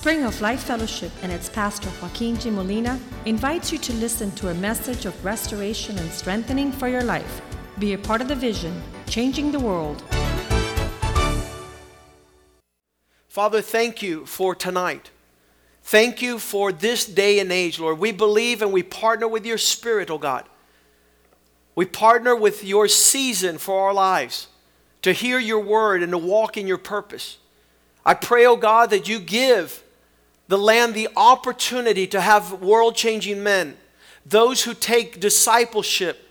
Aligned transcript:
Spring 0.00 0.22
of 0.22 0.40
Life 0.40 0.62
Fellowship 0.62 1.10
and 1.24 1.32
its 1.32 1.48
pastor 1.48 1.90
Joaquin 2.00 2.38
G. 2.38 2.50
Molina 2.50 3.00
invites 3.24 3.72
you 3.72 3.78
to 3.78 3.92
listen 3.94 4.30
to 4.36 4.50
a 4.50 4.54
message 4.54 5.06
of 5.06 5.24
restoration 5.24 5.98
and 5.98 6.08
strengthening 6.12 6.70
for 6.70 6.86
your 6.86 7.02
life. 7.02 7.42
Be 7.80 7.94
a 7.94 7.98
part 7.98 8.20
of 8.20 8.28
the 8.28 8.36
vision, 8.36 8.80
changing 9.08 9.50
the 9.50 9.58
world. 9.58 10.00
Father, 13.26 13.60
thank 13.60 14.00
you 14.00 14.24
for 14.24 14.54
tonight. 14.54 15.10
Thank 15.82 16.22
you 16.22 16.38
for 16.38 16.70
this 16.70 17.04
day 17.04 17.40
and 17.40 17.50
age, 17.50 17.80
Lord. 17.80 17.98
We 17.98 18.12
believe 18.12 18.62
and 18.62 18.72
we 18.72 18.84
partner 18.84 19.26
with 19.26 19.44
your 19.44 19.58
Spirit, 19.58 20.12
oh 20.12 20.18
God. 20.18 20.44
We 21.74 21.86
partner 21.86 22.36
with 22.36 22.62
your 22.62 22.86
season 22.86 23.58
for 23.58 23.88
our 23.88 23.94
lives 23.94 24.46
to 25.02 25.12
hear 25.12 25.40
your 25.40 25.60
word 25.60 26.04
and 26.04 26.12
to 26.12 26.18
walk 26.18 26.56
in 26.56 26.68
your 26.68 26.78
purpose. 26.78 27.38
I 28.06 28.14
pray, 28.14 28.46
oh 28.46 28.56
God, 28.56 28.90
that 28.90 29.08
you 29.08 29.18
give 29.18 29.82
the 30.48 30.58
land 30.58 30.94
the 30.94 31.08
opportunity 31.16 32.06
to 32.08 32.20
have 32.20 32.60
world 32.60 32.96
changing 32.96 33.42
men, 33.42 33.76
those 34.24 34.64
who 34.64 34.74
take 34.74 35.20
discipleship 35.20 36.28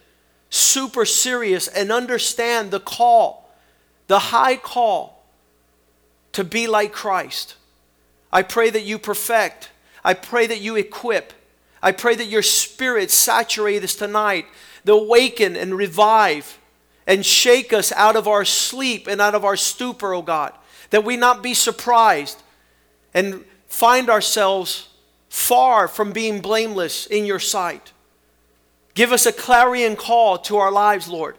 super 0.50 1.06
serious 1.06 1.68
and 1.68 1.92
understand 1.92 2.72
the 2.72 2.80
call, 2.80 3.50
the 4.08 4.20
high 4.20 4.56
call 4.56 5.24
to 6.34 6.44
be 6.44 6.68
like 6.68 6.92
Christ. 6.92 7.56
I 8.32 8.44
pray 8.44 8.70
that 8.70 8.84
you 8.84 8.98
perfect. 8.98 9.70
I 10.04 10.14
pray 10.14 10.48
that 10.48 10.62
you 10.62 10.76
equip. 10.76 11.34
I 11.82 11.92
pray 11.92 12.16
that 12.16 12.26
your 12.26 12.42
spirit 12.42 13.12
saturate 13.12 13.84
us 13.84 13.96
tonight, 13.96 14.46
to 14.86 14.94
awaken 14.94 15.56
and 15.56 15.76
revive 15.76 16.58
and 17.06 17.26
shake 17.26 17.72
us 17.72 17.92
out 17.94 18.16
of 18.16 18.28
our 18.28 18.46
sleep 18.46 19.08
and 19.08 19.22
out 19.22 19.36
of 19.36 19.46
our 19.46 19.56
stupor, 19.56 20.14
O 20.14 20.20
oh 20.20 20.22
God. 20.22 20.54
That 20.90 21.04
we 21.04 21.18
not 21.18 21.44
be 21.44 21.54
surprised 21.54 22.42
and 23.14 23.44
find 23.68 24.10
ourselves 24.10 24.90
far 25.30 25.88
from 25.88 26.12
being 26.12 26.42
blameless 26.42 27.06
in 27.06 27.26
your 27.26 27.40
sight. 27.40 27.92
Give 28.94 29.12
us 29.12 29.26
a 29.26 29.32
clarion 29.32 29.96
call 29.96 30.38
to 30.40 30.58
our 30.58 30.72
lives, 30.72 31.08
Lord, 31.08 31.38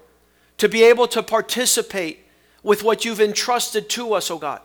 to 0.58 0.68
be 0.68 0.84
able 0.84 1.08
to 1.08 1.22
participate 1.22 2.24
with 2.62 2.82
what 2.82 3.04
you've 3.04 3.20
entrusted 3.20 3.88
to 3.90 4.14
us, 4.14 4.30
oh 4.30 4.38
God, 4.38 4.60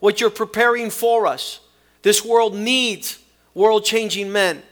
what 0.00 0.20
you're 0.20 0.30
preparing 0.30 0.90
for 0.90 1.26
us. 1.26 1.60
This 2.02 2.24
world 2.24 2.54
needs 2.54 3.18
world 3.54 3.84
changing 3.84 4.30
men 4.30 4.62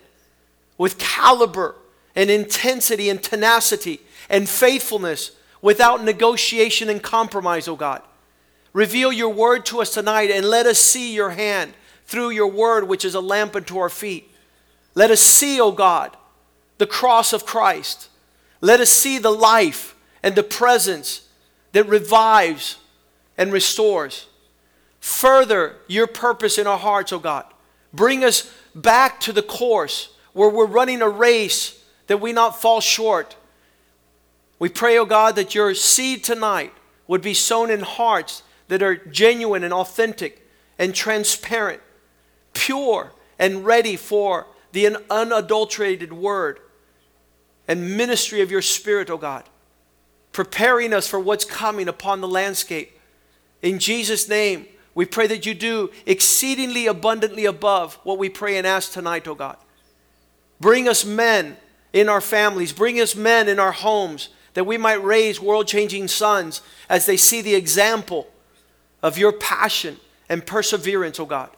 with 0.77 0.99
caliber 0.99 1.77
and 2.15 2.29
intensity 2.29 3.09
and 3.09 3.23
tenacity 3.23 4.01
and 4.29 4.49
faithfulness 4.49 5.31
without 5.63 6.05
negotiation 6.05 6.91
and 6.91 7.03
compromise, 7.03 7.69
oh 7.69 7.77
God. 7.77 8.03
Reveal 8.73 9.13
your 9.13 9.29
word 9.29 9.65
to 9.67 9.81
us 9.81 9.95
tonight 9.95 10.31
and 10.31 10.45
let 10.47 10.67
us 10.67 10.79
see 10.79 11.15
your 11.15 11.31
hand 11.31 11.73
through 12.07 12.31
your 12.31 12.49
word, 12.49 12.89
which 12.89 13.05
is 13.05 13.15
a 13.15 13.21
lamp 13.21 13.57
unto 13.57 13.79
our 13.79 13.89
feet. 13.89 14.31
Let 14.95 15.11
us 15.11 15.21
see, 15.21 15.61
O 15.61 15.73
God, 15.73 16.17
the 16.79 16.87
cross 16.87 17.33
of 17.33 17.47
Christ. 17.47 18.09
Let 18.61 18.81
us 18.81 18.91
see 18.91 19.19
the 19.19 19.31
life 19.31 19.97
and 20.23 20.35
the 20.35 20.43
presence 20.43 21.29
that 21.73 21.89
revives 21.89 22.77
and 23.39 23.53
restores. 23.53 24.27
Further 25.01 25.77
your 25.89 26.07
purpose 26.07 26.59
in 26.59 26.67
our 26.67 26.79
hearts, 26.79 27.13
O 27.13 27.19
God. 27.19 27.45
Bring 27.93 28.25
us 28.25 28.53
back 28.75 29.21
to 29.21 29.33
the 29.33 29.43
course 29.43 30.15
where 30.33 30.49
we're 30.49 30.67
running 30.67 31.03
a 31.03 31.09
race 31.09 31.83
that 32.07 32.21
we 32.21 32.33
not 32.33 32.61
fall 32.61 32.81
short. 32.81 33.37
We 34.59 34.69
pray, 34.69 34.99
O 34.99 35.05
God, 35.05 35.37
that 35.37 35.55
your 35.55 35.75
seed 35.75 36.23
tonight 36.23 36.73
would 37.09 37.23
be 37.23 37.35
sown 37.35 37.71
in 37.71 37.81
hearts 37.81 38.43
that 38.69 38.83
are 38.83 38.97
genuine 38.97 39.65
and 39.65 39.75
authentic 39.75 40.49
and 40.79 40.95
transparent 40.95 41.81
pure 42.53 43.13
and 43.39 43.65
ready 43.65 43.97
for 43.97 44.47
the 44.73 44.97
unadulterated 45.11 46.13
word 46.13 46.59
and 47.69 47.97
ministry 47.97 48.41
of 48.41 48.51
your 48.51 48.63
Spirit, 48.63 49.11
O 49.11 49.15
oh 49.15 49.19
God, 49.19 49.45
preparing 50.33 50.93
us 50.93 51.07
for 51.07 51.21
what's 51.21 51.45
coming 51.45 51.89
upon 51.89 52.21
the 52.21 52.29
landscape. 52.29 52.99
In 53.61 53.79
Jesus' 53.79 54.29
name, 54.29 54.67
we 54.95 55.07
pray 55.07 55.27
that 55.27 55.47
you 55.47 55.55
do 55.55 55.91
exceedingly 56.07 56.87
abundantly 56.87 57.45
above 57.45 57.95
what 58.03 58.19
we 58.19 58.29
pray 58.29 58.59
and 58.59 58.67
ask 58.67 58.93
tonight, 58.93 59.27
O 59.27 59.33
oh 59.33 59.35
God. 59.35 59.57
Bring 60.61 60.89
us 60.89 61.05
men 61.05 61.57
in 61.93 62.09
our 62.09 62.21
families, 62.21 62.73
bring 62.73 63.01
us 63.01 63.15
men 63.15 63.49
in 63.49 63.59
our 63.59 63.73
homes, 63.73 64.29
that 64.55 64.65
we 64.65 64.79
might 64.79 65.03
raise 65.03 65.41
world 65.41 65.67
changing 65.67 66.09
sons 66.09 66.61
as 66.89 67.07
they 67.07 67.17
see 67.17 67.41
the 67.41 67.55
example 67.55 68.29
of 69.03 69.19
your 69.19 69.33
passion 69.33 69.99
and 70.29 70.47
perseverance, 70.47 71.19
O 71.19 71.25
oh 71.25 71.27
God. 71.27 71.51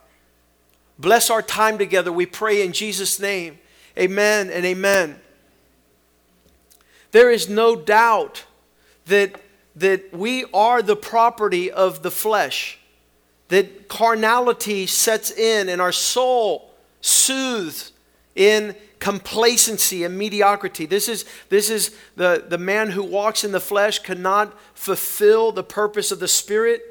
Bless 0.99 1.31
our 1.31 1.43
time 1.43 1.79
together, 1.79 2.13
we 2.13 2.27
pray 2.27 2.63
in 2.63 2.73
Jesus' 2.73 3.19
name. 3.19 3.59
Amen 3.99 4.51
and 4.51 4.65
amen. 4.65 5.21
There 7.13 7.31
is 7.31 7.49
no 7.49 7.77
doubt 7.77 8.45
that, 9.07 9.41
that 9.77 10.13
we 10.13 10.45
are 10.53 10.83
the 10.83 10.97
property 10.97 11.71
of 11.71 12.03
the 12.03 12.11
flesh, 12.11 12.79
that 13.49 13.89
carnality 13.89 14.87
sets 14.87 15.31
in 15.31 15.69
and 15.69 15.81
our 15.81 15.93
soul 15.93 16.73
soothes 17.01 17.93
in 18.35 18.75
complacency 18.99 20.03
and 20.03 20.17
mediocrity. 20.17 20.87
This 20.87 21.09
is, 21.09 21.25
this 21.51 21.71
is 21.71 21.95
the, 22.17 22.45
the 22.49 22.59
man 22.59 22.91
who 22.91 23.03
walks 23.03 23.45
in 23.45 23.53
the 23.53 23.61
flesh 23.61 23.99
cannot 23.99 24.59
fulfill 24.73 25.53
the 25.53 25.63
purpose 25.63 26.11
of 26.11 26.21
the 26.21 26.29
Spirit. 26.29 26.83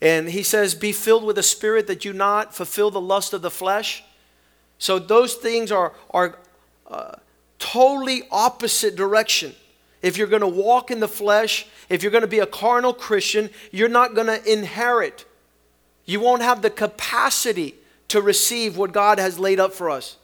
And 0.00 0.30
he 0.30 0.42
says, 0.42 0.74
Be 0.74 0.92
filled 0.92 1.24
with 1.24 1.36
the 1.36 1.42
Spirit 1.42 1.86
that 1.86 2.04
you 2.04 2.12
not 2.12 2.54
fulfill 2.54 2.90
the 2.90 3.00
lust 3.00 3.32
of 3.32 3.42
the 3.42 3.50
flesh. 3.50 4.02
So 4.78 4.98
those 4.98 5.34
things 5.34 5.70
are, 5.70 5.92
are 6.10 6.38
uh, 6.90 7.16
totally 7.58 8.22
opposite 8.30 8.96
direction. 8.96 9.54
If 10.02 10.16
you're 10.16 10.26
going 10.26 10.40
to 10.40 10.48
walk 10.48 10.90
in 10.90 11.00
the 11.00 11.08
flesh, 11.08 11.66
if 11.90 12.02
you're 12.02 12.12
going 12.12 12.22
to 12.22 12.28
be 12.28 12.38
a 12.38 12.46
carnal 12.46 12.94
Christian, 12.94 13.50
you're 13.70 13.88
not 13.90 14.14
going 14.14 14.28
to 14.28 14.50
inherit. 14.50 15.26
You 16.06 16.20
won't 16.20 16.42
have 16.42 16.62
the 16.62 16.70
capacity 16.70 17.74
to 18.08 18.22
receive 18.22 18.76
what 18.76 18.92
God 18.92 19.18
has 19.18 19.38
laid 19.38 19.60
up 19.60 19.72
for 19.72 19.90
us. 19.90 20.16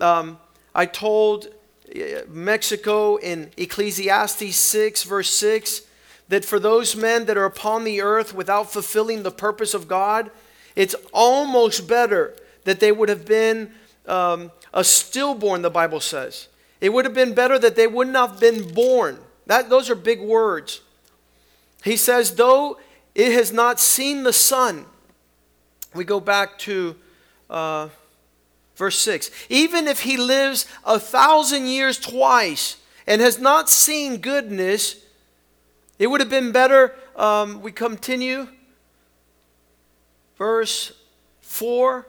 Um, 0.00 0.38
I 0.74 0.86
told 0.86 1.48
uh, 1.94 2.22
Mexico 2.28 3.16
in 3.16 3.50
Ecclesiastes 3.56 4.56
6, 4.56 5.02
verse 5.04 5.30
6, 5.30 5.82
that 6.28 6.44
for 6.44 6.58
those 6.58 6.96
men 6.96 7.26
that 7.26 7.36
are 7.36 7.44
upon 7.44 7.84
the 7.84 8.00
earth 8.00 8.34
without 8.34 8.72
fulfilling 8.72 9.22
the 9.22 9.30
purpose 9.30 9.74
of 9.74 9.88
God, 9.88 10.30
it's 10.74 10.94
almost 11.12 11.88
better 11.88 12.34
that 12.64 12.80
they 12.80 12.92
would 12.92 13.08
have 13.08 13.24
been 13.24 13.72
um, 14.06 14.50
a 14.74 14.84
stillborn, 14.84 15.62
the 15.62 15.70
Bible 15.70 16.00
says. 16.00 16.48
It 16.80 16.92
would 16.92 17.04
have 17.04 17.14
been 17.14 17.34
better 17.34 17.58
that 17.58 17.76
they 17.76 17.86
wouldn't 17.86 18.16
have 18.16 18.38
been 18.40 18.72
born. 18.72 19.18
That, 19.46 19.70
those 19.70 19.88
are 19.88 19.94
big 19.94 20.20
words. 20.20 20.80
He 21.82 21.96
says, 21.96 22.34
though 22.34 22.78
it 23.14 23.32
has 23.32 23.52
not 23.52 23.80
seen 23.80 24.24
the 24.24 24.32
sun, 24.32 24.86
we 25.94 26.04
go 26.04 26.20
back 26.20 26.58
to 26.60 26.96
uh, 27.48 27.88
verse 28.74 28.98
6. 28.98 29.30
Even 29.48 29.86
if 29.86 30.00
he 30.00 30.16
lives 30.16 30.66
a 30.84 30.98
thousand 30.98 31.66
years 31.66 31.98
twice 31.98 32.76
and 33.06 33.20
has 33.20 33.38
not 33.38 33.70
seen 33.70 34.18
goodness, 34.18 34.96
it 35.98 36.08
would 36.08 36.20
have 36.20 36.30
been 36.30 36.52
better, 36.52 36.94
um, 37.16 37.60
we 37.62 37.72
continue, 37.72 38.48
verse 40.36 40.92
4, 41.40 42.06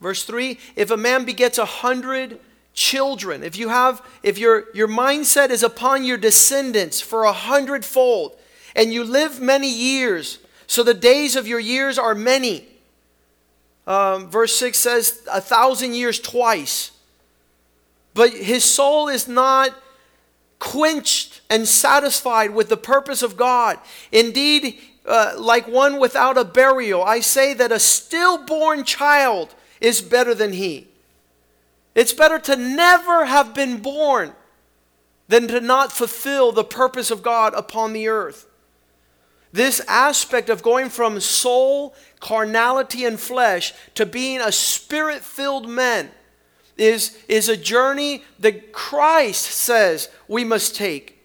verse 0.00 0.24
3. 0.24 0.58
If 0.76 0.90
a 0.90 0.96
man 0.96 1.24
begets 1.24 1.58
a 1.58 1.64
hundred 1.64 2.40
children, 2.72 3.42
if 3.42 3.56
you 3.56 3.68
have, 3.68 4.02
if 4.22 4.38
your, 4.38 4.64
your 4.72 4.88
mindset 4.88 5.50
is 5.50 5.62
upon 5.62 6.04
your 6.04 6.16
descendants 6.16 7.00
for 7.00 7.24
a 7.24 7.32
hundredfold, 7.32 8.36
and 8.74 8.92
you 8.92 9.04
live 9.04 9.40
many 9.40 9.68
years, 9.68 10.38
so 10.66 10.82
the 10.82 10.94
days 10.94 11.34
of 11.34 11.48
your 11.48 11.58
years 11.58 11.98
are 11.98 12.14
many. 12.14 12.66
Um, 13.86 14.30
verse 14.30 14.54
6 14.56 14.78
says, 14.78 15.22
a 15.32 15.40
thousand 15.40 15.94
years 15.94 16.20
twice. 16.20 16.92
But 18.14 18.32
his 18.32 18.64
soul 18.64 19.08
is 19.08 19.26
not 19.26 19.70
quenched 20.58 21.40
and 21.48 21.66
satisfied 21.66 22.54
with 22.54 22.68
the 22.68 22.76
purpose 22.76 23.22
of 23.22 23.36
God. 23.36 23.78
Indeed, 24.10 24.78
uh, 25.06 25.34
like 25.38 25.66
one 25.68 25.98
without 25.98 26.36
a 26.36 26.44
burial, 26.44 27.02
I 27.02 27.20
say 27.20 27.54
that 27.54 27.72
a 27.72 27.78
stillborn 27.78 28.84
child 28.84 29.54
is 29.80 30.02
better 30.02 30.34
than 30.34 30.52
he. 30.52 30.88
It's 31.94 32.12
better 32.12 32.38
to 32.40 32.56
never 32.56 33.24
have 33.24 33.54
been 33.54 33.78
born 33.78 34.32
than 35.28 35.48
to 35.48 35.60
not 35.60 35.92
fulfill 35.92 36.52
the 36.52 36.64
purpose 36.64 37.10
of 37.10 37.22
God 37.22 37.54
upon 37.54 37.92
the 37.92 38.08
earth. 38.08 38.46
This 39.52 39.80
aspect 39.88 40.50
of 40.50 40.62
going 40.62 40.90
from 40.90 41.20
soul, 41.20 41.94
carnality, 42.20 43.04
and 43.04 43.18
flesh 43.18 43.72
to 43.94 44.04
being 44.04 44.40
a 44.40 44.52
spirit 44.52 45.22
filled 45.22 45.68
man 45.68 46.10
is, 46.78 47.18
is 47.28 47.48
a 47.48 47.56
journey 47.56 48.24
that 48.38 48.72
Christ 48.72 49.44
says 49.44 50.08
we 50.28 50.44
must 50.44 50.74
take. 50.74 51.18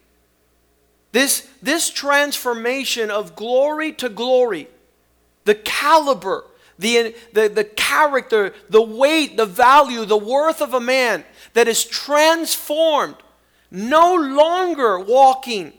This, 1.12 1.48
this 1.62 1.92
transformation 1.92 3.12
of 3.12 3.36
glory 3.36 3.94
to 3.94 4.10
glory, 4.10 4.68
the 5.46 5.56
caliber, 5.56 6.46
the, 6.80 7.16
the, 7.34 7.48
the 7.50 7.64
character, 7.64 8.54
the 8.68 8.82
weight, 8.82 9.38
the 9.38 9.46
value, 9.46 10.06
the 10.06 10.18
worth 10.18 10.60
of 10.60 10.74
a 10.74 10.80
man 10.80 11.24
that 11.54 11.68
is 11.68 11.86
transformed, 11.86 13.16
no 13.70 14.16
longer 14.16 15.00
walking. 15.00 15.74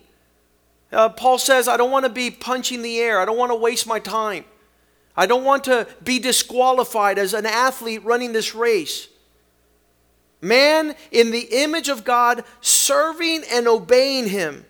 Uh, 0.93 1.09
Paul 1.09 1.39
says, 1.39 1.67
I 1.67 1.77
don't 1.77 1.91
want 1.91 2.05
to 2.05 2.13
be 2.13 2.31
punching 2.31 2.83
the 2.83 3.01
air. 3.01 3.19
I 3.19 3.25
don't 3.25 3.37
want 3.37 3.51
to 3.51 3.57
waste 3.57 3.89
my 3.89 3.99
time. 3.99 4.45
I 5.17 5.27
don't 5.27 5.45
want 5.45 5.65
to 5.65 5.89
be 6.03 6.21
disqualified 6.21 7.19
as 7.19 7.35
an 7.35 7.47
athlete 7.47 8.05
running 8.05 8.33
this 8.33 8.55
race. 8.55 9.09
Man 10.45 10.95
in 11.11 11.31
the 11.31 11.49
image 11.51 11.89
of 11.89 12.05
God, 12.05 12.45
serving 12.61 13.43
and 13.51 13.67
obeying 13.67 14.29
Him. 14.29 14.65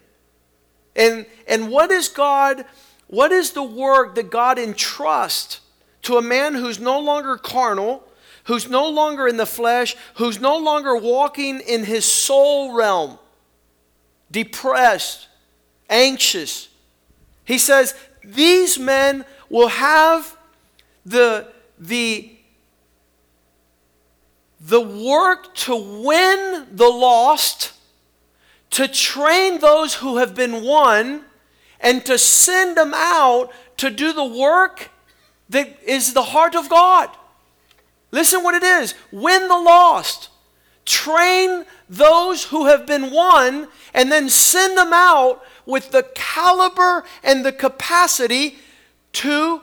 And, 0.96 1.26
and 1.46 1.70
what 1.70 1.90
is 1.90 2.08
God, 2.08 2.64
what 3.08 3.32
is 3.32 3.52
the 3.52 3.62
work 3.62 4.14
that 4.14 4.30
God 4.30 4.58
entrusts 4.58 5.60
to 6.02 6.16
a 6.16 6.22
man 6.22 6.54
who's 6.54 6.78
no 6.78 7.00
longer 7.00 7.36
carnal, 7.36 8.04
who's 8.44 8.68
no 8.68 8.88
longer 8.88 9.26
in 9.26 9.36
the 9.36 9.46
flesh, 9.46 9.96
who's 10.14 10.40
no 10.40 10.56
longer 10.56 10.96
walking 10.96 11.60
in 11.60 11.84
his 11.84 12.04
soul 12.04 12.74
realm, 12.74 13.18
depressed, 14.30 15.28
anxious? 15.90 16.68
He 17.44 17.58
says, 17.58 17.94
These 18.22 18.78
men 18.78 19.24
will 19.48 19.68
have 19.68 20.36
the, 21.04 21.48
the, 21.78 22.30
the 24.66 24.80
work 24.80 25.54
to 25.54 25.76
win 25.76 26.66
the 26.72 26.88
lost, 26.88 27.72
to 28.70 28.88
train 28.88 29.60
those 29.60 29.94
who 29.94 30.16
have 30.16 30.34
been 30.34 30.64
won, 30.64 31.22
and 31.80 32.04
to 32.06 32.16
send 32.16 32.76
them 32.76 32.92
out 32.94 33.52
to 33.76 33.90
do 33.90 34.12
the 34.12 34.24
work 34.24 34.90
that 35.50 35.78
is 35.84 36.14
the 36.14 36.22
heart 36.22 36.54
of 36.54 36.70
God. 36.70 37.10
Listen 38.10 38.42
what 38.42 38.54
it 38.54 38.62
is 38.62 38.94
win 39.12 39.48
the 39.48 39.58
lost, 39.58 40.30
train 40.86 41.66
those 41.90 42.44
who 42.44 42.64
have 42.64 42.86
been 42.86 43.10
won, 43.10 43.68
and 43.92 44.10
then 44.10 44.30
send 44.30 44.78
them 44.78 44.92
out 44.94 45.42
with 45.66 45.90
the 45.90 46.08
caliber 46.14 47.04
and 47.22 47.44
the 47.44 47.52
capacity 47.52 48.56
to 49.12 49.60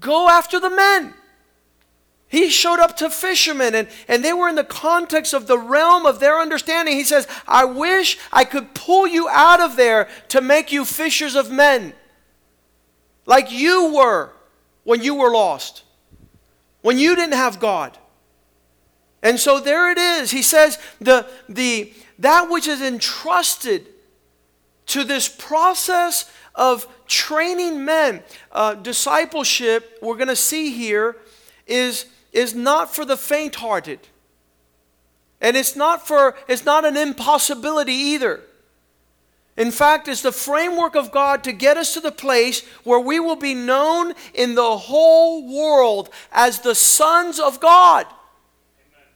go 0.00 0.28
after 0.28 0.58
the 0.58 0.70
men. 0.70 1.14
He 2.34 2.50
showed 2.50 2.80
up 2.80 2.96
to 2.96 3.10
fishermen, 3.10 3.76
and, 3.76 3.86
and 4.08 4.24
they 4.24 4.32
were 4.32 4.48
in 4.48 4.56
the 4.56 4.64
context 4.64 5.32
of 5.32 5.46
the 5.46 5.56
realm 5.56 6.04
of 6.04 6.18
their 6.18 6.40
understanding. 6.40 6.96
He 6.96 7.04
says, 7.04 7.28
I 7.46 7.64
wish 7.64 8.18
I 8.32 8.44
could 8.44 8.74
pull 8.74 9.06
you 9.06 9.28
out 9.28 9.60
of 9.60 9.76
there 9.76 10.08
to 10.30 10.40
make 10.40 10.72
you 10.72 10.84
fishers 10.84 11.36
of 11.36 11.52
men, 11.52 11.92
like 13.24 13.52
you 13.52 13.94
were 13.94 14.32
when 14.82 15.00
you 15.00 15.14
were 15.14 15.30
lost, 15.30 15.84
when 16.82 16.98
you 16.98 17.14
didn't 17.14 17.34
have 17.34 17.60
God. 17.60 17.96
And 19.22 19.38
so 19.38 19.60
there 19.60 19.92
it 19.92 19.98
is. 19.98 20.32
He 20.32 20.42
says, 20.42 20.80
the, 21.00 21.28
the, 21.48 21.94
that 22.18 22.50
which 22.50 22.66
is 22.66 22.82
entrusted 22.82 23.86
to 24.86 25.04
this 25.04 25.28
process 25.28 26.28
of 26.56 26.88
training 27.06 27.84
men. 27.84 28.24
Uh, 28.50 28.74
discipleship, 28.74 29.98
we're 30.02 30.16
going 30.16 30.26
to 30.26 30.36
see 30.36 30.72
here, 30.72 31.16
is, 31.66 32.06
is 32.34 32.54
not 32.54 32.94
for 32.94 33.06
the 33.06 33.16
faint 33.16 33.54
hearted. 33.54 34.00
And 35.40 35.56
it's 35.56 35.76
not 35.76 36.06
for 36.06 36.36
it's 36.48 36.64
not 36.64 36.84
an 36.84 36.96
impossibility 36.96 37.92
either. 37.92 38.40
In 39.56 39.70
fact, 39.70 40.08
it's 40.08 40.22
the 40.22 40.32
framework 40.32 40.96
of 40.96 41.12
God 41.12 41.44
to 41.44 41.52
get 41.52 41.76
us 41.76 41.94
to 41.94 42.00
the 42.00 42.10
place 42.10 42.66
where 42.82 42.98
we 42.98 43.20
will 43.20 43.36
be 43.36 43.54
known 43.54 44.14
in 44.34 44.56
the 44.56 44.76
whole 44.76 45.46
world 45.46 46.10
as 46.32 46.60
the 46.60 46.74
sons 46.74 47.38
of 47.38 47.60
God. 47.60 48.04
Amen. 48.06 49.08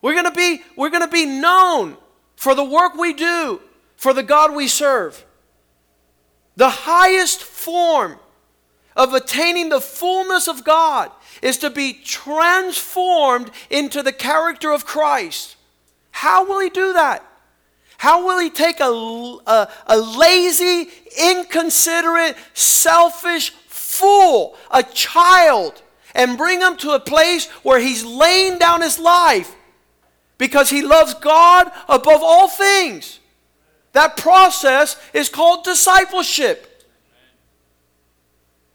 We're 0.00 0.14
going 0.14 0.24
to 0.24 0.30
be 0.30 0.62
we're 0.74 0.90
going 0.90 1.02
to 1.02 1.08
be 1.08 1.26
known 1.26 1.98
for 2.36 2.54
the 2.54 2.64
work 2.64 2.94
we 2.94 3.12
do, 3.12 3.60
for 3.96 4.14
the 4.14 4.22
God 4.22 4.54
we 4.54 4.68
serve. 4.68 5.24
The 6.56 6.70
highest 6.70 7.42
form 7.42 8.18
of 8.96 9.12
attaining 9.12 9.68
the 9.68 9.80
fullness 9.80 10.48
of 10.48 10.64
God 10.64 11.10
is 11.42 11.58
to 11.58 11.70
be 11.70 11.92
transformed 11.92 13.50
into 13.70 14.02
the 14.02 14.12
character 14.12 14.72
of 14.72 14.86
Christ. 14.86 15.56
How 16.10 16.46
will 16.46 16.60
He 16.60 16.70
do 16.70 16.94
that? 16.94 17.24
How 17.98 18.24
will 18.24 18.38
He 18.38 18.50
take 18.50 18.80
a, 18.80 18.84
a, 18.84 19.68
a 19.86 19.98
lazy, 19.98 20.88
inconsiderate, 21.20 22.36
selfish 22.54 23.50
fool, 23.68 24.56
a 24.70 24.82
child, 24.82 25.82
and 26.14 26.38
bring 26.38 26.60
him 26.60 26.76
to 26.78 26.92
a 26.92 27.00
place 27.00 27.46
where 27.62 27.78
he's 27.78 28.04
laying 28.04 28.58
down 28.58 28.80
his 28.80 28.98
life 28.98 29.54
because 30.38 30.70
he 30.70 30.82
loves 30.82 31.14
God 31.14 31.70
above 31.88 32.22
all 32.22 32.48
things? 32.48 33.20
That 33.92 34.16
process 34.16 34.96
is 35.12 35.28
called 35.28 35.64
discipleship. 35.64 36.75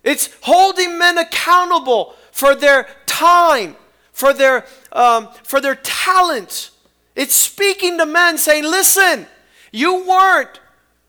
It's 0.04 0.30
holding 0.42 0.98
men 0.98 1.18
accountable 1.18 2.16
for 2.32 2.56
their 2.56 2.88
time, 3.06 3.76
for 4.12 4.34
their, 4.34 4.66
um, 4.92 5.30
for 5.44 5.62
their 5.62 5.76
talents. 5.76 6.72
It's 7.16 7.36
speaking 7.36 7.98
to 7.98 8.06
men 8.06 8.38
saying, 8.38 8.64
listen, 8.64 9.28
you 9.72 10.08
weren't 10.08 10.60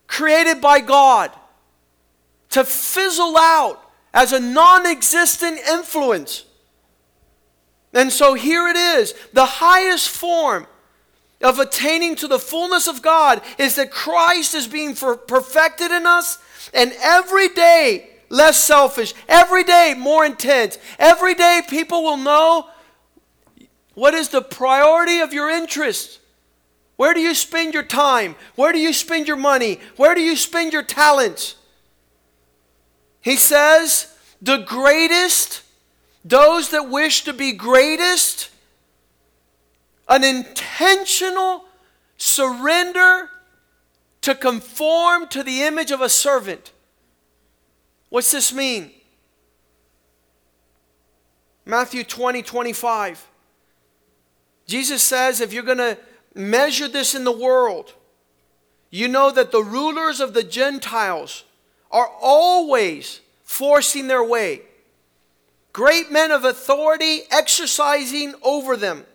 created 0.07 0.61
by 0.61 0.81
God 0.81 1.31
to 2.51 2.65
fizzle 2.65 3.37
out 3.39 3.81
as 4.13 4.33
a 4.33 4.41
non 4.41 4.87
existent 4.87 5.59
influence. 5.69 6.45
And 7.95 8.13
so 8.13 8.35
here 8.35 8.69
it 8.69 8.77
is 8.77 9.15
the 9.33 9.45
highest 9.45 10.09
form 10.09 10.67
of 11.43 11.59
attaining 11.59 12.17
to 12.17 12.29
the 12.29 12.39
fullness 12.39 12.89
of 12.89 13.03
God 13.03 13.43
is 13.59 13.77
that 13.77 13.91
Christ 13.91 14.55
is 14.55 14.67
being 14.67 14.95
perfected 14.95 15.91
in 15.91 16.07
us, 16.07 16.39
and 16.73 16.93
every 17.03 17.49
day 17.49 18.12
less 18.33 18.65
selfish, 18.65 19.15
every 19.29 19.63
day 19.63 19.95
more 19.97 20.25
intense. 20.25 20.79
Every 20.99 21.35
day 21.35 21.61
people 21.69 22.03
will 22.03 22.17
know 22.17 22.69
what 23.95 24.15
is 24.15 24.31
the 24.31 24.41
priority 24.41 25.21
of 25.21 25.35
your 25.35 25.51
interest. 25.51 26.19
Where 26.97 27.13
do 27.15 27.21
you 27.21 27.35
spend 27.35 27.75
your 27.75 27.83
time? 27.83 28.35
Where 28.57 28.73
do 28.73 28.79
you 28.79 28.93
spend 28.95 29.29
your 29.29 29.37
money? 29.37 29.79
Where 29.97 30.15
do 30.15 30.23
you 30.23 30.35
spend 30.35 30.73
your 30.73 30.83
talents? 30.83 31.57
He 33.21 33.37
says, 33.37 34.13
the 34.41 34.59
greatest, 34.59 35.63
those 36.25 36.71
that 36.71 36.89
wish 36.89 37.25
to 37.25 37.35
be 37.35 37.53
greatest, 37.53 38.51
an 40.09 40.25
intentional 40.25 41.65
surrender 42.17 43.29
to 44.23 44.35
conform 44.35 45.29
to 45.29 45.43
the 45.43 45.63
image 45.63 45.91
of 45.91 46.01
a 46.01 46.09
servant. 46.09 46.73
What's 48.13 48.31
this 48.31 48.53
mean? 48.53 48.91
Matthew 51.65 52.05
20, 52.05 52.43
25. 52.43 53.27
Jesus 54.67 55.03
says 55.03 55.41
if 55.41 55.51
you're 55.55 55.63
going 55.63 55.79
to 55.79 55.97
measure 56.35 56.89
this 56.89 57.15
in 57.15 57.25
the 57.25 57.33
world, 57.33 57.95
you 58.91 59.09
know 59.09 59.31
that 59.31 59.51
the 59.51 59.63
rulers 59.63 60.21
of 60.21 60.35
the 60.35 60.43
Gentiles 60.43 61.45
are 61.91 62.11
always 62.21 63.23
forcing 63.45 64.09
their 64.09 64.23
way. 64.23 64.61
Great 65.73 66.13
men 66.13 66.33
of 66.33 66.45
authority 66.45 67.21
exercising 67.31 68.35
over 68.43 68.77
them. 68.77 69.07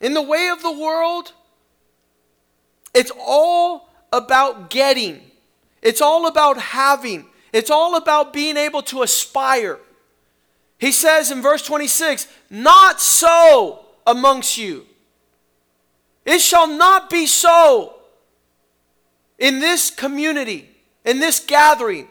In 0.00 0.14
the 0.14 0.22
way 0.22 0.50
of 0.50 0.62
the 0.62 0.70
world, 0.70 1.32
it's 2.94 3.10
all 3.18 3.90
about 4.12 4.70
getting, 4.70 5.27
it's 5.82 6.00
all 6.00 6.26
about 6.26 6.58
having, 6.58 7.26
it's 7.52 7.70
all 7.70 7.96
about 7.96 8.32
being 8.32 8.56
able 8.56 8.82
to 8.82 9.02
aspire. 9.02 9.78
He 10.78 10.92
says 10.92 11.30
in 11.30 11.42
verse 11.42 11.62
26 11.62 12.28
Not 12.50 13.00
so 13.00 13.84
amongst 14.06 14.58
you. 14.58 14.86
It 16.24 16.40
shall 16.40 16.66
not 16.66 17.10
be 17.10 17.26
so 17.26 17.94
in 19.38 19.60
this 19.60 19.90
community, 19.90 20.68
in 21.04 21.20
this 21.20 21.40
gathering. 21.40 22.08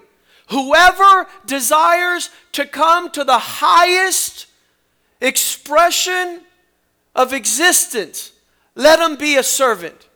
Whoever 0.49 1.27
desires 1.45 2.29
to 2.53 2.65
come 2.65 3.11
to 3.11 3.23
the 3.23 3.37
highest 3.37 4.47
expression 5.19 6.41
of 7.13 7.33
existence, 7.33 8.31
let 8.75 8.99
him 8.99 9.17
be 9.17 9.35
a 9.35 9.43
servant. 9.43 10.07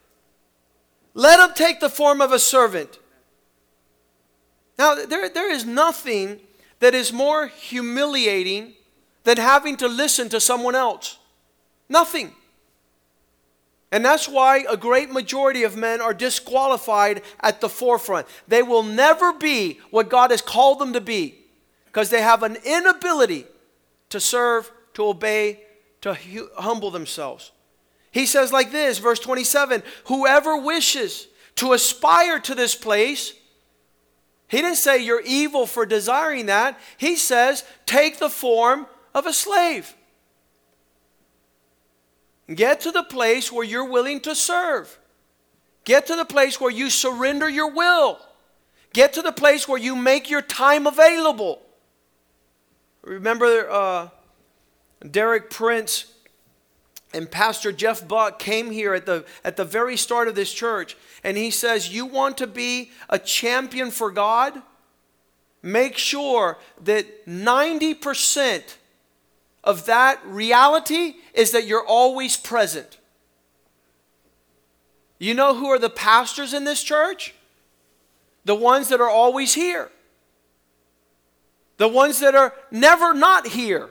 Let 1.14 1.38
him 1.38 1.54
take 1.54 1.80
the 1.80 1.90
form 1.90 2.20
of 2.20 2.32
a 2.32 2.38
servant. 2.38 2.98
Now, 4.78 4.94
there, 4.94 5.28
there 5.28 5.50
is 5.50 5.64
nothing 5.64 6.40
that 6.80 6.94
is 6.94 7.12
more 7.12 7.46
humiliating 7.46 8.74
than 9.24 9.36
having 9.36 9.76
to 9.76 9.88
listen 9.88 10.28
to 10.30 10.40
someone 10.40 10.74
else. 10.74 11.18
Nothing. 11.88 12.32
And 13.92 14.04
that's 14.04 14.26
why 14.26 14.64
a 14.68 14.76
great 14.76 15.12
majority 15.12 15.64
of 15.64 15.76
men 15.76 16.00
are 16.00 16.14
disqualified 16.14 17.22
at 17.40 17.60
the 17.60 17.68
forefront. 17.68 18.26
They 18.48 18.62
will 18.62 18.82
never 18.82 19.34
be 19.34 19.80
what 19.90 20.08
God 20.08 20.30
has 20.30 20.40
called 20.40 20.78
them 20.78 20.94
to 20.94 21.00
be 21.00 21.38
because 21.86 22.08
they 22.08 22.22
have 22.22 22.42
an 22.42 22.56
inability 22.64 23.46
to 24.08 24.18
serve, 24.18 24.72
to 24.94 25.04
obey, 25.04 25.60
to 26.00 26.14
hu- 26.14 26.48
humble 26.56 26.90
themselves. 26.90 27.52
He 28.10 28.24
says, 28.24 28.52
like 28.52 28.72
this, 28.72 28.98
verse 28.98 29.20
27 29.20 29.82
Whoever 30.06 30.56
wishes 30.56 31.28
to 31.56 31.74
aspire 31.74 32.38
to 32.40 32.54
this 32.54 32.74
place, 32.74 33.34
he 34.52 34.58
didn't 34.58 34.76
say 34.76 35.02
you're 35.02 35.22
evil 35.22 35.66
for 35.66 35.86
desiring 35.86 36.44
that. 36.44 36.78
He 36.98 37.16
says, 37.16 37.64
take 37.86 38.18
the 38.18 38.28
form 38.28 38.86
of 39.14 39.24
a 39.24 39.32
slave. 39.32 39.94
Get 42.54 42.82
to 42.82 42.90
the 42.90 43.02
place 43.02 43.50
where 43.50 43.64
you're 43.64 43.88
willing 43.88 44.20
to 44.20 44.34
serve. 44.34 44.98
Get 45.86 46.06
to 46.08 46.16
the 46.16 46.26
place 46.26 46.60
where 46.60 46.70
you 46.70 46.90
surrender 46.90 47.48
your 47.48 47.70
will. 47.70 48.20
Get 48.92 49.14
to 49.14 49.22
the 49.22 49.32
place 49.32 49.66
where 49.66 49.80
you 49.80 49.96
make 49.96 50.28
your 50.28 50.42
time 50.42 50.86
available. 50.86 51.62
Remember 53.00 53.70
uh, 53.70 54.08
Derek 55.10 55.48
Prince 55.48 56.11
and 57.14 57.30
Pastor 57.30 57.72
Jeff 57.72 58.06
Buck 58.06 58.38
came 58.38 58.70
here 58.70 58.94
at 58.94 59.06
the, 59.06 59.24
at 59.44 59.56
the 59.56 59.64
very 59.64 59.96
start 59.96 60.28
of 60.28 60.34
this 60.34 60.52
church, 60.52 60.96
and 61.22 61.36
he 61.36 61.50
says, 61.50 61.92
You 61.92 62.06
want 62.06 62.38
to 62.38 62.46
be 62.46 62.90
a 63.08 63.18
champion 63.18 63.90
for 63.90 64.10
God? 64.10 64.60
Make 65.62 65.96
sure 65.96 66.58
that 66.82 67.26
90% 67.26 68.76
of 69.62 69.86
that 69.86 70.20
reality 70.26 71.14
is 71.34 71.52
that 71.52 71.66
you're 71.66 71.86
always 71.86 72.36
present. 72.36 72.98
You 75.18 75.34
know 75.34 75.54
who 75.54 75.68
are 75.68 75.78
the 75.78 75.88
pastors 75.88 76.52
in 76.52 76.64
this 76.64 76.82
church? 76.82 77.32
The 78.44 78.56
ones 78.56 78.88
that 78.88 79.00
are 79.00 79.08
always 79.08 79.54
here. 79.54 79.88
The 81.76 81.86
ones 81.86 82.18
that 82.18 82.34
are 82.34 82.54
never 82.72 83.14
not 83.14 83.46
here. 83.46 83.88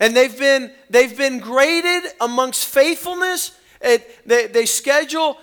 And 0.00 0.16
they've 0.16 0.36
been, 0.36 0.72
they've 0.88 1.16
been 1.16 1.38
graded 1.38 2.10
amongst 2.20 2.64
faithfulness. 2.64 3.52
It, 3.82 4.26
they, 4.26 4.46
they 4.46 4.66
schedule 4.66 5.38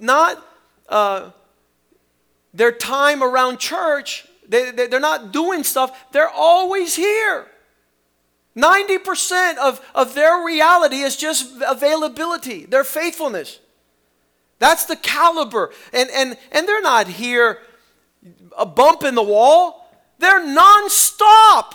not 0.00 0.44
uh, 0.88 1.30
their 2.54 2.72
time 2.72 3.22
around 3.22 3.58
church, 3.58 4.26
they, 4.48 4.70
they, 4.70 4.86
they're 4.86 4.98
not 4.98 5.32
doing 5.32 5.62
stuff, 5.62 6.10
they're 6.12 6.30
always 6.30 6.96
here. 6.96 7.46
90% 8.56 9.58
of, 9.58 9.80
of 9.94 10.14
their 10.14 10.44
reality 10.44 10.96
is 10.96 11.16
just 11.16 11.52
availability, 11.64 12.64
their 12.64 12.82
faithfulness. 12.82 13.60
That's 14.58 14.86
the 14.86 14.96
caliber. 14.96 15.70
And, 15.92 16.10
and, 16.10 16.36
and 16.50 16.66
they're 16.66 16.82
not 16.82 17.06
here 17.06 17.60
a 18.56 18.66
bump 18.66 19.04
in 19.04 19.14
the 19.14 19.22
wall, 19.22 19.88
they're 20.18 20.44
nonstop 20.44 21.74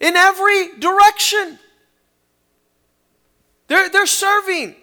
in 0.00 0.16
every 0.16 0.76
direction. 0.78 1.58
They're, 3.68 3.88
they're 3.88 4.06
serving 4.06 4.74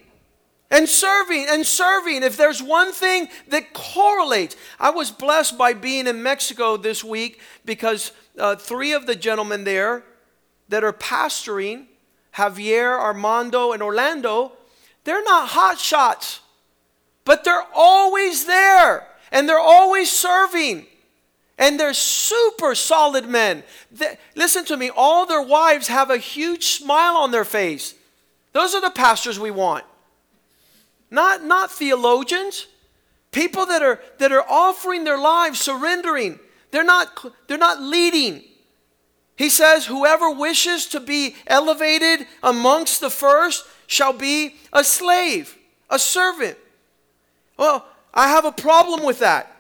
and 0.70 0.88
serving 0.88 1.48
and 1.50 1.66
serving. 1.66 2.24
If 2.24 2.38
there's 2.38 2.62
one 2.62 2.92
thing 2.92 3.28
that 3.50 3.74
correlates, 3.74 4.56
I 4.80 4.92
was 4.92 5.12
blessed 5.12 5.58
by 5.58 5.74
being 5.74 6.08
in 6.08 6.24
Mexico 6.24 6.78
this 6.78 7.04
week 7.04 7.42
because 7.66 8.12
uh, 8.38 8.56
three 8.56 8.94
of 8.94 9.06
the 9.06 9.16
gentlemen 9.16 9.64
there 9.64 10.04
that 10.70 10.84
are 10.84 10.94
pastoring, 10.94 11.86
Javier, 12.36 13.00
Armando, 13.00 13.72
and 13.72 13.82
Orlando, 13.82 14.52
they're 15.04 15.24
not 15.24 15.50
hot 15.50 15.80
shots, 15.80 16.42
but 17.24 17.44
they're 17.44 17.66
always 17.74 18.46
there 18.46 19.08
and 19.32 19.48
they're 19.50 19.60
always 19.60 20.12
serving. 20.12 20.86
And 21.58 21.80
they're 21.80 21.94
super 21.94 22.76
solid 22.76 23.28
men. 23.28 23.64
They, 23.92 24.18
listen 24.36 24.64
to 24.66 24.78
me, 24.78 24.92
all 24.96 25.26
their 25.26 25.42
wives 25.42 25.88
have 25.88 26.12
a 26.12 26.18
huge 26.18 26.66
smile 26.66 27.18
on 27.18 27.32
their 27.32 27.46
face. 27.46 27.96
Those 28.54 28.76
are 28.76 28.82
the 28.82 28.92
pastors 28.92 29.40
we 29.40 29.52
want. 29.52 29.84
Not, 31.10 31.44
not 31.44 31.72
theologians. 31.72 32.68
People 33.32 33.66
that 33.66 33.82
are, 33.82 34.00
that 34.20 34.32
are 34.32 34.46
offering 34.48 35.04
their 35.04 35.18
lives, 35.18 35.60
surrendering. 35.60 36.40
They're 36.72 36.84
not, 36.84 37.34
they're 37.48 37.58
not 37.58 37.82
leading. 37.82 38.44
He 39.36 39.50
says, 39.50 39.86
Whoever 39.86 40.32
wishes 40.32 40.86
to 40.88 41.00
be 41.00 41.36
elevated 41.48 42.28
amongst 42.44 43.02
the 43.02 43.10
first 43.10 43.66
shall 43.88 44.14
be 44.14 44.56
a 44.72 44.84
slave, 44.84 45.58
a 45.90 45.98
servant. 45.98 46.58
Well, 47.58 47.86
I 48.14 48.30
have 48.30 48.46
a 48.46 48.52
problem 48.52 49.04
with 49.04 49.20
that 49.20 49.57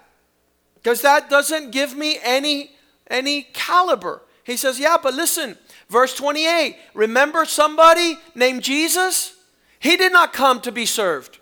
because 0.88 1.02
that 1.02 1.30
doesn't 1.30 1.72
give 1.72 1.98
me 1.98 2.18
any, 2.24 2.72
any 3.10 3.42
caliber. 3.42 4.22
He 4.46 4.56
says, 4.56 4.80
Yeah, 4.80 4.96
but 5.04 5.14
listen, 5.14 5.58
verse 5.90 6.16
28 6.16 6.78
remember 6.94 7.44
somebody 7.44 8.18
named 8.36 8.64
Jesus? 8.64 9.36
He 9.80 9.98
did 9.98 10.14
not 10.14 10.32
come 10.32 10.62
to 10.62 10.72
be 10.72 10.86
served, 10.86 11.40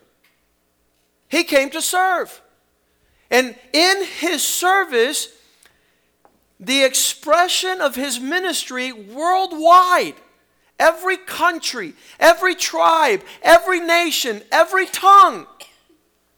he 1.29 1.43
came 1.43 1.69
to 1.69 1.79
serve. 1.79 2.41
And 3.29 3.53
in 3.71 4.05
his 4.17 4.41
service, 4.41 5.29
the 6.59 6.83
expression 6.83 7.81
of 7.81 7.93
his 7.93 8.19
ministry 8.19 8.91
worldwide. 8.91 10.15
Every 10.79 11.17
country, 11.17 11.93
every 12.19 12.55
tribe, 12.55 13.21
every 13.43 13.79
nation, 13.79 14.41
every 14.51 14.87
tongue 14.87 15.45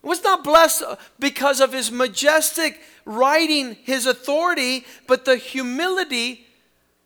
was 0.07 0.23
not 0.23 0.43
blessed 0.43 0.83
because 1.19 1.59
of 1.59 1.73
his 1.73 1.91
majestic 1.91 2.79
writing, 3.07 3.75
his 3.83 4.05
authority, 4.05 4.85
but 5.07 5.25
the 5.25 5.37
humility 5.37 6.45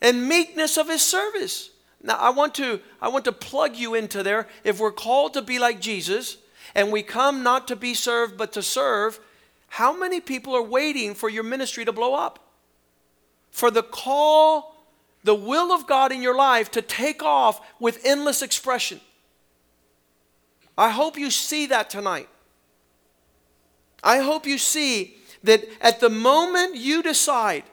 and 0.01 0.27
meekness 0.27 0.77
of 0.77 0.89
his 0.89 1.01
service. 1.01 1.70
Now 2.03 2.15
I 2.15 2.31
want 2.31 2.55
to 2.55 2.81
I 3.01 3.08
want 3.08 3.25
to 3.25 3.31
plug 3.31 3.75
you 3.75 3.96
into 3.96 4.24
there. 4.24 4.48
If 4.63 4.79
we're 4.79 4.91
called 4.91 5.34
to 5.36 5.41
be 5.41 5.60
like 5.60 5.79
Jesus 5.79 6.38
and 6.75 6.91
we 6.91 7.03
come 7.03 7.43
not 7.43 7.67
to 7.70 7.75
be 7.75 7.93
served 7.93 8.38
but 8.38 8.51
to 8.53 8.62
serve, 8.62 9.20
how 9.67 9.96
many 9.96 10.20
people 10.20 10.55
are 10.55 10.63
waiting 10.63 11.13
for 11.13 11.29
your 11.29 11.43
ministry 11.43 11.86
to 11.86 11.91
blow 11.91 12.15
up? 12.15 12.51
for 13.51 13.70
the 13.70 13.84
call, 13.84 14.75
the 15.24 15.36
will 15.36 15.72
of 15.72 15.86
God 15.86 16.12
in 16.12 16.22
your 16.22 16.36
life 16.36 16.72
to 16.72 16.81
take 16.81 17.22
off 17.22 17.62
with 17.79 18.03
endless 18.03 18.41
expression. 18.41 19.00
I 20.77 20.89
hope 20.89 21.17
you 21.17 21.29
see 21.29 21.67
that 21.67 21.89
tonight. 21.89 22.29
I 24.03 24.20
hope 24.20 24.48
you 24.48 24.58
see 24.58 25.17
that 25.43 25.63
at 25.81 26.00
the 26.00 26.10
moment 26.10 26.75
you 26.75 27.01
decide 27.01 27.63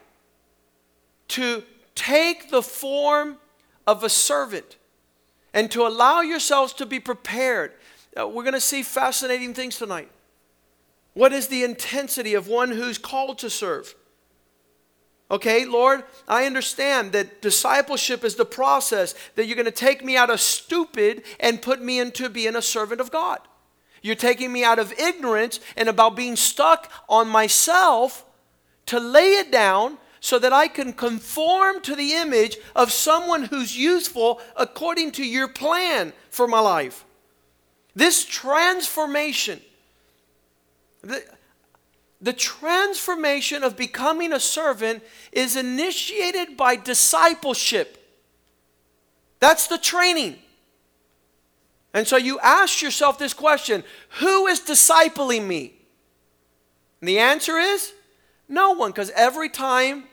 to 1.29 1.63
take 1.95 2.49
the 2.49 2.61
form 2.61 3.37
of 3.85 4.03
a 4.03 4.09
servant 4.09 4.77
and 5.53 5.69
to 5.71 5.85
allow 5.85 6.21
yourselves 6.21 6.73
to 6.73 6.85
be 6.85 6.99
prepared, 6.99 7.73
uh, 8.19 8.27
we're 8.27 8.43
going 8.43 8.53
to 8.53 8.61
see 8.61 8.83
fascinating 8.83 9.53
things 9.53 9.77
tonight. 9.77 10.09
What 11.13 11.33
is 11.33 11.47
the 11.47 11.63
intensity 11.63 12.33
of 12.33 12.47
one 12.47 12.71
who's 12.71 12.97
called 12.97 13.39
to 13.39 13.49
serve? 13.49 13.95
Okay, 15.31 15.65
Lord, 15.65 16.03
I 16.27 16.45
understand 16.45 17.11
that 17.11 17.41
discipleship 17.41 18.23
is 18.23 18.35
the 18.35 18.45
process 18.45 19.13
that 19.35 19.45
you're 19.45 19.55
going 19.55 19.65
to 19.65 19.71
take 19.71 20.03
me 20.03 20.17
out 20.17 20.31
of 20.31 20.41
stupid 20.41 21.23
and 21.39 21.61
put 21.61 21.81
me 21.81 21.99
into 21.99 22.29
being 22.29 22.55
a 22.55 22.61
servant 22.61 22.99
of 22.99 23.11
God. 23.11 23.39
You're 24.01 24.15
taking 24.15 24.51
me 24.51 24.63
out 24.63 24.79
of 24.79 24.93
ignorance 24.93 25.59
and 25.75 25.89
about 25.89 26.15
being 26.15 26.35
stuck 26.35 26.91
on 27.07 27.27
myself 27.27 28.25
to 28.87 28.99
lay 28.99 29.33
it 29.33 29.51
down 29.51 29.97
so 30.19 30.39
that 30.39 30.51
I 30.51 30.67
can 30.67 30.93
conform 30.93 31.81
to 31.81 31.95
the 31.95 32.13
image 32.13 32.57
of 32.75 32.91
someone 32.91 33.43
who's 33.43 33.77
useful 33.77 34.41
according 34.55 35.11
to 35.13 35.25
your 35.25 35.47
plan 35.47 36.13
for 36.29 36.47
my 36.47 36.59
life. 36.59 37.05
This 37.95 38.25
transformation, 38.25 39.61
the 41.01 41.23
the 42.21 42.33
transformation 42.33 43.63
of 43.63 43.77
becoming 43.77 44.33
a 44.33 44.39
servant 44.39 45.03
is 45.31 45.55
initiated 45.55 46.57
by 46.57 46.75
discipleship. 46.75 47.95
That's 49.39 49.67
the 49.67 49.77
training. 49.77 50.37
And 51.93 52.07
so 52.07 52.17
you 52.17 52.39
ask 52.39 52.81
yourself 52.81 53.17
this 53.17 53.33
question 53.33 53.83
Who 54.19 54.47
is 54.47 54.59
discipling 54.59 55.45
me? 55.47 55.73
And 57.01 57.07
the 57.07 57.19
answer 57.19 57.57
is 57.57 57.93
no 58.47 58.71
one, 58.71 58.91
because 58.91 59.11
every 59.11 59.49
time 59.49 60.05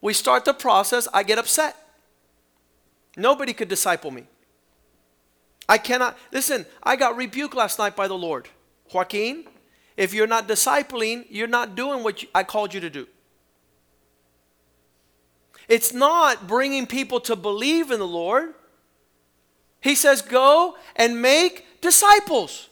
we 0.00 0.12
start 0.12 0.44
the 0.44 0.54
process, 0.54 1.06
I 1.12 1.22
get 1.22 1.38
upset. 1.38 1.76
Nobody 3.16 3.52
could 3.52 3.68
disciple 3.68 4.10
me. 4.10 4.24
I 5.68 5.78
cannot. 5.78 6.18
Listen, 6.32 6.66
I 6.82 6.96
got 6.96 7.16
rebuked 7.16 7.54
last 7.54 7.78
night 7.78 7.94
by 7.94 8.08
the 8.08 8.16
Lord. 8.16 8.48
Joaquin, 8.92 9.46
if 9.96 10.14
you're 10.14 10.26
not 10.26 10.48
discipling, 10.48 11.26
you're 11.28 11.46
not 11.46 11.74
doing 11.76 12.02
what 12.02 12.24
I 12.34 12.42
called 12.44 12.74
you 12.74 12.80
to 12.80 12.90
do. 12.90 13.06
It's 15.68 15.92
not 15.92 16.48
bringing 16.48 16.86
people 16.86 17.20
to 17.20 17.36
believe 17.36 17.90
in 17.90 18.00
the 18.00 18.06
Lord. 18.06 18.54
He 19.80 19.94
says, 19.94 20.22
Go 20.22 20.76
and 20.96 21.20
make 21.20 21.80
disciples. 21.80 22.68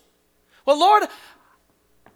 Well, 0.64 0.78
Lord, 0.78 1.04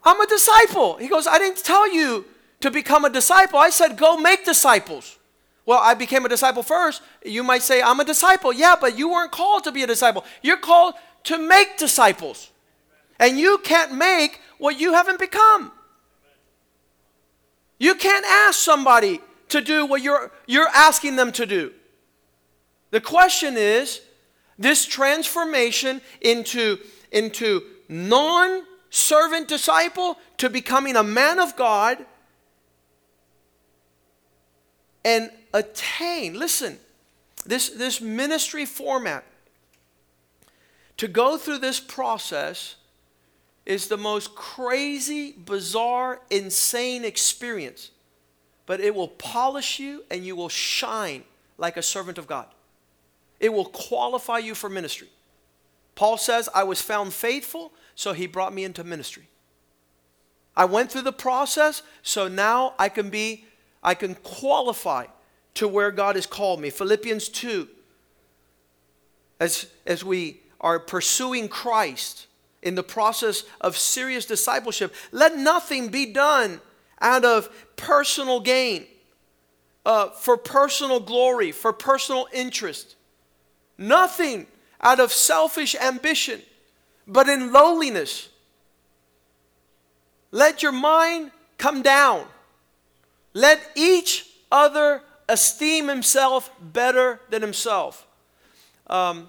I'm 0.04 0.20
a 0.20 0.26
disciple. 0.26 0.96
He 0.96 1.08
goes, 1.08 1.26
I 1.26 1.38
didn't 1.38 1.64
tell 1.64 1.92
you 1.92 2.26
to 2.60 2.70
become 2.70 3.04
a 3.04 3.10
disciple. 3.10 3.58
I 3.58 3.70
said, 3.70 3.96
go 3.96 4.16
make 4.16 4.44
disciples. 4.44 5.18
Well, 5.64 5.78
I 5.78 5.94
became 5.94 6.24
a 6.24 6.28
disciple 6.28 6.62
first. 6.62 7.02
You 7.24 7.42
might 7.44 7.62
say, 7.62 7.82
I'm 7.82 8.00
a 8.00 8.04
disciple. 8.04 8.52
Yeah, 8.52 8.74
but 8.80 8.98
you 8.98 9.10
weren't 9.10 9.30
called 9.30 9.64
to 9.64 9.72
be 9.72 9.82
a 9.82 9.86
disciple. 9.86 10.24
You're 10.42 10.56
called 10.56 10.94
to 11.24 11.38
make 11.38 11.76
disciples. 11.76 12.50
And 13.18 13.38
you 13.38 13.58
can't 13.58 13.94
make 13.94 14.40
what 14.58 14.80
you 14.80 14.92
haven't 14.92 15.20
become. 15.20 15.70
You 17.78 17.94
can't 17.94 18.24
ask 18.24 18.58
somebody 18.58 19.20
to 19.48 19.60
do 19.60 19.86
what 19.86 20.02
you're, 20.02 20.32
you're 20.46 20.68
asking 20.68 21.16
them 21.16 21.30
to 21.32 21.46
do. 21.46 21.72
The 22.90 23.00
question 23.00 23.56
is 23.56 24.00
this 24.62 24.86
transformation 24.86 26.00
into, 26.20 26.78
into 27.10 27.62
non 27.88 28.62
servant 28.90 29.48
disciple 29.48 30.18
to 30.38 30.48
becoming 30.48 30.96
a 30.96 31.02
man 31.02 31.38
of 31.38 31.56
God 31.56 31.98
and 35.04 35.30
attain, 35.52 36.38
listen, 36.38 36.78
this, 37.44 37.70
this 37.70 38.00
ministry 38.00 38.64
format, 38.64 39.24
to 40.98 41.08
go 41.08 41.36
through 41.36 41.58
this 41.58 41.80
process 41.80 42.76
is 43.66 43.88
the 43.88 43.96
most 43.96 44.34
crazy, 44.34 45.32
bizarre, 45.32 46.20
insane 46.30 47.04
experience. 47.04 47.90
But 48.66 48.80
it 48.80 48.94
will 48.94 49.08
polish 49.08 49.80
you 49.80 50.04
and 50.10 50.24
you 50.24 50.36
will 50.36 50.48
shine 50.48 51.24
like 51.58 51.76
a 51.76 51.82
servant 51.82 52.18
of 52.18 52.26
God. 52.28 52.46
It 53.42 53.52
will 53.52 53.66
qualify 53.66 54.38
you 54.38 54.54
for 54.54 54.70
ministry. 54.70 55.08
Paul 55.96 56.16
says, 56.16 56.48
I 56.54 56.62
was 56.62 56.80
found 56.80 57.12
faithful, 57.12 57.72
so 57.96 58.14
he 58.14 58.26
brought 58.26 58.54
me 58.54 58.64
into 58.64 58.84
ministry. 58.84 59.28
I 60.56 60.64
went 60.64 60.92
through 60.92 61.02
the 61.02 61.12
process, 61.12 61.82
so 62.02 62.28
now 62.28 62.74
I 62.78 62.88
can 62.88 63.10
be, 63.10 63.44
I 63.82 63.94
can 63.94 64.14
qualify 64.14 65.06
to 65.54 65.66
where 65.66 65.90
God 65.90 66.14
has 66.14 66.24
called 66.24 66.60
me. 66.60 66.70
Philippians 66.70 67.28
2, 67.30 67.68
as, 69.40 69.66
as 69.86 70.04
we 70.04 70.40
are 70.60 70.78
pursuing 70.78 71.48
Christ 71.48 72.28
in 72.62 72.76
the 72.76 72.82
process 72.82 73.42
of 73.60 73.76
serious 73.76 74.24
discipleship, 74.24 74.94
let 75.10 75.36
nothing 75.36 75.88
be 75.88 76.12
done 76.12 76.60
out 77.00 77.24
of 77.24 77.50
personal 77.74 78.38
gain, 78.38 78.86
uh, 79.84 80.10
for 80.10 80.36
personal 80.36 81.00
glory, 81.00 81.50
for 81.50 81.72
personal 81.72 82.28
interest. 82.32 82.94
Nothing 83.82 84.46
out 84.80 85.00
of 85.00 85.12
selfish 85.12 85.74
ambition, 85.74 86.40
but 87.06 87.28
in 87.28 87.52
lowliness. 87.52 88.28
Let 90.30 90.62
your 90.62 90.72
mind 90.72 91.32
come 91.58 91.82
down. 91.82 92.26
Let 93.34 93.60
each 93.74 94.28
other 94.50 95.02
esteem 95.28 95.88
himself 95.88 96.50
better 96.60 97.20
than 97.28 97.42
himself. 97.42 98.06
Um, 98.86 99.28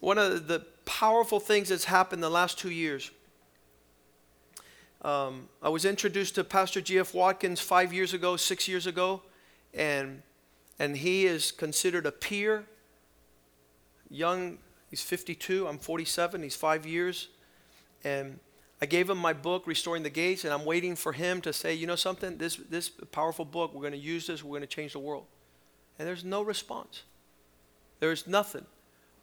one 0.00 0.18
of 0.18 0.48
the 0.48 0.64
powerful 0.84 1.40
things 1.40 1.68
that's 1.68 1.84
happened 1.84 2.22
the 2.22 2.30
last 2.30 2.58
two 2.58 2.70
years. 2.70 3.10
Um, 5.02 5.48
I 5.62 5.68
was 5.68 5.84
introduced 5.84 6.34
to 6.36 6.44
Pastor 6.44 6.80
G.F. 6.80 7.14
Watkins 7.14 7.60
five 7.60 7.92
years 7.92 8.14
ago, 8.14 8.36
six 8.36 8.66
years 8.66 8.86
ago, 8.86 9.22
and, 9.72 10.22
and 10.78 10.96
he 10.96 11.26
is 11.26 11.52
considered 11.52 12.06
a 12.06 12.12
peer. 12.12 12.64
Young, 14.14 14.58
he's 14.90 15.02
52, 15.02 15.66
I'm 15.66 15.78
47, 15.78 16.42
he's 16.42 16.54
five 16.54 16.86
years. 16.86 17.28
And 18.04 18.38
I 18.80 18.86
gave 18.86 19.10
him 19.10 19.18
my 19.18 19.32
book, 19.32 19.66
Restoring 19.66 20.02
the 20.02 20.10
Gates, 20.10 20.44
and 20.44 20.52
I'm 20.52 20.64
waiting 20.64 20.94
for 20.94 21.12
him 21.12 21.40
to 21.40 21.52
say, 21.52 21.74
you 21.74 21.86
know 21.86 21.96
something, 21.96 22.38
this, 22.38 22.56
this 22.56 22.88
powerful 22.88 23.44
book, 23.44 23.74
we're 23.74 23.80
going 23.80 23.92
to 23.92 23.98
use 23.98 24.26
this, 24.26 24.44
we're 24.44 24.50
going 24.50 24.60
to 24.60 24.66
change 24.66 24.92
the 24.92 24.98
world. 25.00 25.24
And 25.98 26.06
there's 26.06 26.24
no 26.24 26.42
response. 26.42 27.02
There's 27.98 28.26
nothing. 28.26 28.66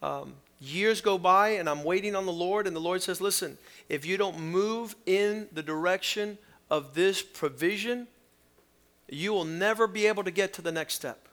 Um, 0.02 0.34
years 0.60 1.00
go 1.00 1.18
by, 1.18 1.50
and 1.50 1.70
I'm 1.70 1.84
waiting 1.84 2.16
on 2.16 2.26
the 2.26 2.34
Lord, 2.34 2.68
and 2.68 2.76
the 2.76 2.82
Lord 2.82 3.02
says, 3.02 3.22
listen, 3.22 3.58
if 3.88 4.06
you 4.06 4.18
don't 4.18 4.40
move 4.40 4.96
in 5.06 5.48
the 5.54 5.64
direction 5.64 6.38
of 6.70 6.96
this 6.96 7.22
provision, 7.22 8.08
you 9.08 9.32
will 9.32 9.46
never 9.46 9.88
be 9.88 10.08
able 10.08 10.24
to 10.24 10.32
get 10.32 10.54
to 10.54 10.62
the 10.62 10.72
next 10.72 10.96
step. 10.96 11.28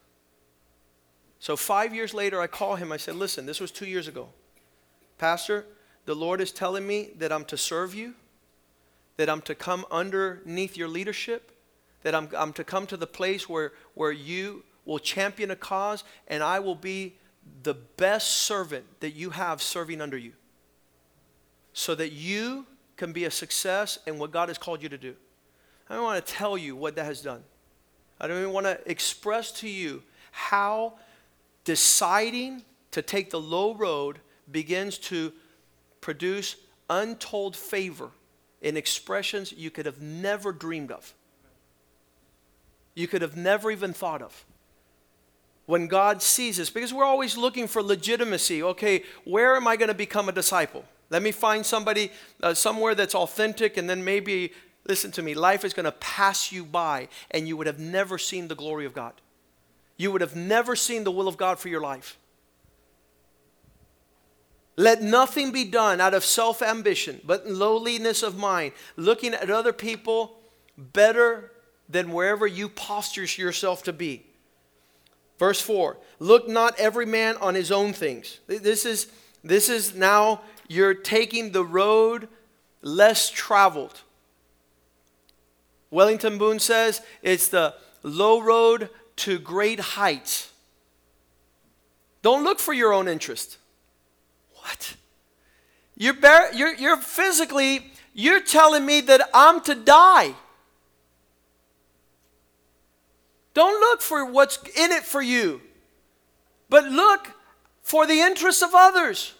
So, 1.41 1.57
five 1.57 1.95
years 1.95 2.15
later, 2.15 2.41
I 2.41 2.47
call 2.47 2.77
him. 2.77 2.91
I 2.91 2.97
said, 2.97 3.15
Listen, 3.15 3.47
this 3.47 3.61
was 3.61 3.71
two 3.71 3.87
years 3.87 4.09
ago. 4.09 4.29
Pastor, 5.19 5.67
the 6.05 6.15
Lord 6.15 6.41
is 6.41 6.53
telling 6.53 6.87
me 6.87 7.11
that 7.19 7.33
I'm 7.33 7.45
to 7.47 7.57
serve 7.57 7.95
you, 7.95 8.15
that 9.17 9.29
I'm 9.29 9.43
to 9.43 9.55
come 9.55 9.85
underneath 9.91 10.77
your 10.77 10.89
leadership, 10.89 11.53
that 12.03 12.15
I'm, 12.15 12.29
I'm 12.37 12.53
to 12.55 12.65
come 12.65 12.87
to 12.87 12.97
the 12.97 13.07
place 13.07 13.49
where, 13.49 13.73
where 13.95 14.13
you 14.13 14.65
will 14.85 14.99
champion 14.99 15.51
a 15.51 15.57
cause 15.57 16.05
and 16.29 16.43
I 16.43 16.61
will 16.61 16.75
be 16.75 17.17
the 17.63 17.75
best 17.75 18.29
servant 18.31 18.85
that 19.01 19.11
you 19.11 19.31
have 19.31 19.61
serving 19.61 20.01
under 20.01 20.17
you 20.17 20.33
so 21.73 21.95
that 21.95 22.13
you 22.13 22.67
can 22.97 23.13
be 23.13 23.25
a 23.25 23.31
success 23.31 23.99
in 24.07 24.19
what 24.19 24.31
God 24.31 24.49
has 24.49 24.59
called 24.59 24.83
you 24.83 24.89
to 24.89 24.99
do. 24.99 25.15
I 25.89 25.95
don't 25.95 26.05
want 26.05 26.25
to 26.25 26.33
tell 26.33 26.57
you 26.57 26.75
what 26.75 26.97
that 26.97 27.05
has 27.05 27.21
done. 27.21 27.43
I 28.21 28.27
don't 28.27 28.39
even 28.39 28.53
want 28.53 28.67
to 28.67 28.81
express 28.91 29.53
to 29.61 29.69
you 29.69 30.03
how 30.33 30.95
deciding 31.69 32.63
to 32.91 33.03
take 33.03 33.29
the 33.29 33.39
low 33.39 33.75
road 33.75 34.21
begins 34.51 34.97
to 34.97 35.31
produce 36.01 36.57
untold 36.89 37.55
favor 37.55 38.09
in 38.63 38.75
expressions 38.75 39.53
you 39.53 39.71
could 39.71 39.85
have 39.85 40.01
never 40.01 40.51
dreamed 40.51 40.91
of. 40.91 41.13
You 42.95 43.07
could 43.07 43.21
have 43.21 43.37
never 43.37 43.71
even 43.71 43.93
thought 43.93 44.23
of. 44.23 44.47
When 45.67 45.89
God 45.89 46.23
sees 46.23 46.59
us, 46.59 46.71
because 46.71 46.95
we're 46.95 47.05
always 47.05 47.37
looking 47.37 47.67
for 47.67 47.83
legitimacy. 47.83 48.63
Okay, 48.63 49.05
where 49.25 49.55
am 49.55 49.69
I 49.69 49.77
going 49.77 49.89
to 49.89 49.95
become 49.95 50.31
a 50.31 50.33
disciple? 50.33 50.87
Let 51.11 51.23
me 51.23 51.33
find 51.33 51.67
somebody 51.67 52.11
uh, 52.43 52.55
somewhere 52.55 52.95
that's 52.95 53.15
authentic, 53.15 53.77
and 53.77 53.91
then 53.91 54.03
maybe, 54.03 54.55
listen 54.87 55.11
to 55.13 55.23
me, 55.23 55.35
life 55.35 55.67
is 55.67 55.75
going 55.75 55.85
to 55.85 55.93
pass 55.93 56.51
you 56.51 56.65
by, 56.65 57.09
and 57.31 57.47
you 57.47 57.59
would 57.59 57.67
have 57.67 57.79
never 57.79 58.17
seen 58.17 58.49
the 58.49 58.55
glory 58.55 58.87
of 58.87 58.95
God. 58.95 59.13
You 59.99 60.11
would 60.13 60.23
have 60.23 60.35
never 60.35 60.75
seen 60.75 61.05
the 61.05 61.11
will 61.11 61.29
of 61.29 61.37
God 61.37 61.59
for 61.59 61.69
your 61.69 61.83
life. 61.83 62.17
Let 64.77 65.03
nothing 65.03 65.51
be 65.51 65.65
done 65.65 66.01
out 66.01 66.15
of 66.15 66.25
self 66.25 66.63
ambition, 66.63 67.21
but 67.25 67.47
lowliness 67.47 68.23
of 68.23 68.39
mind, 68.39 68.73
looking 68.97 69.35
at 69.35 69.51
other 69.51 69.73
people 69.73 70.39
better 70.79 71.51
than 71.89 72.13
wherever 72.13 72.47
you 72.47 72.69
posture 72.69 73.25
yourself 73.25 73.83
to 73.83 73.93
be. 73.93 74.25
Verse 75.39 75.61
4 75.61 75.97
Look 76.21 76.49
not 76.49 76.79
every 76.79 77.07
man 77.07 77.37
on 77.39 77.57
his 77.57 77.73
own 77.73 77.93
things. 77.93 78.39
This 78.47 78.87
is, 78.87 79.09
this 79.43 79.69
is 79.69 79.97
now 79.97 80.43
you're 80.69 80.95
taking 80.95 81.51
the 81.51 81.65
road 81.65 82.29
less 82.81 83.31
traveled. 83.31 84.03
Wellington 85.91 86.39
Boone 86.39 86.61
says 86.61 87.01
it's 87.23 87.49
the 87.49 87.75
low 88.03 88.41
road 88.41 88.91
to 89.19 89.39
great 89.39 89.81
heights. 89.81 90.51
Don't 92.23 92.45
look 92.45 92.59
for 92.59 92.73
your 92.73 92.93
own 92.93 93.09
interest. 93.09 93.59
What? 94.55 94.97
You're, 95.97 96.15
bar- 96.15 96.53
you're, 96.55 96.75
you're 96.75 96.97
physically, 96.97 97.91
you're 98.15 98.41
telling 98.41 98.85
me 98.87 99.01
that 99.03 99.29
I'm 99.35 99.61
to 99.63 99.75
die. 99.75 100.35
Don't 103.55 103.81
look 103.81 104.01
for 104.01 104.25
what's 104.25 104.59
in 104.77 104.93
it 104.93 105.03
for 105.03 105.21
you, 105.21 105.61
but 106.69 106.85
look 106.85 107.33
for 107.83 108.07
the 108.07 108.21
interests 108.21 108.63
of 108.63 108.71
others. 108.73 109.35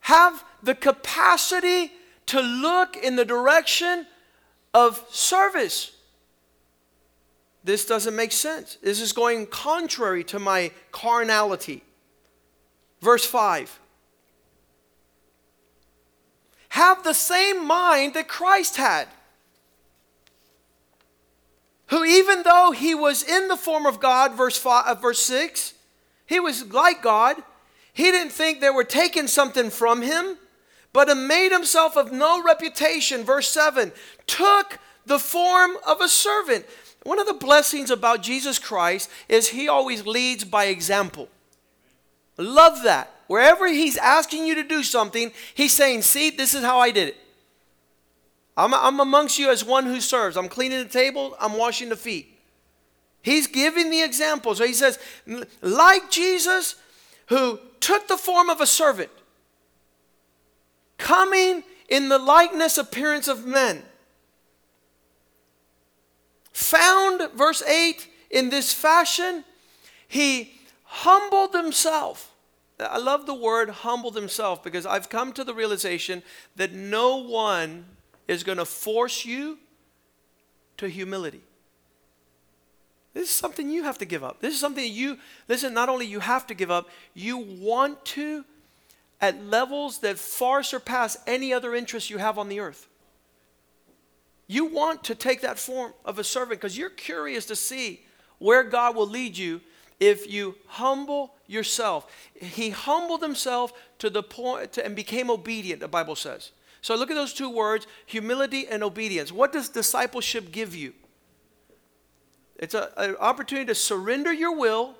Have 0.00 0.44
the 0.62 0.74
capacity 0.74 1.92
to 2.26 2.40
look 2.40 2.96
in 2.96 3.16
the 3.16 3.24
direction 3.24 4.06
of 4.74 5.02
service. 5.08 5.92
This 7.64 7.84
doesn't 7.86 8.14
make 8.14 8.30
sense. 8.30 8.76
This 8.82 9.00
is 9.00 9.12
going 9.12 9.46
contrary 9.46 10.22
to 10.24 10.38
my 10.38 10.70
carnality. 10.92 11.82
Verse 13.00 13.24
5 13.24 13.80
have 16.74 17.04
the 17.04 17.14
same 17.14 17.64
mind 17.64 18.14
that 18.14 18.26
Christ 18.26 18.78
had. 18.78 19.06
Who, 21.86 22.02
even 22.02 22.42
though 22.42 22.72
he 22.72 22.96
was 22.96 23.22
in 23.22 23.46
the 23.46 23.56
form 23.56 23.86
of 23.86 24.00
God, 24.00 24.34
verse, 24.34 24.58
five, 24.58 24.84
uh, 24.84 24.94
verse 25.00 25.20
6, 25.20 25.74
he 26.26 26.40
was 26.40 26.72
like 26.72 27.00
God. 27.00 27.36
He 27.92 28.10
didn't 28.10 28.32
think 28.32 28.60
they 28.60 28.70
were 28.70 28.82
taking 28.82 29.28
something 29.28 29.70
from 29.70 30.02
him, 30.02 30.36
but 30.92 31.16
made 31.16 31.52
himself 31.52 31.96
of 31.96 32.10
no 32.10 32.42
reputation, 32.42 33.22
verse 33.22 33.46
7, 33.52 33.92
took 34.26 34.80
the 35.06 35.20
form 35.20 35.76
of 35.86 36.00
a 36.00 36.08
servant. 36.08 36.66
One 37.04 37.18
of 37.18 37.26
the 37.26 37.34
blessings 37.34 37.90
about 37.90 38.22
Jesus 38.22 38.58
Christ 38.58 39.10
is 39.28 39.50
he 39.50 39.68
always 39.68 40.06
leads 40.06 40.44
by 40.44 40.64
example. 40.64 41.28
Love 42.36 42.82
that. 42.82 43.10
wherever 43.26 43.68
he's 43.68 43.96
asking 43.96 44.46
you 44.46 44.54
to 44.56 44.64
do 44.64 44.82
something, 44.82 45.32
he's 45.54 45.72
saying, 45.72 46.02
See, 46.02 46.30
this 46.30 46.54
is 46.54 46.62
how 46.62 46.78
I 46.78 46.90
did 46.90 47.08
it. 47.08 47.16
I'm, 48.56 48.74
I'm 48.74 49.00
amongst 49.00 49.38
you 49.38 49.50
as 49.50 49.64
one 49.64 49.86
who 49.86 50.00
serves. 50.00 50.36
I'm 50.36 50.48
cleaning 50.48 50.78
the 50.78 50.88
table, 50.88 51.36
I'm 51.40 51.56
washing 51.56 51.90
the 51.90 51.96
feet. 51.96 52.30
He's 53.22 53.46
giving 53.46 53.90
the 53.90 54.02
example. 54.02 54.54
So 54.54 54.66
he 54.66 54.74
says, 54.74 54.98
like 55.62 56.10
Jesus, 56.10 56.76
who 57.28 57.58
took 57.80 58.06
the 58.06 58.18
form 58.18 58.50
of 58.50 58.60
a 58.60 58.66
servant, 58.66 59.10
coming 60.98 61.64
in 61.88 62.10
the 62.10 62.18
likeness 62.18 62.76
appearance 62.76 63.26
of 63.26 63.46
men, 63.46 63.82
found, 66.54 67.30
verse 67.32 67.62
8, 67.62 68.08
in 68.30 68.48
this 68.48 68.72
fashion, 68.72 69.44
he 70.08 70.54
humbled 70.84 71.52
himself. 71.52 72.32
I 72.80 72.98
love 72.98 73.26
the 73.26 73.34
word 73.34 73.68
humbled 73.68 74.16
himself 74.16 74.62
because 74.62 74.86
I've 74.86 75.08
come 75.08 75.32
to 75.34 75.44
the 75.44 75.52
realization 75.52 76.22
that 76.56 76.72
no 76.72 77.16
one 77.16 77.84
is 78.26 78.42
going 78.42 78.58
to 78.58 78.64
force 78.64 79.24
you 79.24 79.58
to 80.78 80.88
humility. 80.88 81.42
This 83.12 83.28
is 83.28 83.34
something 83.34 83.70
you 83.70 83.84
have 83.84 83.98
to 83.98 84.04
give 84.04 84.24
up. 84.24 84.40
This 84.40 84.54
is 84.54 84.60
something 84.60 84.92
you, 84.92 85.18
listen, 85.48 85.72
not 85.72 85.88
only 85.88 86.06
you 86.06 86.18
have 86.20 86.46
to 86.48 86.54
give 86.54 86.70
up, 86.70 86.88
you 87.14 87.38
want 87.38 88.04
to 88.06 88.44
at 89.20 89.44
levels 89.44 89.98
that 89.98 90.18
far 90.18 90.62
surpass 90.62 91.16
any 91.26 91.52
other 91.52 91.74
interest 91.74 92.10
you 92.10 92.18
have 92.18 92.38
on 92.38 92.48
the 92.48 92.58
earth. 92.58 92.88
You 94.46 94.66
want 94.66 95.04
to 95.04 95.14
take 95.14 95.40
that 95.40 95.58
form 95.58 95.94
of 96.04 96.18
a 96.18 96.24
servant 96.24 96.60
because 96.60 96.76
you're 96.76 96.90
curious 96.90 97.46
to 97.46 97.56
see 97.56 98.04
where 98.38 98.62
God 98.62 98.94
will 98.94 99.06
lead 99.06 99.38
you 99.38 99.60
if 100.00 100.30
you 100.30 100.56
humble 100.66 101.34
yourself. 101.46 102.06
He 102.34 102.70
humbled 102.70 103.22
himself 103.22 103.72
to 103.98 104.10
the 104.10 104.22
point 104.22 104.72
to, 104.72 104.84
and 104.84 104.94
became 104.94 105.30
obedient, 105.30 105.80
the 105.80 105.88
Bible 105.88 106.16
says. 106.16 106.52
So 106.82 106.94
look 106.94 107.10
at 107.10 107.14
those 107.14 107.32
two 107.32 107.48
words 107.48 107.86
humility 108.04 108.68
and 108.68 108.82
obedience. 108.82 109.32
What 109.32 109.52
does 109.52 109.70
discipleship 109.70 110.52
give 110.52 110.74
you? 110.74 110.92
It's 112.56 112.74
a, 112.74 112.92
an 112.96 113.16
opportunity 113.16 113.66
to 113.66 113.74
surrender 113.74 114.32
your 114.32 114.56
will. 114.56 114.94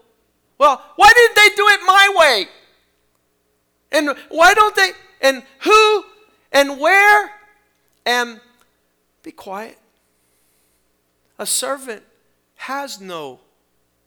Well, 0.56 0.82
why 0.96 1.12
didn't 1.14 1.36
they 1.36 1.56
do 1.56 1.66
it 1.68 1.80
my 1.86 2.14
way? 2.16 2.48
And 3.92 4.16
why 4.28 4.54
don't 4.54 4.74
they? 4.74 4.90
And 5.20 5.42
who? 5.60 6.04
And 6.52 6.80
where? 6.80 7.30
And 8.06 8.40
be 9.24 9.32
quiet. 9.32 9.76
A 11.36 11.46
servant 11.46 12.04
has 12.54 13.00
no 13.00 13.40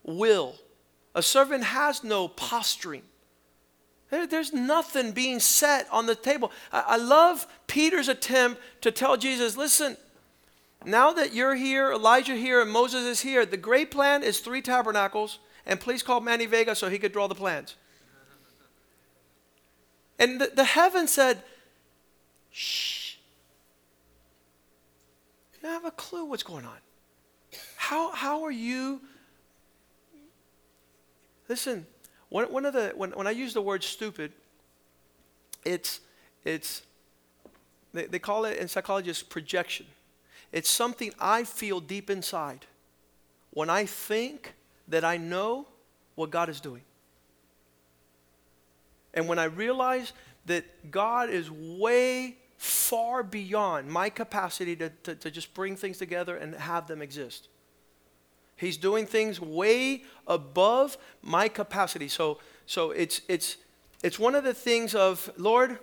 will, 0.05 0.55
a 1.13 1.21
servant 1.21 1.65
has 1.65 2.05
no 2.05 2.29
posturing. 2.29 3.01
There's 4.09 4.53
nothing 4.53 5.11
being 5.11 5.41
set 5.41 5.85
on 5.91 6.05
the 6.05 6.15
table. 6.15 6.53
I 6.71 6.95
love 6.95 7.45
Peter's 7.67 8.07
attempt 8.07 8.61
to 8.79 8.89
tell 8.89 9.17
Jesus, 9.17 9.57
listen, 9.57 9.97
now 10.85 11.11
that 11.11 11.33
you're 11.33 11.55
here, 11.55 11.91
Elijah 11.91 12.35
here, 12.35 12.61
and 12.61 12.71
Moses 12.71 13.03
is 13.03 13.19
here, 13.19 13.45
the 13.45 13.57
great 13.57 13.91
plan 13.91 14.23
is 14.23 14.39
three 14.39 14.61
tabernacles, 14.61 15.39
and 15.65 15.77
please 15.77 16.03
call 16.03 16.21
Manny 16.21 16.45
Vega 16.45 16.73
so 16.73 16.89
he 16.89 16.99
could 16.99 17.11
draw 17.11 17.27
the 17.27 17.35
plans. 17.35 17.75
And 20.17 20.39
the, 20.39 20.51
the 20.55 20.63
heaven 20.63 21.07
said, 21.09 21.43
shh. 22.49 22.96
Don't 25.67 25.83
have 25.83 25.85
a 25.85 25.91
clue 25.91 26.23
what's 26.23 26.43
going 26.43 26.63
on. 26.63 26.77
How, 27.75 28.13
how 28.13 28.43
are 28.43 28.51
you? 28.51 29.01
Listen, 31.49 31.85
one, 32.29 32.45
one 32.53 32.65
of 32.65 32.73
the, 32.73 32.93
when, 32.95 33.11
when 33.11 33.27
I 33.27 33.31
use 33.31 33.53
the 33.53 33.61
word 33.61 33.83
stupid, 33.83 34.31
it's, 35.65 35.99
it's 36.45 36.83
they, 37.91 38.05
they 38.05 38.17
call 38.17 38.45
it 38.45 38.59
in 38.59 38.69
psychology 38.69 39.11
projection. 39.27 39.87
It's 40.53 40.69
something 40.69 41.11
I 41.19 41.43
feel 41.43 41.81
deep 41.81 42.09
inside 42.09 42.65
when 43.51 43.69
I 43.69 43.85
think 43.87 44.53
that 44.87 45.03
I 45.03 45.17
know 45.17 45.67
what 46.15 46.29
God 46.31 46.47
is 46.47 46.61
doing. 46.61 46.83
And 49.13 49.27
when 49.27 49.37
I 49.37 49.45
realize 49.45 50.13
that 50.45 50.91
God 50.91 51.29
is 51.29 51.51
way 51.51 52.37
far 52.57 53.23
beyond 53.23 53.89
my 53.89 54.09
capacity 54.09 54.75
to, 54.75 54.89
to, 55.03 55.15
to, 55.15 55.29
just 55.29 55.53
bring 55.53 55.75
things 55.75 55.97
together 55.97 56.35
and 56.35 56.55
have 56.55 56.87
them 56.87 57.01
exist. 57.01 57.49
He's 58.55 58.77
doing 58.77 59.05
things 59.05 59.39
way 59.39 60.03
above 60.25 60.97
my 61.21 61.47
capacity. 61.47 62.07
So, 62.07 62.39
so 62.65 62.91
it's, 62.91 63.21
it's, 63.27 63.57
it's 64.03 64.17
one 64.17 64.33
of 64.33 64.43
the 64.43 64.53
things 64.53 64.95
of, 64.95 65.29
Lord, 65.37 65.77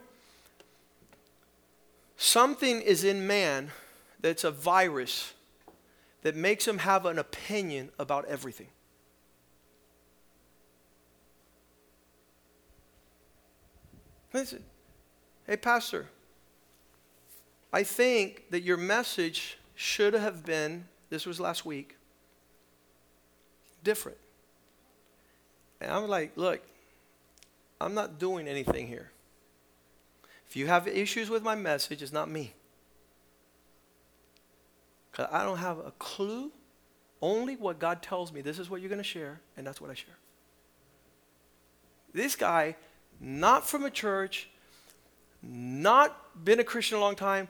something 2.16 2.80
is 2.80 3.04
in 3.04 3.26
man 3.26 3.70
that's 4.20 4.42
a 4.42 4.50
virus 4.50 5.34
that 6.22 6.34
makes 6.34 6.66
him 6.66 6.78
have 6.78 7.06
an 7.06 7.18
opinion 7.18 7.90
about 7.98 8.24
everything. 8.24 8.68
Listen, 14.32 14.64
hey, 15.46 15.56
Pastor, 15.56 16.08
I 17.74 17.82
think 17.82 18.50
that 18.50 18.62
your 18.62 18.76
message 18.76 19.58
should 19.74 20.14
have 20.14 20.46
been, 20.46 20.84
this 21.10 21.26
was 21.26 21.40
last 21.40 21.66
week, 21.66 21.96
different. 23.82 24.16
And 25.80 25.90
I'm 25.90 26.06
like, 26.06 26.37
look, 26.37 26.62
I'm 27.80 27.92
not 27.92 28.20
doing 28.20 28.46
anything 28.46 28.87
here. 28.87 29.10
If 30.46 30.54
you 30.54 30.68
have 30.68 30.87
issues 30.87 31.28
with 31.28 31.42
my 31.42 31.56
message, 31.56 32.00
it's 32.00 32.12
not 32.12 32.30
me. 32.30 32.52
Because 35.10 35.26
I 35.32 35.42
don't 35.42 35.58
have 35.58 35.78
a 35.78 35.92
clue. 35.98 36.52
Only 37.20 37.56
what 37.56 37.80
God 37.80 38.02
tells 38.02 38.32
me, 38.32 38.40
this 38.40 38.60
is 38.60 38.70
what 38.70 38.82
you're 38.82 38.88
going 38.88 38.98
to 38.98 39.02
share, 39.02 39.40
and 39.56 39.66
that's 39.66 39.80
what 39.80 39.90
I 39.90 39.94
share. 39.94 40.14
This 42.12 42.37
guy, 42.37 42.76
not 43.18 43.66
from 43.66 43.84
a 43.84 43.90
church, 43.90 44.48
not 45.42 46.44
been 46.44 46.60
a 46.60 46.64
Christian 46.64 46.98
a 46.98 47.00
long 47.00 47.16
time, 47.16 47.48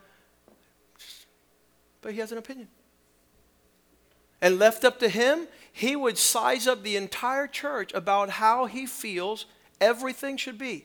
but 2.05 2.13
he 2.13 2.21
has 2.21 2.31
an 2.31 2.39
opinion. 2.39 2.69
And 4.43 4.59
left 4.59 4.85
up 4.85 4.99
to 4.99 5.09
him, 5.09 5.49
he 5.73 5.97
would 5.97 6.19
size 6.19 6.67
up 6.67 6.83
the 6.83 6.97
entire 6.97 7.47
church 7.47 7.95
about 7.95 8.29
how 8.29 8.67
he 8.67 8.85
feels 8.85 9.47
everything 9.81 10.37
should 10.37 10.59
be. 10.59 10.85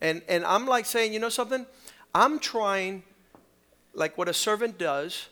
And, 0.00 0.22
and 0.28 0.44
I'm 0.44 0.66
like 0.66 0.84
saying, 0.84 1.12
you 1.12 1.20
know 1.20 1.28
something? 1.28 1.64
I'm 2.12 2.40
trying 2.40 3.04
like 3.94 4.18
what 4.18 4.28
a 4.28 4.34
servant 4.34 4.78
does 4.78 5.28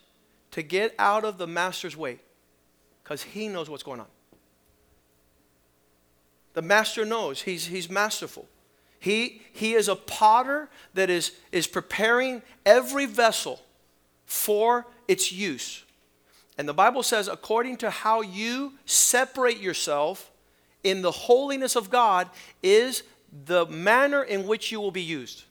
to 0.53 0.63
get 0.63 0.95
out 0.97 1.25
of 1.25 1.37
the 1.37 1.49
master's 1.49 1.97
way 1.97 2.21
because 3.03 3.25
he 3.25 3.49
knows 3.49 3.69
what's 3.69 3.83
going 3.83 3.99
on. 3.99 4.07
The 6.55 6.63
master 6.63 7.05
knows, 7.05 7.43
he's, 7.43 7.67
he's 7.67 7.91
masterful. 7.91 8.47
He, 9.01 9.43
he 9.53 9.75
is 9.75 9.89
a 9.89 9.97
potter 9.97 10.69
that 10.95 11.11
is, 11.11 11.33
is 11.51 11.67
preparing 11.67 12.43
every 12.65 13.07
vessel 13.07 13.61
for 14.29 14.87
its 15.09 15.33
use. 15.33 15.83
And 16.57 16.69
the 16.69 16.75
Bible 16.75 17.03
says, 17.03 17.27
according 17.27 17.79
to 17.79 17.91
how 17.91 18.21
you 18.21 18.75
separate 18.85 19.59
yourself 19.59 20.31
in 20.85 21.03
the 21.03 21.11
holiness 21.11 21.75
of 21.75 21.91
God, 21.91 22.31
is 22.63 23.03
the 23.47 23.67
manner 23.67 24.23
in 24.23 24.47
which 24.47 24.71
you 24.71 24.81
will 24.81 24.93
be 24.93 25.03
used. 25.03 25.45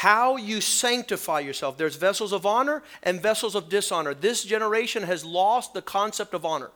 how 0.00 0.36
you 0.36 0.62
sanctify 0.62 1.40
yourself. 1.40 1.76
There's 1.76 1.96
vessels 1.96 2.32
of 2.32 2.46
honor 2.46 2.82
and 3.02 3.20
vessels 3.20 3.54
of 3.54 3.68
dishonor. 3.68 4.14
This 4.14 4.42
generation 4.44 5.02
has 5.02 5.26
lost 5.26 5.74
the 5.74 5.82
concept 5.82 6.32
of 6.32 6.46
honor. 6.46 6.70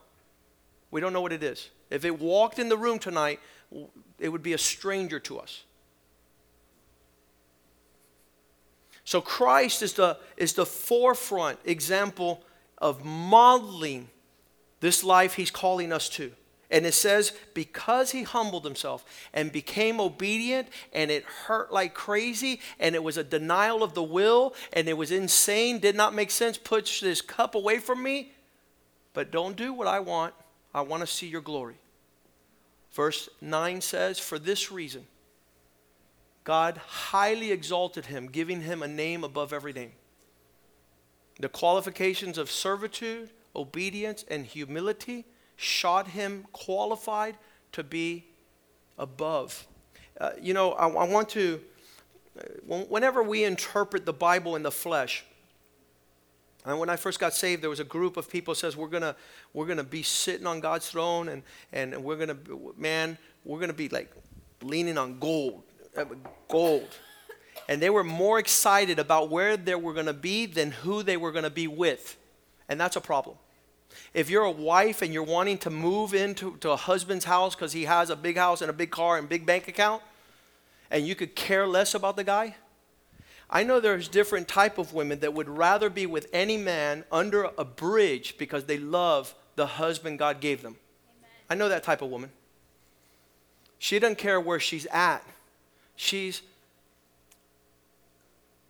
We 0.90 1.01
don't 1.01 1.14
know 1.14 1.23
what 1.23 1.33
it 1.33 1.42
is. 1.42 1.70
If 1.88 2.05
it 2.05 2.20
walked 2.20 2.59
in 2.59 2.68
the 2.68 2.77
room 2.77 2.99
tonight, 2.99 3.40
it 4.18 4.29
would 4.29 4.42
be 4.42 4.53
a 4.53 4.59
stranger 4.59 5.18
to 5.20 5.38
us. 5.38 5.64
So 9.04 9.20
Christ 9.20 9.82
is 9.82 9.92
the, 9.92 10.16
is 10.36 10.54
the 10.54 10.66
forefront 10.66 11.58
example 11.64 12.42
of 12.78 13.04
modeling 13.04 14.08
this 14.80 15.04
life 15.04 15.34
he's 15.34 15.50
calling 15.50 15.92
us 15.92 16.08
to. 16.10 16.32
And 16.70 16.86
it 16.86 16.94
says, 16.94 17.32
because 17.52 18.10
he 18.10 18.22
humbled 18.22 18.64
himself 18.64 19.04
and 19.32 19.52
became 19.52 20.00
obedient, 20.00 20.68
and 20.92 21.10
it 21.10 21.24
hurt 21.24 21.72
like 21.72 21.94
crazy, 21.94 22.60
and 22.80 22.94
it 22.94 23.02
was 23.02 23.16
a 23.16 23.22
denial 23.22 23.82
of 23.82 23.94
the 23.94 24.02
will, 24.02 24.54
and 24.72 24.88
it 24.88 24.96
was 24.96 25.12
insane, 25.12 25.78
did 25.78 25.94
not 25.94 26.14
make 26.14 26.30
sense, 26.30 26.58
push 26.58 27.00
this 27.00 27.20
cup 27.20 27.54
away 27.54 27.78
from 27.78 28.02
me. 28.02 28.32
But 29.12 29.30
don't 29.30 29.56
do 29.56 29.72
what 29.72 29.86
I 29.86 30.00
want. 30.00 30.34
I 30.74 30.80
want 30.80 31.02
to 31.02 31.06
see 31.06 31.28
your 31.28 31.42
glory. 31.42 31.76
Verse 32.92 33.28
9 33.40 33.80
says, 33.80 34.18
For 34.18 34.38
this 34.38 34.72
reason, 34.72 35.06
God 36.44 36.76
highly 36.76 37.50
exalted 37.50 38.07
him, 38.07 38.28
giving 38.28 38.61
him 38.61 38.83
a 38.83 38.88
name 38.88 39.24
above 39.24 39.52
every 39.52 39.72
name. 39.72 39.92
The 41.40 41.48
qualifications 41.48 42.38
of 42.38 42.50
servitude, 42.50 43.30
obedience, 43.57 44.24
and 44.28 44.44
humility 44.44 45.24
shot 45.57 46.09
him 46.09 46.46
qualified 46.52 47.37
to 47.72 47.83
be 47.83 48.26
above. 48.98 49.66
Uh, 50.20 50.30
you 50.40 50.54
know, 50.54 50.72
I, 50.72 50.88
I 50.88 51.09
want 51.09 51.28
to, 51.30 51.61
uh, 52.38 52.42
whenever 52.88 53.22
we 53.22 53.44
interpret 53.44 54.07
the 54.07 54.12
Bible 54.12 54.54
in 54.54 54.62
the 54.62 54.70
flesh, 54.70 55.24
and 56.66 56.78
when 56.78 56.88
I 56.88 56.96
first 56.96 57.20
got 57.20 57.35
saved, 57.35 57.62
there 57.62 57.70
was 57.70 57.80
a 57.80 57.85
group 57.85 58.16
of 58.16 58.30
people 58.30 58.54
says 58.54 58.74
we're 58.74 58.88
gonna 58.88 59.16
we're 59.52 59.66
gonna 59.66 59.85
be 59.85 60.02
sitting 60.02 60.46
on 60.46 60.61
God's 60.61 60.88
throne 60.88 61.28
and 61.28 61.42
and 61.74 62.02
we're 62.02 62.16
gonna 62.16 62.38
man 62.78 63.18
we're 63.44 63.61
gonna 63.61 63.74
be 63.74 63.90
like 63.90 64.11
leaning 64.62 64.96
on 64.96 65.18
gold, 65.18 65.62
Uh, 65.96 66.04
gold, 66.48 66.88
and 67.68 67.80
they 67.80 67.90
were 67.90 68.04
more 68.04 68.38
excited 68.38 68.98
about 68.98 69.30
where 69.30 69.57
they 69.57 69.74
were 69.74 69.92
gonna 69.92 70.12
be 70.12 70.46
than 70.46 70.70
who 70.70 71.02
they 71.02 71.16
were 71.16 71.33
gonna 71.33 71.50
be 71.50 71.66
with, 71.66 72.16
and 72.68 72.80
that's 72.80 72.96
a 72.96 73.00
problem. 73.00 73.37
If 74.12 74.28
you're 74.28 74.44
a 74.44 74.50
wife 74.50 75.02
and 75.02 75.12
you're 75.12 75.22
wanting 75.22 75.59
to 75.59 75.70
move 75.70 76.14
into 76.14 76.57
to 76.59 76.70
a 76.70 76.76
husband's 76.76 77.24
house 77.24 77.54
because 77.54 77.72
he 77.72 77.85
has 77.85 78.11
a 78.11 78.16
big 78.16 78.37
house 78.37 78.61
and 78.61 78.70
a 78.70 78.72
big 78.72 78.90
car 78.90 79.18
and 79.18 79.28
big 79.28 79.46
bank 79.46 79.68
account, 79.68 80.02
and 80.90 81.07
you 81.07 81.14
could 81.14 81.35
care 81.37 81.66
less 81.66 81.94
about 81.94 82.16
the 82.16 82.24
guy, 82.24 82.57
I 83.48 83.62
know 83.62 83.78
there's 83.78 84.09
different 84.09 84.48
type 84.48 84.78
of 84.78 84.94
women 84.94 85.20
that 85.20 85.35
would 85.35 85.48
rather 85.48 85.90
be 85.90 86.07
with 86.07 86.28
any 86.33 86.57
man 86.57 87.04
under 87.12 87.50
a 87.57 87.64
bridge 87.64 88.37
because 88.37 88.64
they 88.64 88.78
love 88.78 89.35
the 89.54 89.66
husband 89.66 90.18
God 90.18 90.40
gave 90.40 90.62
them. 90.62 90.76
Amen. 91.18 91.30
I 91.50 91.54
know 91.54 91.68
that 91.68 91.85
type 91.85 92.02
of 92.02 92.11
woman. 92.11 92.33
She 93.78 93.98
doesn't 93.98 94.18
care 94.18 94.40
where 94.40 94.59
she's 94.59 94.87
at. 94.87 95.24
She's 95.96 96.42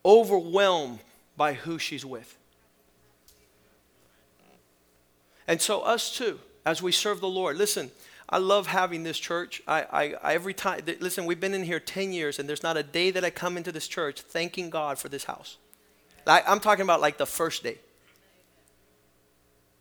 overwhelmed 0.04 1.00
by 1.36 1.54
who 1.54 1.78
she's 1.78 2.04
with. 2.04 2.36
And 5.46 5.60
so, 5.60 5.80
us 5.80 6.16
too, 6.16 6.40
as 6.64 6.82
we 6.82 6.92
serve 6.92 7.20
the 7.20 7.28
Lord, 7.28 7.56
listen, 7.56 7.90
I 8.28 8.38
love 8.38 8.66
having 8.66 9.02
this 9.02 9.18
church. 9.18 9.62
I, 9.68 9.82
I, 9.82 10.14
I, 10.22 10.34
every 10.34 10.54
time, 10.54 10.80
listen, 11.00 11.26
we've 11.26 11.40
been 11.40 11.54
in 11.54 11.62
here 11.62 11.80
10 11.80 12.12
years, 12.12 12.38
and 12.38 12.48
there's 12.48 12.62
not 12.62 12.76
a 12.76 12.82
day 12.82 13.10
that 13.10 13.24
I 13.24 13.30
come 13.30 13.56
into 13.56 13.70
this 13.70 13.86
church 13.86 14.22
thanking 14.22 14.70
God 14.70 14.98
for 14.98 15.08
this 15.08 15.24
house. 15.24 15.58
I, 16.26 16.42
I'm 16.46 16.60
talking 16.60 16.82
about 16.82 17.00
like 17.00 17.18
the 17.18 17.26
first 17.26 17.62
day. 17.62 17.78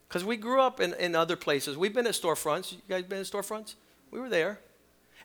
Because 0.08 0.26
we 0.26 0.38
grew 0.38 0.62
up 0.62 0.80
in, 0.80 0.94
in 0.96 1.16
other 1.16 1.36
places. 1.36 1.78
We've 1.78 1.94
been 1.94 2.06
at 2.06 2.14
storefronts. 2.14 2.74
You 2.74 2.80
guys 2.88 3.04
been 3.04 3.20
at 3.20 3.26
storefronts? 3.26 3.76
We 4.12 4.20
were 4.20 4.30
there. 4.30 4.60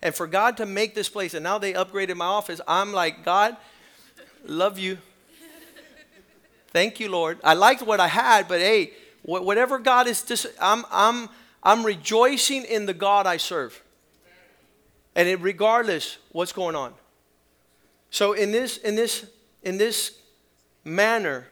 And 0.02 0.14
for 0.14 0.26
God 0.26 0.56
to 0.58 0.66
make 0.66 0.94
this 0.94 1.08
place, 1.08 1.34
and 1.34 1.42
now 1.42 1.58
they 1.58 1.72
upgraded 1.72 2.16
my 2.16 2.26
office, 2.26 2.60
I'm 2.68 2.92
like, 2.92 3.24
God, 3.24 3.56
love 4.44 4.78
you. 4.78 4.98
Thank 6.70 7.00
you, 7.00 7.08
Lord. 7.10 7.38
I 7.42 7.54
liked 7.54 7.82
what 7.82 7.98
I 7.98 8.08
had, 8.08 8.46
but 8.46 8.60
hey, 8.60 8.92
whatever 9.22 9.78
God 9.78 10.06
is, 10.06 10.22
dis- 10.22 10.46
I'm, 10.60 10.84
I'm, 10.90 11.28
I'm 11.62 11.84
rejoicing 11.84 12.64
in 12.64 12.86
the 12.86 12.94
God 12.94 13.26
I 13.26 13.38
serve. 13.38 13.82
And 15.16 15.28
it, 15.28 15.40
regardless 15.40 16.18
what's 16.30 16.52
going 16.52 16.76
on. 16.76 16.94
So 18.10 18.34
in 18.34 18.52
this, 18.52 18.76
in 18.76 18.94
this, 18.94 19.26
in 19.62 19.78
this 19.78 20.16
manner 20.84 21.48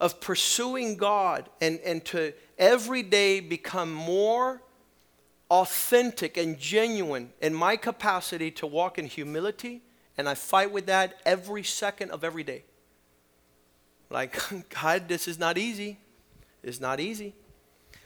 of 0.00 0.20
pursuing 0.20 0.96
God 0.96 1.48
and, 1.60 1.78
and 1.80 2.04
to 2.06 2.32
every 2.58 3.02
day 3.02 3.40
become 3.40 3.92
more 3.92 4.60
authentic 5.50 6.36
and 6.36 6.58
genuine 6.58 7.32
in 7.40 7.52
my 7.52 7.76
capacity 7.76 8.50
to 8.52 8.66
walk 8.66 8.98
in 8.98 9.06
humility, 9.06 9.82
and 10.16 10.28
I 10.28 10.34
fight 10.34 10.70
with 10.70 10.86
that 10.86 11.20
every 11.26 11.64
second 11.64 12.10
of 12.12 12.22
every 12.22 12.44
day. 12.44 12.64
Like, 14.08 14.38
God, 14.82 15.08
this 15.08 15.26
is 15.26 15.38
not 15.38 15.58
easy. 15.58 15.98
It's 16.62 16.80
not 16.80 17.00
easy. 17.00 17.34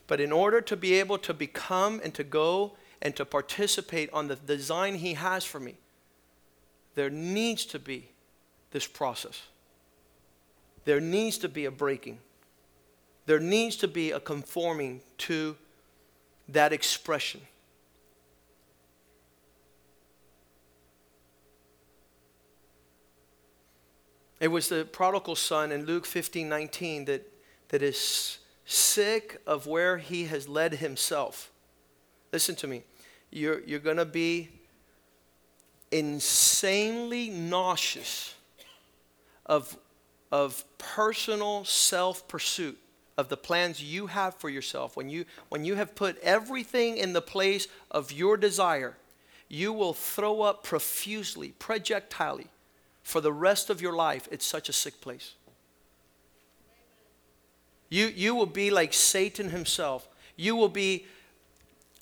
But 0.06 0.20
in 0.20 0.32
order 0.32 0.60
to 0.62 0.76
be 0.76 0.94
able 0.94 1.18
to 1.18 1.34
become 1.34 2.00
and 2.02 2.14
to 2.14 2.24
go 2.24 2.76
and 3.02 3.14
to 3.16 3.24
participate 3.24 4.10
on 4.12 4.28
the 4.28 4.36
design 4.36 4.96
He 4.96 5.14
has 5.14 5.44
for 5.44 5.60
me, 5.60 5.76
there 6.94 7.10
needs 7.10 7.64
to 7.66 7.78
be 7.78 8.08
this 8.70 8.86
process. 8.86 9.42
There 10.84 11.00
needs 11.00 11.38
to 11.38 11.48
be 11.48 11.64
a 11.64 11.70
breaking. 11.70 12.18
There 13.26 13.40
needs 13.40 13.76
to 13.76 13.88
be 13.88 14.10
a 14.10 14.20
conforming 14.20 15.00
to 15.18 15.56
that 16.48 16.72
expression. 16.72 17.40
It 24.40 24.48
was 24.48 24.68
the 24.68 24.84
prodigal 24.84 25.36
son 25.36 25.72
in 25.72 25.86
Luke 25.86 26.04
15 26.04 26.48
19 26.48 27.06
that, 27.06 27.32
that 27.68 27.82
is 27.82 28.38
sick 28.66 29.40
of 29.46 29.66
where 29.66 29.98
he 29.98 30.24
has 30.24 30.48
led 30.48 30.74
himself. 30.74 31.50
Listen 32.32 32.54
to 32.56 32.66
me. 32.66 32.82
You're, 33.30 33.60
you're 33.60 33.80
going 33.80 33.96
to 33.96 34.04
be 34.04 34.50
insanely 35.90 37.30
nauseous 37.30 38.34
of, 39.46 39.76
of 40.30 40.64
personal 40.78 41.64
self 41.64 42.26
pursuit 42.28 42.78
of 43.16 43.28
the 43.28 43.36
plans 43.36 43.82
you 43.82 44.08
have 44.08 44.34
for 44.34 44.48
yourself. 44.48 44.96
When 44.96 45.08
you, 45.08 45.24
when 45.48 45.64
you 45.64 45.74
have 45.76 45.94
put 45.94 46.18
everything 46.18 46.96
in 46.96 47.12
the 47.12 47.22
place 47.22 47.68
of 47.90 48.12
your 48.12 48.36
desire, 48.36 48.96
you 49.48 49.72
will 49.72 49.94
throw 49.94 50.42
up 50.42 50.64
profusely, 50.64 51.54
projectilely 51.58 52.48
for 53.02 53.20
the 53.20 53.32
rest 53.32 53.70
of 53.70 53.80
your 53.80 53.92
life. 53.92 54.28
It's 54.32 54.46
such 54.46 54.68
a 54.68 54.72
sick 54.72 55.00
place. 55.00 55.34
You, 57.88 58.06
you 58.06 58.34
will 58.34 58.46
be 58.46 58.70
like 58.70 58.92
Satan 58.92 59.50
himself. 59.50 60.08
You 60.36 60.56
will 60.56 60.68
be 60.68 61.06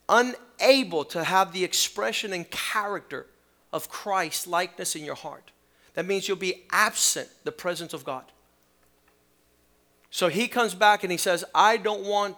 unable 0.09 1.05
to 1.07 1.25
have 1.25 1.53
the 1.53 1.65
expression 1.65 2.33
and 2.33 2.51
character 2.51 3.27
of 3.73 3.89
Christ 3.89 4.47
likeness 4.47 4.97
in 4.97 5.05
your 5.05 5.15
heart. 5.15 5.51
That 5.95 6.07
means 6.07 6.27
you'll 6.29 6.37
be 6.39 6.65
absent 6.71 7.29
the 7.45 7.53
presence 7.53 7.93
of 7.93 8.05
God. 8.05 8.25
So 10.13 10.29
he 10.29 10.47
comes 10.47 10.75
back 10.75 11.03
and 11.03 11.11
he 11.11 11.17
says, 11.17 11.43
I 11.55 11.79
don't 11.79 12.05
want 12.05 12.37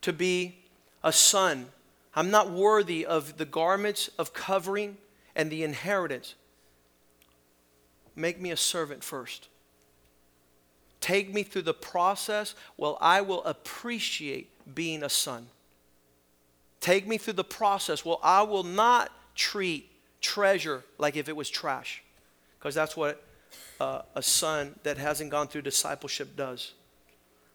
to 0.00 0.12
be 0.12 0.56
a 1.04 1.12
son. 1.12 1.66
I'm 2.16 2.30
not 2.30 2.50
worthy 2.50 3.04
of 3.04 3.36
the 3.36 3.44
garments 3.44 4.08
of 4.18 4.32
covering 4.32 4.96
and 5.36 5.50
the 5.50 5.62
inheritance. 5.62 6.34
Make 8.16 8.40
me 8.40 8.50
a 8.50 8.56
servant 8.56 9.04
first. 9.04 9.48
Take 11.02 11.32
me 11.32 11.42
through 11.42 11.62
the 11.62 11.74
process. 11.74 12.54
Well, 12.78 12.96
I 13.02 13.20
will 13.20 13.44
appreciate 13.44 14.48
being 14.74 15.02
a 15.02 15.10
son. 15.10 15.48
Take 16.80 17.06
me 17.06 17.18
through 17.18 17.34
the 17.34 17.44
process. 17.44 18.02
Well, 18.02 18.18
I 18.22 18.42
will 18.42 18.64
not 18.64 19.12
treat 19.34 19.90
treasure 20.22 20.84
like 20.96 21.16
if 21.16 21.28
it 21.28 21.36
was 21.36 21.50
trash. 21.50 22.02
Because 22.58 22.74
that's 22.74 22.96
what 22.96 23.22
uh, 23.78 24.02
a 24.14 24.22
son 24.22 24.74
that 24.84 24.96
hasn't 24.96 25.30
gone 25.30 25.48
through 25.48 25.62
discipleship 25.62 26.34
does. 26.34 26.72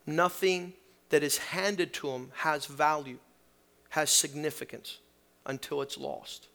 Nothing 0.06 0.74
that 1.10 1.24
is 1.24 1.38
handed 1.38 1.94
to 1.94 2.10
him 2.10 2.32
has 2.36 2.66
value, 2.66 3.18
has 3.90 4.10
significance 4.10 5.00
until 5.46 5.82
it's 5.82 5.98
lost. 5.98 6.48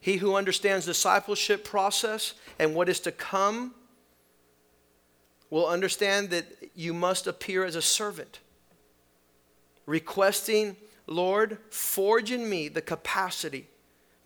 He 0.00 0.18
who 0.18 0.36
understands 0.36 0.86
discipleship 0.86 1.64
process 1.64 2.34
and 2.58 2.74
what 2.74 2.88
is 2.88 3.00
to 3.00 3.12
come 3.12 3.74
will 5.50 5.66
understand 5.66 6.30
that 6.30 6.46
you 6.74 6.92
must 6.92 7.26
appear 7.26 7.64
as 7.64 7.76
a 7.76 7.82
servant, 7.82 8.40
requesting, 9.86 10.76
Lord, 11.06 11.58
forge 11.70 12.30
in 12.30 12.48
me 12.48 12.68
the 12.68 12.82
capacity 12.82 13.68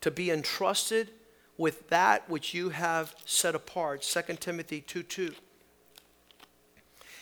to 0.01 0.11
be 0.11 0.31
entrusted 0.31 1.11
with 1.57 1.89
that 1.89 2.27
which 2.29 2.53
you 2.53 2.69
have 2.69 3.15
set 3.25 3.53
apart. 3.53 4.01
2 4.01 4.35
Timothy 4.39 4.81
2 4.81 5.03
2. 5.03 5.33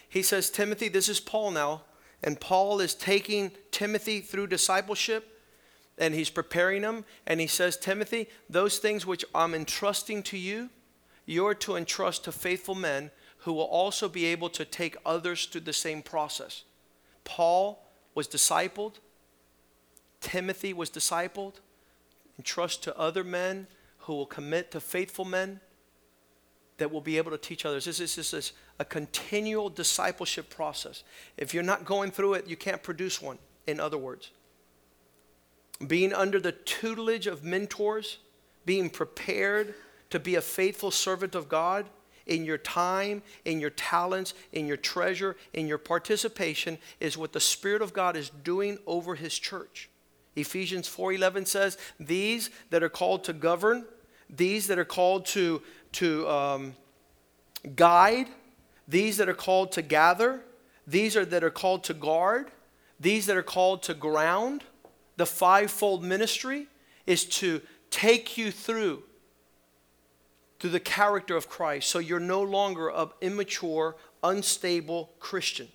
He 0.09 0.23
says, 0.23 0.49
Timothy, 0.49 0.89
this 0.89 1.07
is 1.07 1.19
Paul 1.19 1.51
now, 1.51 1.83
and 2.23 2.39
Paul 2.39 2.81
is 2.81 2.95
taking 2.95 3.51
Timothy 3.71 4.21
through 4.21 4.47
discipleship 4.47 5.39
and 5.99 6.15
he's 6.15 6.29
preparing 6.29 6.81
him. 6.81 7.05
And 7.27 7.39
he 7.39 7.47
says, 7.47 7.77
Timothy, 7.77 8.27
those 8.49 8.79
things 8.79 9.05
which 9.05 9.25
I'm 9.35 9.53
entrusting 9.53 10.23
to 10.23 10.37
you, 10.37 10.69
you're 11.25 11.53
to 11.55 11.75
entrust 11.75 12.23
to 12.23 12.31
faithful 12.31 12.73
men 12.75 13.11
who 13.39 13.53
will 13.53 13.63
also 13.63 14.09
be 14.09 14.25
able 14.25 14.49
to 14.49 14.65
take 14.65 14.97
others 15.05 15.45
through 15.45 15.61
the 15.61 15.73
same 15.73 16.01
process. 16.01 16.63
Paul 17.23 17.85
was 18.15 18.27
discipled, 18.27 18.95
Timothy 20.21 20.73
was 20.73 20.89
discipled, 20.89 21.55
entrust 22.37 22.83
to 22.83 22.97
other 22.97 23.23
men 23.23 23.67
who 23.99 24.13
will 24.13 24.25
commit 24.25 24.71
to 24.71 24.79
faithful 24.79 25.25
men 25.25 25.59
that 26.79 26.91
will 26.91 27.01
be 27.01 27.17
able 27.17 27.31
to 27.31 27.37
teach 27.37 27.65
others. 27.65 27.85
This 27.85 27.99
is, 27.99 28.15
this 28.15 28.33
is 28.33 28.53
a 28.79 28.85
continual 28.85 29.69
discipleship 29.69 30.49
process. 30.49 31.03
If 31.37 31.53
you're 31.53 31.63
not 31.63 31.85
going 31.85 32.11
through 32.11 32.35
it, 32.35 32.47
you 32.47 32.57
can't 32.57 32.81
produce 32.81 33.21
one, 33.21 33.37
in 33.67 33.79
other 33.79 33.97
words. 33.97 34.31
Being 35.85 36.13
under 36.13 36.39
the 36.39 36.51
tutelage 36.51 37.27
of 37.27 37.43
mentors, 37.43 38.17
being 38.65 38.89
prepared 38.89 39.73
to 40.09 40.19
be 40.19 40.35
a 40.35 40.41
faithful 40.41 40.91
servant 40.91 41.35
of 41.35 41.47
God, 41.47 41.85
in 42.29 42.45
your 42.45 42.59
time, 42.59 43.23
in 43.43 43.59
your 43.59 43.71
talents, 43.71 44.35
in 44.53 44.67
your 44.67 44.77
treasure, 44.77 45.35
in 45.53 45.67
your 45.67 45.79
participation 45.79 46.77
is 46.99 47.17
what 47.17 47.33
the 47.33 47.39
Spirit 47.39 47.81
of 47.81 47.91
God 47.91 48.15
is 48.15 48.29
doing 48.29 48.77
over 48.85 49.15
His 49.15 49.37
church. 49.37 49.89
Ephesians 50.35 50.87
4:11 50.87 51.45
says, 51.47 51.77
"These 51.99 52.51
that 52.69 52.83
are 52.83 52.89
called 52.89 53.23
to 53.25 53.33
govern, 53.33 53.87
these 54.29 54.67
that 54.67 54.77
are 54.77 54.85
called 54.85 55.25
to 55.25 55.63
to 55.93 56.27
um, 56.29 56.75
guide, 57.75 58.27
these 58.87 59.17
that 59.17 59.29
are 59.29 59.33
called 59.33 59.71
to 59.73 59.81
gather, 59.81 60.41
these 60.87 61.15
are 61.15 61.25
that 61.25 61.43
are 61.43 61.49
called 61.49 61.83
to 61.85 61.93
guard, 61.93 62.51
these 62.99 63.25
that 63.27 63.37
are 63.37 63.43
called 63.43 63.83
to 63.83 63.93
ground, 63.93 64.63
the 65.17 65.25
fivefold 65.25 66.03
ministry 66.03 66.67
is 67.05 67.25
to 67.25 67.61
take 67.89 68.37
you 68.37 68.51
through 68.51 69.03
through 70.59 70.69
the 70.71 70.79
character 70.79 71.35
of 71.35 71.47
Christ 71.47 71.89
so 71.89 71.99
you're 71.99 72.19
no 72.19 72.41
longer 72.41 72.89
an 72.89 73.09
immature, 73.21 73.95
unstable 74.23 75.11
Christian. 75.19 75.69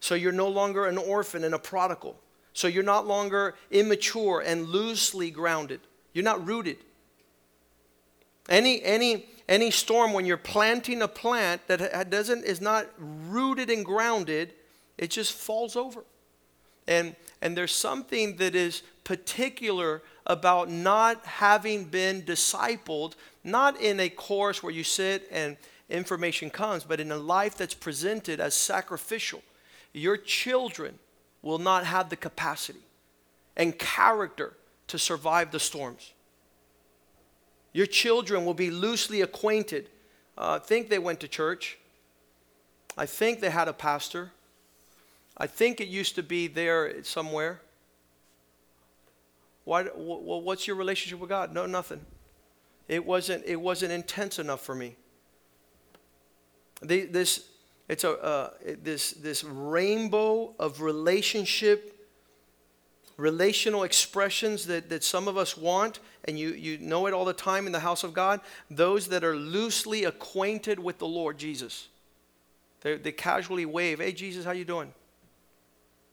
So 0.00 0.14
you're 0.14 0.32
no 0.32 0.48
longer 0.48 0.86
an 0.86 0.98
orphan 0.98 1.42
and 1.44 1.54
a 1.54 1.58
prodigal. 1.58 2.20
So 2.52 2.68
you're 2.68 2.82
not 2.82 3.06
longer 3.06 3.54
immature 3.70 4.42
and 4.44 4.68
loosely 4.68 5.30
grounded. 5.30 5.80
You're 6.12 6.24
not 6.24 6.46
rooted. 6.46 6.78
Any, 8.48 8.82
any, 8.82 9.26
any 9.48 9.70
storm, 9.70 10.12
when 10.12 10.24
you're 10.24 10.36
planting 10.36 11.02
a 11.02 11.08
plant 11.08 11.66
that 11.68 12.10
doesn't, 12.10 12.44
is 12.44 12.60
not 12.60 12.86
rooted 12.98 13.70
and 13.70 13.84
grounded, 13.84 14.52
it 14.96 15.10
just 15.10 15.32
falls 15.32 15.76
over. 15.76 16.04
And, 16.86 17.14
and 17.42 17.56
there's 17.56 17.74
something 17.74 18.36
that 18.36 18.54
is 18.54 18.82
particular 19.04 20.02
about 20.26 20.70
not 20.70 21.24
having 21.24 21.84
been 21.84 22.22
discipled, 22.22 23.14
not 23.44 23.80
in 23.80 24.00
a 24.00 24.08
course 24.08 24.62
where 24.62 24.72
you 24.72 24.84
sit 24.84 25.28
and 25.30 25.56
information 25.90 26.50
comes, 26.50 26.84
but 26.84 27.00
in 27.00 27.12
a 27.12 27.16
life 27.16 27.56
that's 27.56 27.74
presented 27.74 28.40
as 28.40 28.54
sacrificial. 28.54 29.42
Your 29.92 30.16
children 30.16 30.98
will 31.42 31.58
not 31.58 31.84
have 31.84 32.10
the 32.10 32.16
capacity 32.16 32.80
and 33.56 33.78
character 33.78 34.54
to 34.88 34.98
survive 34.98 35.50
the 35.50 35.60
storms. 35.60 36.12
Your 37.72 37.86
children 37.86 38.44
will 38.44 38.54
be 38.54 38.70
loosely 38.70 39.20
acquainted. 39.20 39.88
Uh, 40.36 40.58
I 40.62 40.64
think 40.64 40.88
they 40.88 40.98
went 40.98 41.20
to 41.20 41.28
church. 41.28 41.78
I 42.96 43.06
think 43.06 43.40
they 43.40 43.50
had 43.50 43.68
a 43.68 43.72
pastor. 43.72 44.32
I 45.36 45.46
think 45.46 45.80
it 45.80 45.88
used 45.88 46.16
to 46.16 46.22
be 46.22 46.48
there 46.48 47.02
somewhere. 47.04 47.60
Why, 49.64 49.84
well, 49.94 50.40
what's 50.40 50.66
your 50.66 50.76
relationship 50.76 51.20
with 51.20 51.28
God? 51.28 51.52
No, 51.52 51.66
nothing. 51.66 52.00
It 52.88 53.04
wasn't, 53.04 53.44
it 53.44 53.60
wasn't 53.60 53.92
intense 53.92 54.38
enough 54.38 54.62
for 54.62 54.74
me. 54.74 54.96
this, 56.80 57.44
it's 57.88 58.04
a, 58.04 58.12
uh, 58.12 58.50
this, 58.82 59.12
this 59.12 59.44
rainbow 59.44 60.54
of 60.58 60.80
relationship, 60.80 62.06
relational 63.16 63.82
expressions 63.82 64.66
that, 64.66 64.88
that 64.88 65.04
some 65.04 65.28
of 65.28 65.36
us 65.36 65.56
want, 65.56 66.00
and 66.28 66.38
you, 66.38 66.50
you 66.50 66.76
know 66.76 67.06
it 67.06 67.14
all 67.14 67.24
the 67.24 67.32
time 67.32 67.64
in 67.66 67.72
the 67.72 67.80
house 67.80 68.04
of 68.04 68.12
God. 68.12 68.42
Those 68.70 69.08
that 69.08 69.24
are 69.24 69.34
loosely 69.34 70.04
acquainted 70.04 70.78
with 70.78 70.98
the 70.98 71.06
Lord 71.06 71.38
Jesus. 71.38 71.88
They, 72.82 72.98
they 72.98 73.12
casually 73.12 73.64
wave, 73.64 73.98
hey, 73.98 74.12
Jesus, 74.12 74.44
how 74.44 74.52
you 74.52 74.66
doing? 74.66 74.92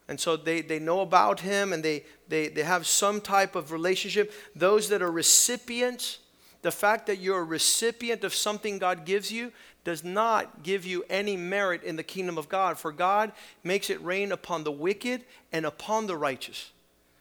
And 0.08 0.18
so 0.18 0.38
they, 0.38 0.62
they 0.62 0.80
know 0.80 1.02
about 1.02 1.42
him 1.42 1.74
and 1.74 1.84
they, 1.84 2.06
they, 2.30 2.48
they 2.48 2.64
have 2.64 2.88
some 2.88 3.20
type 3.20 3.56
of 3.58 3.74
relationship. 3.74 4.32
Those 4.56 4.88
that 4.88 5.02
are 5.02 5.12
recipients, 5.12 6.20
the 6.62 6.72
fact 6.72 7.08
that 7.08 7.20
you're 7.20 7.42
a 7.42 7.44
recipient 7.44 8.24
of 8.24 8.34
something 8.34 8.78
God 8.78 9.04
gives 9.04 9.34
you 9.34 9.52
does 9.84 10.06
not 10.06 10.64
give 10.64 10.86
you 10.86 11.04
any 11.10 11.36
merit 11.36 11.84
in 11.84 11.98
the 11.98 12.04
kingdom 12.04 12.38
of 12.38 12.48
God, 12.48 12.78
for 12.78 12.94
God 12.94 13.34
makes 13.66 13.90
it 13.90 14.02
rain 14.02 14.32
upon 14.32 14.64
the 14.64 14.72
wicked 14.72 15.26
and 15.52 15.66
upon 15.66 16.08
the 16.08 16.16
righteous. 16.16 16.72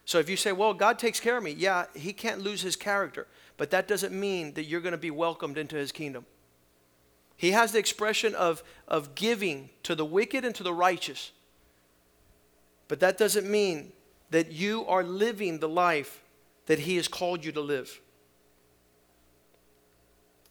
So 0.05 0.19
if 0.19 0.29
you 0.29 0.37
say, 0.37 0.53
well, 0.53 0.75
God 0.75 0.99
takes 0.99 1.19
care 1.19 1.37
of 1.37 1.43
me, 1.43 1.53
yeah, 1.53 1.87
he 1.95 2.12
can't 2.12 2.40
lose 2.40 2.61
his 2.61 2.77
character, 2.77 3.27
but 3.57 3.71
that 3.71 3.88
doesn't 3.88 4.12
mean 4.12 4.53
that 4.55 4.64
you're 4.64 4.81
going 4.81 4.93
to 4.93 4.99
be 4.99 5.11
welcomed 5.11 5.57
into 5.57 5.77
his 5.77 5.93
kingdom. 5.93 6.27
He 7.37 7.51
has 7.51 7.73
the 7.73 7.79
expression 7.79 8.35
of, 8.35 8.62
of 8.87 9.14
giving 9.14 9.71
to 9.83 9.95
the 9.95 10.05
wicked 10.05 10.45
and 10.45 10.55
to 10.55 10.62
the 10.62 10.73
righteous. 10.73 11.33
But 12.88 13.01
that 13.01 13.19
doesn't 13.19 13.51
mean 13.51 13.93
that 14.31 14.53
you 14.53 14.85
are 14.87 15.03
living 15.03 15.59
the 15.59 15.69
life 15.69 16.23
that 16.67 16.81
He 16.81 16.97
has 16.97 17.09
called 17.09 17.45
you 17.45 17.53
to 17.53 17.61
live. 17.61 18.01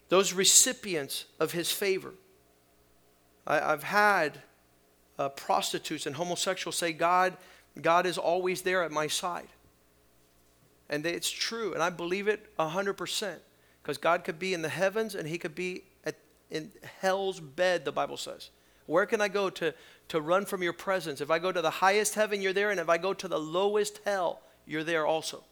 Those 0.10 0.34
recipients 0.34 1.26
of 1.40 1.52
His 1.52 1.72
favor. 1.72 2.14
I, 3.46 3.56
have 3.56 3.84
had 3.84 4.42
uh, 5.20 5.30
prostitutes 5.30 6.06
and 6.06 6.16
homosexuals 6.16 6.76
say, 6.76 6.94
God, 6.94 7.36
God 7.82 8.06
is 8.06 8.18
always 8.18 8.62
there 8.62 8.84
at 8.84 8.92
my 8.92 9.08
side. 9.08 9.48
And 10.90 11.06
it's 11.06 11.30
true, 11.30 11.74
and 11.74 11.82
I 11.82 11.90
believe 11.90 12.28
it 12.28 12.56
100%. 12.58 13.36
Because 13.82 13.98
God 13.98 14.24
could 14.24 14.40
be 14.40 14.54
in 14.54 14.62
the 14.62 14.70
heavens 14.70 15.14
and 15.14 15.28
He 15.28 15.38
could 15.38 15.56
be 15.56 15.84
at, 16.06 16.16
in 16.50 16.72
hell's 17.02 17.40
bed, 17.40 17.84
the 17.84 17.92
Bible 17.92 18.16
says. 18.16 18.50
Where 18.86 19.06
can 19.06 19.22
I 19.22 19.28
go 19.28 19.50
to, 19.50 19.74
to 20.10 20.22
run 20.22 20.46
from 20.46 20.64
your 20.64 20.74
presence? 20.74 21.20
If 21.20 21.30
I 21.30 21.40
go 21.40 21.52
to 21.52 21.62
the 21.62 21.70
highest 21.70 22.16
heaven, 22.16 22.42
you're 22.42 22.54
there. 22.54 22.72
And 22.72 22.80
if 22.80 22.90
I 22.90 22.98
go 22.98 23.14
to 23.14 23.28
the 23.28 23.40
lowest 23.40 24.00
hell, 24.06 24.42
you're 24.66 24.84
there 24.84 25.06
also. 25.06 25.44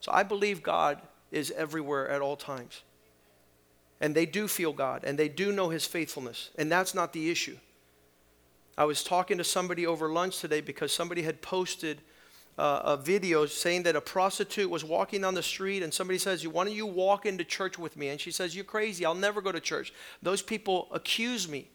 So 0.00 0.12
I 0.12 0.22
believe 0.22 0.62
God 0.62 1.00
is 1.32 1.50
everywhere 1.52 2.08
at 2.08 2.20
all 2.20 2.36
times. 2.36 2.82
And 4.00 4.14
they 4.14 4.26
do 4.26 4.46
feel 4.46 4.72
God 4.72 5.02
and 5.04 5.18
they 5.18 5.28
do 5.28 5.50
know 5.50 5.70
His 5.70 5.84
faithfulness. 5.84 6.50
And 6.56 6.70
that's 6.70 6.94
not 6.94 7.12
the 7.12 7.30
issue. 7.30 7.56
I 8.78 8.84
was 8.84 9.04
talking 9.04 9.36
to 9.36 9.44
somebody 9.44 9.86
over 9.86 10.08
lunch 10.08 10.40
today 10.40 10.62
because 10.62 10.90
somebody 10.90 11.20
had 11.22 11.42
posted 11.42 12.00
uh, 12.56 12.80
a 12.84 12.96
video 12.96 13.44
saying 13.44 13.82
that 13.82 13.94
a 13.94 14.00
prostitute 14.00 14.70
was 14.70 14.84
walking 14.84 15.20
down 15.20 15.34
the 15.34 15.42
street 15.42 15.82
and 15.82 15.92
somebody 15.92 16.18
says, 16.18 16.48
Why 16.48 16.64
don't 16.64 16.72
you 16.72 16.86
walk 16.86 17.26
into 17.26 17.44
church 17.44 17.78
with 17.78 17.96
me? 17.96 18.08
And 18.08 18.18
she 18.18 18.30
says, 18.30 18.56
You're 18.56 18.64
crazy. 18.64 19.04
I'll 19.04 19.14
never 19.14 19.42
go 19.42 19.52
to 19.52 19.60
church. 19.60 19.92
Those 20.22 20.40
people 20.40 20.88
accuse 20.92 21.46
me 21.46 21.68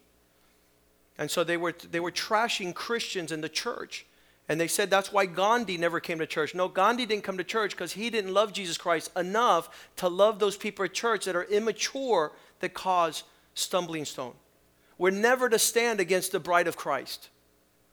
and 1.18 1.30
so 1.30 1.44
they 1.44 1.58
were, 1.58 1.74
they 1.92 2.00
were 2.00 2.12
trashing 2.12 2.74
Christians 2.74 3.32
in 3.32 3.42
the 3.42 3.50
church. 3.50 4.06
And 4.50 4.60
they 4.60 4.68
said 4.68 4.90
that's 4.90 5.14
why 5.14 5.26
Gandhi 5.26 5.78
never 5.78 6.00
came 6.00 6.20
to 6.20 6.26
church. 6.26 6.54
No, 6.54 6.68
Gandhi 6.68 7.06
didn't 7.06 7.24
come 7.24 7.38
to 7.38 7.44
church 7.44 7.72
because 7.72 7.94
he 7.94 8.10
didn't 8.10 8.34
love 8.34 8.52
Jesus 8.52 8.78
Christ 8.78 9.10
enough 9.16 9.90
to 9.98 10.10
love 10.10 10.40
those 10.40 10.58
people 10.58 10.84
at 10.84 10.94
church 10.94 11.26
that 11.26 11.36
are 11.36 11.46
immature 11.46 12.34
that 12.60 12.74
cause 12.74 13.24
stumbling 13.54 14.06
stone. 14.06 14.34
We're 14.98 15.12
never 15.12 15.50
to 15.50 15.60
stand 15.60 16.00
against 16.00 16.32
the 16.32 16.40
bride 16.40 16.68
of 16.68 16.78
Christ. 16.78 17.30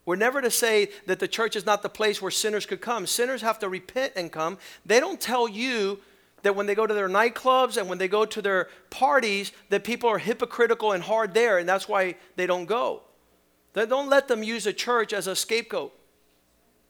We're 0.04 0.16
never 0.16 0.40
to 0.40 0.50
say 0.50 0.90
that 1.06 1.18
the 1.18 1.28
church 1.28 1.56
is 1.56 1.66
not 1.66 1.82
the 1.82 1.88
place 1.88 2.20
where 2.20 2.30
sinners 2.30 2.66
could 2.66 2.80
come. 2.80 3.06
Sinners 3.06 3.42
have 3.42 3.58
to 3.60 3.68
repent 3.68 4.14
and 4.16 4.32
come. 4.32 4.58
They 4.84 5.00
don't 5.00 5.20
tell 5.20 5.48
you 5.48 6.00
that 6.42 6.56
when 6.56 6.66
they 6.66 6.74
go 6.74 6.86
to 6.86 6.94
their 6.94 7.08
nightclubs 7.08 7.76
and 7.76 7.88
when 7.88 7.98
they 7.98 8.08
go 8.08 8.24
to 8.24 8.42
their 8.42 8.68
parties 8.88 9.52
that 9.68 9.84
people 9.84 10.08
are 10.08 10.18
hypocritical 10.18 10.92
and 10.92 11.02
hard 11.02 11.34
there 11.34 11.58
and 11.58 11.68
that's 11.68 11.88
why 11.88 12.16
they 12.36 12.46
don't 12.46 12.66
go. 12.66 13.02
Don't 13.74 14.08
let 14.08 14.26
them 14.26 14.42
use 14.42 14.66
a 14.66 14.72
church 14.72 15.12
as 15.12 15.26
a 15.26 15.36
scapegoat. 15.36 15.92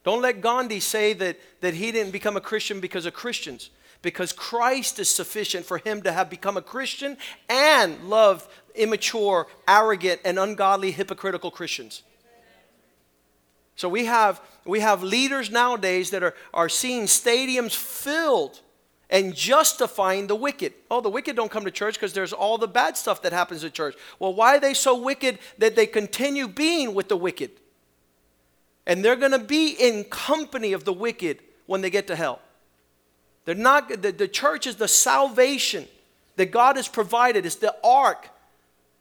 Don't 0.03 0.23
let 0.23 0.41
Gandhi 0.41 0.81
say 0.81 1.13
that, 1.15 1.39
that 1.61 1.75
he 1.75 1.93
didn't 1.93 2.13
become 2.13 2.37
a 2.37 2.41
Christian 2.41 2.81
because 2.81 3.05
of 3.05 3.13
Christians. 3.13 3.71
Because 4.03 4.33
Christ 4.33 4.99
is 4.99 5.09
sufficient 5.09 5.67
for 5.67 5.79
him 5.79 6.03
to 6.03 6.13
have 6.13 6.31
become 6.31 6.57
a 6.57 6.63
Christian 6.63 7.19
and 7.49 8.09
loved 8.09 8.49
immature, 8.75 9.47
arrogant, 9.69 10.21
and 10.25 10.39
ungodly, 10.39 10.91
hypocritical 10.91 11.51
Christians. 11.51 12.03
So 13.77 13.89
we 13.89 14.07
have, 14.07 14.41
we 14.65 14.81
have 14.81 15.03
leaders 15.03 15.51
nowadays 15.51 16.11
that 16.11 16.23
are, 16.23 16.35
are 16.53 16.69
seeing 16.69 17.05
stadiums 17.05 17.75
filled 17.75 18.61
and 19.09 19.35
justifying 19.35 20.29
the 20.29 20.37
wicked. 20.37 20.73
Oh, 20.91 21.01
the 21.01 21.11
wicked 21.11 21.35
don't 21.35 21.51
come 21.51 21.65
to 21.65 21.71
church 21.71 21.95
because 21.95 22.13
there's 22.13 22.33
all 22.33 22.59
the 22.59 22.69
bad 22.69 22.97
stuff 22.97 23.23
that 23.23 23.33
happens 23.33 23.65
at 23.65 23.73
church. 23.73 23.97
Well, 24.19 24.35
why 24.35 24.57
are 24.57 24.61
they 24.61 24.75
so 24.75 25.01
wicked 25.01 25.39
that 25.59 25.77
they 25.77 25.87
continue 25.87 26.47
being 26.47 26.95
with 26.95 27.09
the 27.09 27.17
wicked? 27.17 27.51
And 28.87 29.05
they're 29.05 29.17
going 29.17 29.33
to 29.33 29.39
be 29.39 29.71
in 29.71 30.05
company 30.05 30.73
of 30.73 30.85
the 30.85 30.93
wicked 30.93 31.41
when 31.67 31.81
they 31.81 31.91
get 31.91 32.07
to 32.07 32.17
hell. 32.17 32.41
They're 33.51 33.59
not 33.59 33.89
the, 34.01 34.13
the 34.13 34.29
church 34.29 34.69
is 34.69 34.77
the 34.77 34.87
salvation 34.87 35.89
that 36.37 36.53
God 36.53 36.77
has 36.77 36.87
provided. 36.87 37.45
It's 37.45 37.57
the 37.57 37.75
ark 37.83 38.31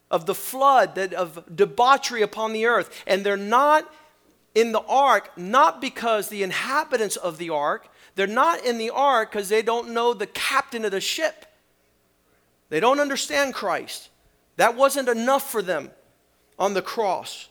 of 0.09 0.25
the 0.25 0.33
flood 0.33 0.95
that 0.95 1.13
of 1.13 1.55
debauchery 1.55 2.23
upon 2.23 2.53
the 2.53 2.65
earth. 2.65 3.03
And 3.05 3.23
they're 3.23 3.37
not 3.37 3.87
in 4.55 4.71
the 4.71 4.81
ark 4.81 5.37
not 5.37 5.79
because 5.79 6.29
the 6.29 6.41
inhabitants 6.41 7.15
of 7.15 7.37
the 7.37 7.51
ark 7.51 7.89
they're 8.15 8.25
not 8.25 8.65
in 8.65 8.79
the 8.79 8.89
ark 8.89 9.29
because 9.29 9.49
they 9.49 9.61
don't 9.61 9.91
know 9.91 10.15
the 10.15 10.25
captain 10.25 10.83
of 10.83 10.89
the 10.89 10.99
ship. 10.99 11.45
They 12.69 12.79
don't 12.79 12.99
understand 12.99 13.53
Christ. 13.53 14.09
That 14.55 14.75
wasn't 14.75 15.09
enough 15.09 15.47
for 15.47 15.61
them 15.61 15.91
on 16.57 16.73
the 16.73 16.81
cross. 16.81 17.49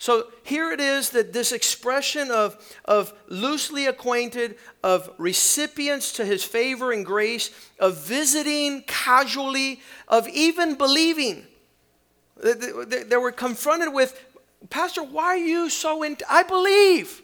So 0.00 0.28
here 0.44 0.72
it 0.72 0.80
is 0.80 1.10
that 1.10 1.34
this 1.34 1.52
expression 1.52 2.30
of, 2.30 2.56
of 2.86 3.12
loosely 3.28 3.84
acquainted, 3.84 4.56
of 4.82 5.10
recipients 5.18 6.14
to 6.14 6.24
his 6.24 6.42
favor 6.42 6.90
and 6.90 7.04
grace, 7.04 7.50
of 7.78 7.98
visiting 7.98 8.82
casually, 8.86 9.82
of 10.08 10.26
even 10.28 10.76
believing. 10.76 11.46
They, 12.42 13.02
they 13.02 13.16
were 13.18 13.30
confronted 13.30 13.92
with, 13.92 14.18
Pastor, 14.70 15.02
why 15.02 15.26
are 15.26 15.36
you 15.36 15.68
so 15.68 16.02
in? 16.02 16.16
I 16.30 16.44
believe. 16.44 17.20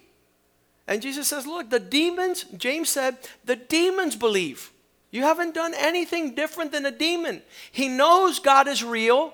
And 0.87 1.01
Jesus 1.01 1.29
says, 1.29 1.47
Look, 1.47 1.71
the 1.71 1.81
demons, 1.81 2.45
James 2.59 2.91
said, 2.91 3.17
the 3.47 3.57
demons 3.57 4.17
believe. 4.17 4.71
You 5.11 5.23
haven't 5.23 5.55
done 5.55 5.73
anything 5.75 6.35
different 6.35 6.73
than 6.73 6.85
a 6.85 6.91
demon. 6.91 7.41
He 7.73 7.89
knows 7.89 8.39
God 8.39 8.69
is 8.69 8.85
real. 8.85 9.33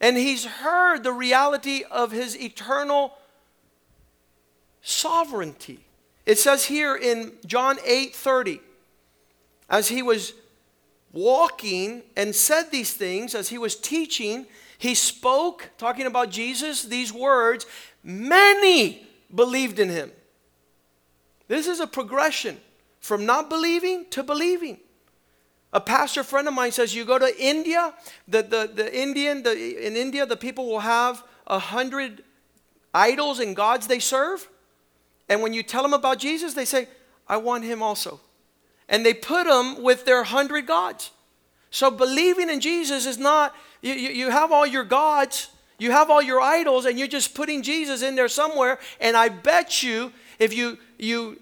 And 0.00 0.16
he's 0.16 0.44
heard 0.44 1.02
the 1.02 1.12
reality 1.12 1.84
of 1.90 2.12
his 2.12 2.36
eternal 2.40 3.14
sovereignty. 4.80 5.80
It 6.24 6.38
says 6.38 6.66
here 6.66 6.94
in 6.94 7.32
John 7.46 7.78
8 7.84 8.14
30, 8.14 8.60
as 9.68 9.88
he 9.88 10.02
was 10.02 10.34
walking 11.12 12.02
and 12.16 12.34
said 12.34 12.70
these 12.70 12.92
things, 12.94 13.34
as 13.34 13.48
he 13.48 13.58
was 13.58 13.74
teaching, 13.74 14.46
he 14.78 14.94
spoke, 14.94 15.70
talking 15.78 16.06
about 16.06 16.30
Jesus, 16.30 16.82
these 16.84 17.12
words. 17.12 17.66
Many 18.02 19.06
believed 19.34 19.78
in 19.78 19.88
him. 19.88 20.12
This 21.48 21.66
is 21.66 21.80
a 21.80 21.86
progression 21.86 22.58
from 23.00 23.26
not 23.26 23.48
believing 23.48 24.06
to 24.10 24.22
believing. 24.22 24.78
A 25.72 25.80
pastor 25.80 26.22
friend 26.22 26.48
of 26.48 26.54
mine 26.54 26.72
says, 26.72 26.94
You 26.94 27.04
go 27.04 27.18
to 27.18 27.32
India, 27.38 27.94
the, 28.26 28.42
the, 28.42 28.70
the 28.74 28.98
Indian, 28.98 29.42
the, 29.42 29.86
in 29.86 29.96
India, 29.96 30.24
the 30.24 30.36
people 30.36 30.66
will 30.66 30.80
have 30.80 31.22
a 31.46 31.58
hundred 31.58 32.24
idols 32.94 33.38
and 33.38 33.54
gods 33.54 33.86
they 33.86 33.98
serve. 33.98 34.48
And 35.28 35.42
when 35.42 35.52
you 35.52 35.62
tell 35.62 35.82
them 35.82 35.92
about 35.92 36.18
Jesus, 36.18 36.54
they 36.54 36.64
say, 36.64 36.88
I 37.28 37.36
want 37.36 37.64
him 37.64 37.82
also. 37.82 38.20
And 38.88 39.04
they 39.04 39.12
put 39.12 39.46
them 39.46 39.82
with 39.82 40.06
their 40.06 40.24
hundred 40.24 40.66
gods. 40.66 41.10
So 41.70 41.90
believing 41.90 42.48
in 42.48 42.60
Jesus 42.60 43.04
is 43.04 43.18
not, 43.18 43.54
you, 43.82 43.92
you 43.92 44.30
have 44.30 44.50
all 44.50 44.66
your 44.66 44.84
gods, 44.84 45.50
you 45.78 45.92
have 45.92 46.10
all 46.10 46.22
your 46.22 46.40
idols, 46.40 46.86
and 46.86 46.98
you're 46.98 47.08
just 47.08 47.34
putting 47.34 47.62
Jesus 47.62 48.00
in 48.02 48.14
there 48.14 48.28
somewhere. 48.28 48.78
And 49.00 49.16
I 49.16 49.28
bet 49.28 49.82
you, 49.82 50.12
if 50.38 50.54
you, 50.54 50.78
you 50.98 51.38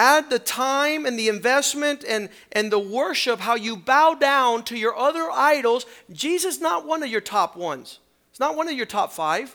add 0.00 0.30
the 0.30 0.38
time 0.38 1.04
and 1.04 1.18
the 1.18 1.28
investment 1.28 2.02
and, 2.08 2.30
and 2.52 2.72
the 2.72 2.78
worship, 2.78 3.38
how 3.38 3.54
you 3.54 3.76
bow 3.76 4.14
down 4.14 4.64
to 4.64 4.78
your 4.78 4.96
other 4.96 5.30
idols, 5.30 5.84
Jesus 6.10 6.56
is 6.56 6.60
not 6.60 6.86
one 6.86 7.02
of 7.02 7.10
your 7.10 7.20
top 7.20 7.54
ones. 7.54 7.98
It's 8.30 8.40
not 8.40 8.56
one 8.56 8.66
of 8.66 8.74
your 8.74 8.86
top 8.86 9.12
five. 9.12 9.54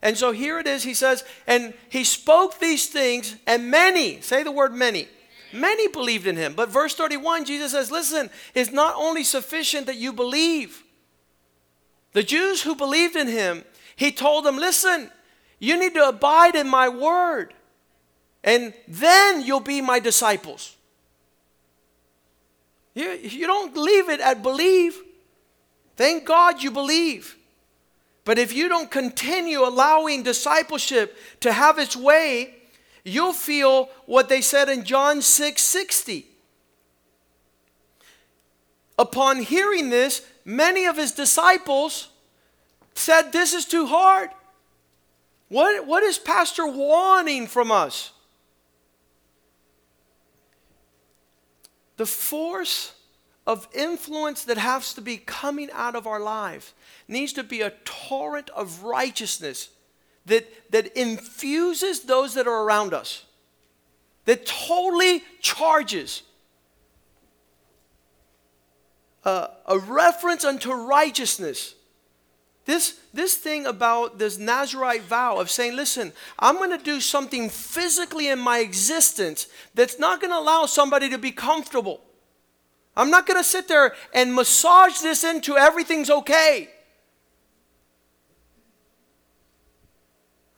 And 0.00 0.16
so 0.16 0.32
here 0.32 0.58
it 0.58 0.66
is, 0.66 0.82
he 0.82 0.94
says, 0.94 1.24
and 1.46 1.74
he 1.90 2.04
spoke 2.04 2.58
these 2.58 2.86
things, 2.86 3.36
and 3.46 3.70
many, 3.70 4.22
say 4.22 4.42
the 4.42 4.50
word 4.50 4.72
many, 4.72 5.08
many 5.52 5.88
believed 5.88 6.26
in 6.26 6.36
him. 6.36 6.54
But 6.54 6.70
verse 6.70 6.94
31, 6.94 7.44
Jesus 7.44 7.72
says, 7.72 7.90
listen, 7.90 8.30
it's 8.54 8.72
not 8.72 8.94
only 8.96 9.24
sufficient 9.24 9.86
that 9.86 9.96
you 9.96 10.14
believe. 10.14 10.84
The 12.14 12.22
Jews 12.22 12.62
who 12.62 12.74
believed 12.74 13.14
in 13.14 13.28
him, 13.28 13.64
he 13.94 14.10
told 14.10 14.46
them, 14.46 14.56
listen, 14.56 15.10
you 15.58 15.78
need 15.78 15.92
to 15.94 16.08
abide 16.08 16.54
in 16.54 16.66
my 16.66 16.88
word 16.88 17.52
and 18.44 18.74
then 18.88 19.42
you'll 19.42 19.60
be 19.60 19.80
my 19.80 19.98
disciples. 19.98 20.76
You, 22.94 23.10
you 23.10 23.46
don't 23.46 23.76
leave 23.76 24.08
it 24.08 24.20
at 24.20 24.42
believe. 24.42 25.00
Thank 25.96 26.24
God 26.24 26.62
you 26.62 26.70
believe. 26.70 27.36
But 28.24 28.38
if 28.38 28.52
you 28.52 28.68
don't 28.68 28.90
continue 28.90 29.62
allowing 29.62 30.22
discipleship 30.22 31.16
to 31.40 31.52
have 31.52 31.78
its 31.78 31.96
way, 31.96 32.54
you'll 33.04 33.32
feel 33.32 33.88
what 34.06 34.28
they 34.28 34.40
said 34.40 34.68
in 34.68 34.84
John 34.84 35.22
6 35.22 35.60
60. 35.60 36.26
Upon 38.98 39.42
hearing 39.42 39.90
this, 39.90 40.24
many 40.44 40.84
of 40.84 40.96
his 40.96 41.12
disciples 41.12 42.08
said, 42.94 43.32
This 43.32 43.54
is 43.54 43.64
too 43.64 43.86
hard. 43.86 44.30
What, 45.48 45.86
what 45.86 46.02
is 46.02 46.18
Pastor 46.18 46.66
wanting 46.66 47.46
from 47.46 47.72
us? 47.72 48.12
The 51.96 52.06
force 52.06 52.94
of 53.46 53.68
influence 53.74 54.44
that 54.44 54.58
has 54.58 54.94
to 54.94 55.00
be 55.00 55.16
coming 55.16 55.68
out 55.72 55.96
of 55.96 56.06
our 56.06 56.20
lives 56.20 56.72
needs 57.08 57.32
to 57.32 57.42
be 57.42 57.60
a 57.60 57.70
torrent 57.84 58.50
of 58.50 58.84
righteousness 58.84 59.68
that, 60.26 60.70
that 60.70 60.96
infuses 60.96 62.00
those 62.00 62.34
that 62.34 62.46
are 62.46 62.62
around 62.64 62.94
us, 62.94 63.24
that 64.24 64.46
totally 64.46 65.22
charges 65.40 66.22
a, 69.24 69.48
a 69.66 69.78
reference 69.78 70.44
unto 70.44 70.72
righteousness 70.72 71.74
this, 72.64 73.00
this 73.12 73.36
thing 73.36 73.66
about 73.66 74.18
this 74.18 74.38
Nazarite 74.38 75.02
vow 75.02 75.38
of 75.38 75.50
saying, 75.50 75.74
listen, 75.74 76.12
I'm 76.38 76.56
going 76.56 76.76
to 76.76 76.82
do 76.82 77.00
something 77.00 77.50
physically 77.50 78.28
in 78.28 78.38
my 78.38 78.60
existence 78.60 79.48
that's 79.74 79.98
not 79.98 80.20
going 80.20 80.30
to 80.30 80.38
allow 80.38 80.66
somebody 80.66 81.10
to 81.10 81.18
be 81.18 81.32
comfortable. 81.32 82.00
I'm 82.96 83.10
not 83.10 83.26
going 83.26 83.40
to 83.40 83.44
sit 83.44 83.68
there 83.68 83.94
and 84.14 84.34
massage 84.34 85.00
this 85.00 85.24
into 85.24 85.56
everything's 85.56 86.10
okay. 86.10 86.68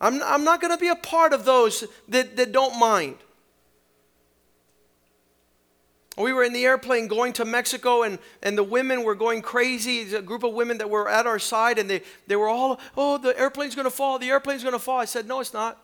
I'm, 0.01 0.23
I'm 0.23 0.45
not 0.45 0.61
going 0.61 0.73
to 0.73 0.79
be 0.79 0.89
a 0.89 0.97
part 0.97 1.33
of 1.33 1.47
those 1.47 1.85
that, 2.09 2.37
that 2.37 2.53
don't 2.53 2.79
mind. 2.79 3.17
We 6.17 6.33
were 6.33 6.45
in 6.45 6.53
the 6.53 6.65
airplane 6.65 7.09
going 7.09 7.33
to 7.35 7.45
Mexico, 7.45 8.05
and, 8.05 8.19
and 8.43 8.57
the 8.57 8.62
women 8.62 9.03
were 9.03 9.17
going 9.17 9.43
crazy. 9.43 10.15
A 10.15 10.23
group 10.23 10.45
of 10.45 10.55
women 10.55 10.79
that 10.79 10.89
were 10.89 11.09
at 11.09 11.27
our 11.27 11.41
side, 11.41 11.79
and 11.79 11.91
they, 11.91 12.03
they 12.29 12.37
were 12.37 12.49
all, 12.49 12.79
oh, 12.97 13.19
the 13.19 13.39
airplane's 13.39 13.75
going 13.75 13.85
to 13.85 13.91
fall, 13.91 14.19
the 14.19 14.29
airplane's 14.29 14.62
going 14.62 14.75
to 14.75 14.79
fall. 14.79 14.99
I 14.99 15.07
said, 15.07 15.27
no, 15.27 15.41
it's 15.41 15.53
not. 15.53 15.81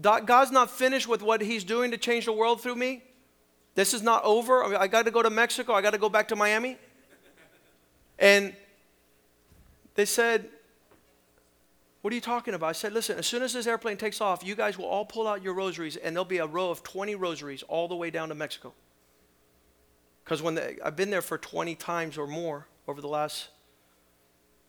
God's 0.00 0.50
not 0.50 0.70
finished 0.70 1.08
with 1.08 1.22
what 1.22 1.42
He's 1.42 1.64
doing 1.64 1.90
to 1.90 1.98
change 1.98 2.24
the 2.24 2.32
world 2.32 2.62
through 2.62 2.76
me. 2.76 3.02
This 3.74 3.92
is 3.92 4.02
not 4.02 4.24
over. 4.24 4.76
I, 4.76 4.86
got 4.86 5.04
to 5.04 5.10
go 5.10 5.22
to 5.22 5.30
Mexico, 5.30 5.74
I 5.74 5.82
got 5.82 5.92
to 5.92 5.98
go 5.98 6.08
back 6.08 6.28
to 6.28 6.36
Miami. 6.36 6.76
And 8.18 8.54
they 9.94 10.04
said, 10.04 10.48
What 12.02 12.12
are 12.12 12.14
you 12.14 12.20
talking 12.20 12.54
about? 12.54 12.68
I 12.68 12.72
said, 12.72 12.92
Listen, 12.92 13.18
as 13.18 13.26
soon 13.26 13.42
as 13.42 13.52
this 13.52 13.66
airplane 13.66 13.96
takes 13.96 14.20
off, 14.20 14.44
you 14.44 14.54
guys 14.54 14.78
will 14.78 14.86
all 14.86 15.04
pull 15.04 15.26
out 15.26 15.42
your 15.42 15.54
rosaries, 15.54 15.96
and 15.96 16.14
there'll 16.14 16.24
be 16.24 16.38
a 16.38 16.46
row 16.46 16.70
of 16.70 16.82
20 16.82 17.14
rosaries 17.14 17.62
all 17.64 17.88
the 17.88 17.96
way 17.96 18.10
down 18.10 18.28
to 18.30 18.34
Mexico. 18.34 18.72
Because 20.30 20.42
when 20.42 20.54
the, 20.54 20.86
I've 20.86 20.94
been 20.94 21.10
there 21.10 21.22
for 21.22 21.38
20 21.38 21.74
times 21.74 22.16
or 22.16 22.24
more 22.24 22.68
over 22.86 23.00
the 23.00 23.08
last 23.08 23.48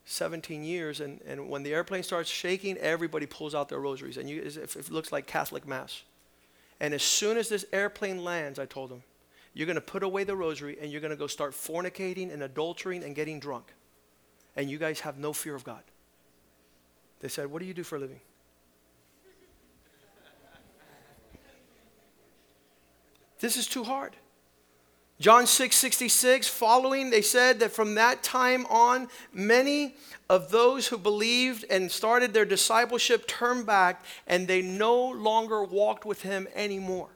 17 0.06 0.64
years, 0.64 1.02
and, 1.02 1.22
and 1.22 1.52
when 1.52 1.62
the 1.62 1.72
airplane 1.72 2.02
starts 2.02 2.32
shaking, 2.32 2.78
everybody 2.78 3.28
pulls 3.28 3.54
out 3.54 3.70
their 3.70 3.80
rosaries, 3.80 4.18
and 4.18 4.28
you, 4.28 4.42
it 4.42 4.90
looks 4.90 5.12
like 5.12 5.28
Catholic 5.28 5.68
Mass. 5.68 6.02
And 6.80 6.96
as 6.96 7.04
soon 7.04 7.38
as 7.38 7.48
this 7.48 7.64
airplane 7.72 8.24
lands, 8.24 8.58
I 8.58 8.66
told 8.66 8.90
them, 8.90 9.04
you're 9.54 9.68
going 9.68 9.76
to 9.76 9.82
put 9.82 10.02
away 10.02 10.24
the 10.24 10.36
rosary 10.36 10.80
and 10.82 10.92
you're 10.92 11.00
going 11.00 11.12
to 11.12 11.16
go 11.16 11.28
start 11.28 11.52
fornicating 11.52 12.34
and 12.34 12.42
adultering 12.42 13.06
and 13.06 13.14
getting 13.14 13.40
drunk. 13.40 13.72
And 14.56 14.68
you 14.68 14.80
guys 14.80 15.02
have 15.02 15.20
no 15.20 15.32
fear 15.32 15.54
of 15.54 15.64
God. 15.64 15.84
They 17.20 17.28
said, 17.28 17.52
What 17.52 17.60
do 17.60 17.68
you 17.68 17.76
do 17.76 17.84
for 17.84 17.98
a 17.98 18.00
living? 18.00 18.22
this 23.40 23.58
is 23.58 23.68
too 23.68 23.84
hard. 23.84 24.16
John 25.22 25.46
6 25.46 25.76
66, 25.76 26.48
following, 26.48 27.12
they 27.12 27.22
said 27.22 27.60
that 27.60 27.72
from 27.72 27.94
that 27.94 28.24
time 28.24 28.66
on, 28.72 29.08
many 29.32 29.94
of 30.28 30.50
those 30.50 30.88
who 30.88 30.98
believed 30.98 31.64
and 31.70 31.92
started 31.92 32.34
their 32.34 32.44
discipleship 32.44 33.28
turned 33.28 33.68
back 33.68 34.04
and 34.26 34.48
they 34.48 34.64
no 34.64 35.10
longer 35.10 35.64
walked 35.64 36.06
with 36.06 36.24
him 36.24 36.48
anymore. 36.56 37.10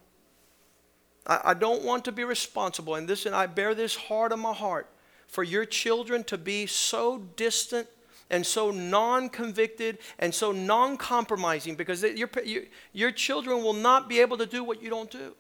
I, 1.25 1.41
I 1.45 1.53
don't 1.55 1.83
want 1.83 2.05
to 2.05 2.11
be 2.11 2.23
responsible, 2.23 2.93
and 2.93 3.07
this, 3.07 3.25
and 3.25 3.33
I 3.33 3.47
bear 3.47 3.73
this 3.73 3.95
hard 3.95 4.31
on 4.31 4.39
my 4.39 4.53
heart, 4.53 4.87
for 5.27 5.43
your 5.43 5.65
children 5.65 6.23
to 6.25 6.37
be 6.37 6.67
so 6.67 7.17
distant 7.35 7.87
and 8.29 8.45
so 8.45 8.69
non 8.69 9.29
convicted 9.29 9.97
and 10.19 10.31
so 10.31 10.51
non 10.51 10.97
compromising 10.97 11.73
because 11.73 12.03
your, 12.03 12.29
your, 12.43 12.61
your 12.93 13.11
children 13.11 13.63
will 13.63 13.73
not 13.73 14.07
be 14.07 14.19
able 14.19 14.37
to 14.37 14.45
do 14.45 14.63
what 14.63 14.83
you 14.83 14.91
don't 14.91 15.09
do. 15.09 15.33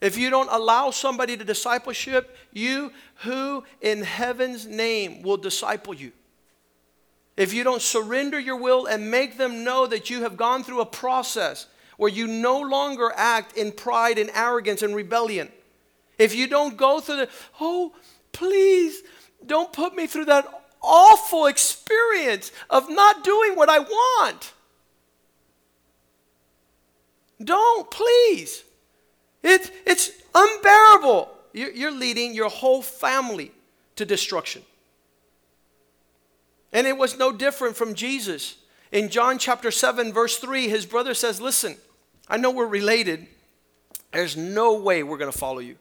If 0.00 0.16
you 0.16 0.30
don't 0.30 0.48
allow 0.50 0.90
somebody 0.90 1.36
to 1.36 1.44
discipleship, 1.44 2.36
you 2.52 2.92
who 3.16 3.64
in 3.80 4.02
heaven's 4.02 4.66
name 4.66 5.22
will 5.22 5.36
disciple 5.36 5.92
you? 5.92 6.12
If 7.36 7.52
you 7.52 7.64
don't 7.64 7.82
surrender 7.82 8.38
your 8.38 8.56
will 8.56 8.86
and 8.86 9.10
make 9.10 9.36
them 9.36 9.62
know 9.64 9.86
that 9.86 10.10
you 10.10 10.22
have 10.22 10.36
gone 10.36 10.64
through 10.64 10.80
a 10.80 10.86
process 10.86 11.66
where 11.96 12.10
you 12.10 12.26
no 12.26 12.60
longer 12.60 13.12
act 13.14 13.56
in 13.56 13.72
pride 13.72 14.18
and 14.18 14.30
arrogance 14.34 14.82
and 14.82 14.94
rebellion, 14.94 15.50
if 16.18 16.34
you 16.34 16.46
don't 16.46 16.76
go 16.76 17.00
through 17.00 17.16
the, 17.16 17.28
oh, 17.60 17.94
please 18.32 19.02
don't 19.46 19.72
put 19.72 19.94
me 19.94 20.06
through 20.06 20.26
that 20.26 20.46
awful 20.82 21.46
experience 21.46 22.52
of 22.68 22.88
not 22.88 23.22
doing 23.22 23.54
what 23.54 23.68
I 23.68 23.78
want. 23.80 24.52
Don't, 27.42 27.90
please. 27.90 28.64
It, 29.42 29.70
it's 29.86 30.10
unbearable. 30.34 31.30
You're, 31.52 31.70
you're 31.70 31.92
leading 31.92 32.34
your 32.34 32.48
whole 32.48 32.82
family 32.82 33.52
to 33.96 34.04
destruction. 34.04 34.62
And 36.72 36.86
it 36.86 36.96
was 36.96 37.18
no 37.18 37.32
different 37.32 37.76
from 37.76 37.94
Jesus. 37.94 38.56
In 38.92 39.08
John 39.08 39.38
chapter 39.38 39.70
7, 39.70 40.12
verse 40.12 40.38
3, 40.38 40.68
his 40.68 40.86
brother 40.86 41.14
says, 41.14 41.40
Listen, 41.40 41.76
I 42.28 42.36
know 42.36 42.50
we're 42.50 42.66
related. 42.66 43.26
There's 44.12 44.36
no 44.36 44.74
way 44.74 45.02
we're 45.02 45.18
going 45.18 45.32
to 45.32 45.38
follow 45.38 45.58
you. 45.58 45.76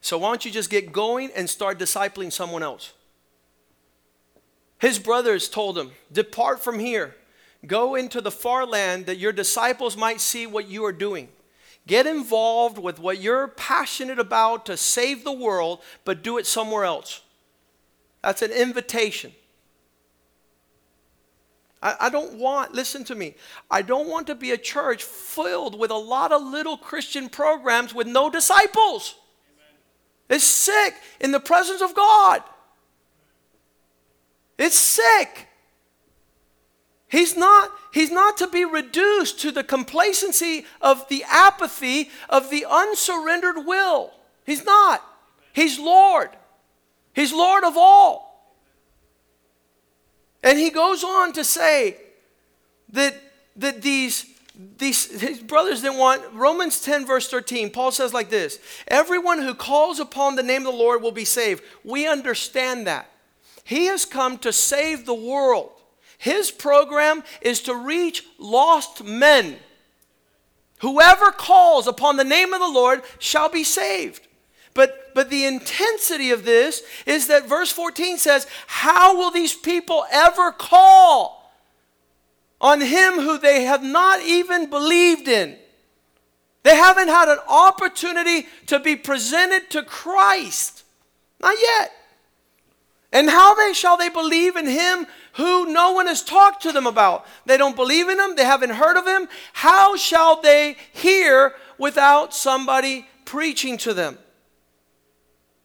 So 0.00 0.18
why 0.18 0.28
don't 0.28 0.44
you 0.44 0.50
just 0.50 0.70
get 0.70 0.92
going 0.92 1.30
and 1.34 1.48
start 1.48 1.78
discipling 1.78 2.32
someone 2.32 2.62
else? 2.62 2.92
His 4.78 4.98
brothers 4.98 5.48
told 5.48 5.76
him, 5.76 5.90
Depart 6.12 6.60
from 6.60 6.78
here. 6.78 7.16
Go 7.66 7.96
into 7.96 8.20
the 8.20 8.30
far 8.30 8.64
land 8.64 9.06
that 9.06 9.18
your 9.18 9.32
disciples 9.32 9.96
might 9.96 10.20
see 10.20 10.46
what 10.46 10.68
you 10.68 10.84
are 10.84 10.92
doing. 10.92 11.28
Get 11.88 12.06
involved 12.06 12.78
with 12.78 13.00
what 13.00 13.18
you're 13.18 13.48
passionate 13.48 14.18
about 14.18 14.66
to 14.66 14.76
save 14.76 15.24
the 15.24 15.32
world, 15.32 15.80
but 16.04 16.22
do 16.22 16.36
it 16.36 16.46
somewhere 16.46 16.84
else. 16.84 17.22
That's 18.22 18.42
an 18.42 18.52
invitation. 18.52 19.32
I, 21.82 21.96
I, 21.98 22.10
don't 22.10 22.34
want, 22.34 22.74
listen 22.74 23.04
to 23.04 23.14
me, 23.14 23.36
I 23.70 23.80
don't 23.80 24.06
want 24.06 24.26
to 24.26 24.34
be 24.34 24.50
a 24.50 24.58
church 24.58 25.02
filled 25.02 25.78
with 25.78 25.90
a 25.90 25.96
lot 25.96 26.30
of 26.30 26.42
little 26.42 26.76
Christian 26.76 27.30
programs 27.30 27.94
with 27.94 28.06
no 28.06 28.28
disciples. 28.28 29.14
Amen. 29.56 30.36
It's 30.36 30.44
sick 30.44 30.94
in 31.20 31.32
the 31.32 31.40
presence 31.40 31.80
of 31.80 31.94
God. 31.94 32.42
It's 34.58 34.76
sick. 34.76 35.47
He's 37.08 37.36
not, 37.36 37.70
he's 37.92 38.10
not 38.10 38.36
to 38.38 38.46
be 38.46 38.64
reduced 38.64 39.40
to 39.40 39.50
the 39.50 39.64
complacency 39.64 40.66
of 40.80 41.08
the 41.08 41.24
apathy 41.26 42.10
of 42.28 42.50
the 42.50 42.66
unsurrendered 42.68 43.66
will. 43.66 44.12
He's 44.44 44.64
not. 44.64 45.02
He's 45.54 45.78
Lord. 45.78 46.30
He's 47.14 47.32
Lord 47.32 47.64
of 47.64 47.76
all. 47.76 48.28
And 50.42 50.58
he 50.58 50.70
goes 50.70 51.02
on 51.02 51.32
to 51.32 51.44
say 51.44 51.96
that, 52.90 53.14
that 53.56 53.82
these, 53.82 54.26
these 54.76 55.20
his 55.20 55.40
brothers 55.40 55.82
didn't 55.82 55.98
want 55.98 56.22
Romans 56.32 56.80
10, 56.80 57.06
verse 57.06 57.28
13. 57.28 57.70
Paul 57.70 57.90
says 57.90 58.12
like 58.12 58.28
this 58.28 58.58
Everyone 58.86 59.40
who 59.40 59.54
calls 59.54 59.98
upon 59.98 60.36
the 60.36 60.42
name 60.42 60.66
of 60.66 60.72
the 60.72 60.78
Lord 60.78 61.02
will 61.02 61.12
be 61.12 61.24
saved. 61.24 61.64
We 61.82 62.06
understand 62.06 62.86
that. 62.86 63.10
He 63.64 63.86
has 63.86 64.04
come 64.04 64.38
to 64.38 64.52
save 64.52 65.06
the 65.06 65.14
world. 65.14 65.77
His 66.18 66.50
program 66.50 67.22
is 67.40 67.62
to 67.62 67.74
reach 67.74 68.24
lost 68.38 69.04
men. 69.04 69.56
Whoever 70.80 71.30
calls 71.30 71.86
upon 71.86 72.16
the 72.16 72.24
name 72.24 72.52
of 72.52 72.60
the 72.60 72.68
Lord 72.68 73.02
shall 73.18 73.48
be 73.48 73.64
saved. 73.64 74.26
But, 74.74 75.12
but 75.14 75.30
the 75.30 75.44
intensity 75.44 76.30
of 76.30 76.44
this 76.44 76.82
is 77.06 77.28
that 77.28 77.48
verse 77.48 77.72
14 77.72 78.18
says, 78.18 78.46
How 78.66 79.16
will 79.16 79.30
these 79.30 79.54
people 79.54 80.04
ever 80.10 80.52
call 80.52 81.52
on 82.60 82.80
him 82.80 83.14
who 83.14 83.38
they 83.38 83.64
have 83.64 83.82
not 83.82 84.20
even 84.20 84.70
believed 84.70 85.28
in? 85.28 85.56
They 86.64 86.76
haven't 86.76 87.08
had 87.08 87.28
an 87.28 87.38
opportunity 87.48 88.46
to 88.66 88.78
be 88.78 88.94
presented 88.94 89.70
to 89.70 89.82
Christ. 89.82 90.84
Not 91.40 91.56
yet. 91.60 91.92
And 93.12 93.30
how 93.30 93.54
they 93.54 93.72
shall 93.72 93.96
they 93.96 94.10
believe 94.10 94.56
in 94.56 94.66
him 94.66 95.06
who 95.34 95.72
no 95.72 95.92
one 95.92 96.06
has 96.06 96.22
talked 96.22 96.62
to 96.62 96.72
them 96.72 96.86
about? 96.86 97.26
They 97.46 97.56
don't 97.56 97.76
believe 97.76 98.08
in 98.08 98.18
him, 98.18 98.36
they 98.36 98.44
haven't 98.44 98.70
heard 98.70 98.96
of 98.96 99.06
him. 99.06 99.28
How 99.54 99.96
shall 99.96 100.40
they 100.42 100.76
hear 100.92 101.54
without 101.78 102.34
somebody 102.34 103.06
preaching 103.24 103.78
to 103.78 103.94
them? 103.94 104.18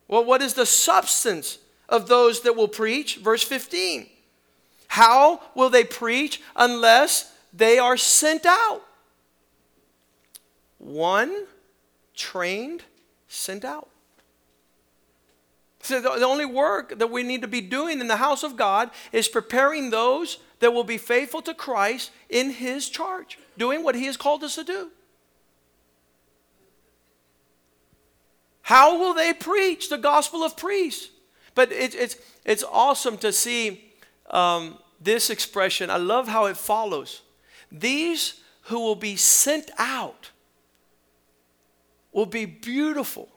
Well, 0.08 0.24
what 0.24 0.42
is 0.42 0.54
the 0.54 0.66
substance 0.66 1.58
of 1.90 2.08
those 2.08 2.42
that 2.42 2.56
will 2.56 2.68
preach? 2.68 3.18
Verse 3.18 3.44
15. 3.44 4.08
How 4.88 5.42
will 5.56 5.70
they 5.70 5.84
preach 5.84 6.42
unless 6.56 7.34
they 7.52 7.80
are 7.80 7.98
sent 7.98 8.46
out? 8.46 8.84
One, 10.78 11.46
trained, 12.14 12.84
sent 13.28 13.66
out. 13.66 13.90
So 15.84 16.00
the 16.00 16.26
only 16.26 16.46
work 16.46 16.98
that 16.98 17.12
we 17.12 17.24
need 17.24 17.42
to 17.42 17.48
be 17.48 17.60
doing 17.60 18.00
in 18.00 18.08
the 18.08 18.16
house 18.16 18.42
of 18.42 18.56
God 18.56 18.90
is 19.12 19.28
preparing 19.28 19.90
those 19.90 20.38
that 20.60 20.74
will 20.74 20.86
be 20.86 20.98
faithful 20.98 21.42
to 21.42 21.54
Christ 21.54 22.12
in 22.30 22.52
His 22.52 22.88
charge, 22.88 23.38
doing 23.58 23.84
what 23.84 23.94
He 23.94 24.06
has 24.06 24.16
called 24.16 24.46
us 24.46 24.56
to 24.56 24.64
do. 24.64 24.92
How 28.62 28.98
will 28.98 29.14
they 29.14 29.34
preach 29.34 29.90
the 29.90 29.98
gospel 29.98 30.42
of 30.42 30.56
priests? 30.56 31.10
But 31.54 31.74
it, 31.74 31.94
it's, 31.96 32.16
it's 32.46 32.64
awesome 32.64 33.18
to 33.18 33.34
see 33.34 33.92
um, 34.30 34.78
this 35.02 35.30
expression. 35.30 35.90
I 35.90 35.98
love 35.98 36.30
how 36.30 36.46
it 36.46 36.56
follows. 36.56 37.24
These 37.70 38.40
who 38.64 38.80
will 38.80 38.96
be 38.96 39.18
sent 39.18 39.70
out 39.78 40.32
will 42.14 42.26
be 42.26 42.46
beautiful. 42.46 43.28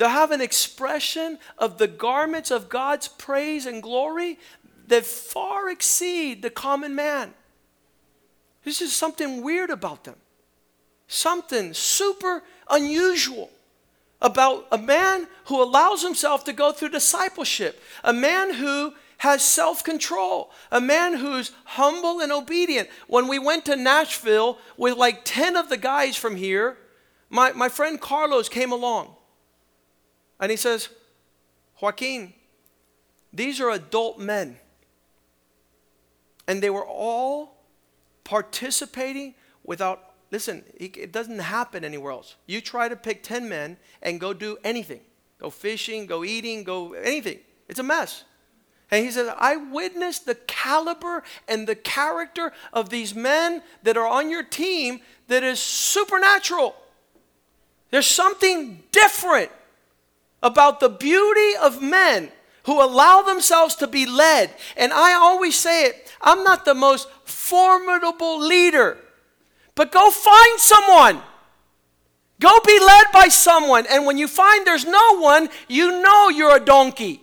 They'll 0.00 0.08
have 0.08 0.30
an 0.30 0.40
expression 0.40 1.38
of 1.58 1.76
the 1.76 1.86
garments 1.86 2.50
of 2.50 2.70
God's 2.70 3.06
praise 3.06 3.66
and 3.66 3.82
glory 3.82 4.38
that 4.86 5.04
far 5.04 5.68
exceed 5.68 6.40
the 6.40 6.48
common 6.48 6.94
man. 6.94 7.34
This 8.64 8.80
is 8.80 8.96
something 8.96 9.42
weird 9.42 9.68
about 9.68 10.04
them, 10.04 10.16
something 11.06 11.74
super 11.74 12.42
unusual 12.70 13.50
about 14.22 14.68
a 14.72 14.78
man 14.78 15.28
who 15.44 15.62
allows 15.62 16.00
himself 16.00 16.44
to 16.44 16.54
go 16.54 16.72
through 16.72 16.88
discipleship, 16.88 17.78
a 18.02 18.14
man 18.14 18.54
who 18.54 18.94
has 19.18 19.42
self 19.42 19.84
control, 19.84 20.50
a 20.72 20.80
man 20.80 21.18
who's 21.18 21.52
humble 21.64 22.22
and 22.22 22.32
obedient. 22.32 22.88
When 23.06 23.28
we 23.28 23.38
went 23.38 23.66
to 23.66 23.76
Nashville 23.76 24.56
with 24.78 24.96
like 24.96 25.26
10 25.26 25.56
of 25.56 25.68
the 25.68 25.76
guys 25.76 26.16
from 26.16 26.36
here, 26.36 26.78
my, 27.28 27.52
my 27.52 27.68
friend 27.68 28.00
Carlos 28.00 28.48
came 28.48 28.72
along 28.72 29.16
and 30.40 30.50
he 30.50 30.56
says, 30.56 30.88
Joaquin, 31.80 32.32
these 33.32 33.60
are 33.60 33.70
adult 33.70 34.18
men. 34.18 34.56
And 36.48 36.62
they 36.62 36.70
were 36.70 36.84
all 36.84 37.58
participating 38.24 39.34
without 39.64 40.10
Listen, 40.32 40.62
it 40.76 41.10
doesn't 41.10 41.40
happen 41.40 41.84
anywhere 41.84 42.12
else. 42.12 42.36
You 42.46 42.60
try 42.60 42.88
to 42.88 42.94
pick 42.94 43.24
10 43.24 43.48
men 43.48 43.76
and 44.00 44.20
go 44.20 44.32
do 44.32 44.58
anything 44.62 45.00
go 45.40 45.48
fishing, 45.48 46.04
go 46.04 46.22
eating, 46.22 46.64
go 46.64 46.92
anything. 46.92 47.38
It's 47.66 47.80
a 47.80 47.82
mess. 47.82 48.24
And 48.90 49.04
he 49.04 49.10
says, 49.10 49.32
I 49.38 49.56
witnessed 49.56 50.26
the 50.26 50.34
caliber 50.34 51.22
and 51.48 51.66
the 51.66 51.74
character 51.74 52.52
of 52.74 52.90
these 52.90 53.14
men 53.14 53.62
that 53.82 53.96
are 53.96 54.06
on 54.06 54.28
your 54.28 54.42
team 54.42 55.00
that 55.28 55.42
is 55.42 55.58
supernatural. 55.58 56.76
There's 57.90 58.06
something 58.06 58.82
different 58.92 59.50
about 60.42 60.80
the 60.80 60.88
beauty 60.88 61.56
of 61.60 61.82
men 61.82 62.30
who 62.64 62.82
allow 62.82 63.22
themselves 63.22 63.74
to 63.76 63.86
be 63.86 64.06
led. 64.06 64.54
And 64.76 64.92
I 64.92 65.14
always 65.14 65.56
say 65.56 65.86
it 65.86 66.12
I'm 66.20 66.44
not 66.44 66.64
the 66.64 66.74
most 66.74 67.08
formidable 67.24 68.40
leader. 68.40 68.98
But 69.74 69.92
go 69.92 70.10
find 70.10 70.60
someone. 70.60 71.22
Go 72.38 72.60
be 72.66 72.78
led 72.78 73.06
by 73.12 73.28
someone. 73.28 73.86
And 73.88 74.06
when 74.06 74.18
you 74.18 74.28
find 74.28 74.66
there's 74.66 74.86
no 74.86 75.18
one, 75.18 75.48
you 75.68 76.02
know 76.02 76.28
you're 76.28 76.56
a 76.56 76.60
donkey. 76.60 77.22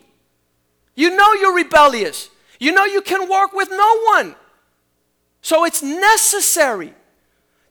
You 0.96 1.16
know 1.16 1.34
you're 1.34 1.56
rebellious. 1.56 2.30
You 2.60 2.72
know 2.72 2.86
you 2.86 3.02
can 3.02 3.30
work 3.30 3.54
with 3.54 3.70
no 3.70 4.02
one. 4.06 4.36
So 5.42 5.66
it's 5.66 5.84
necessary 5.84 6.94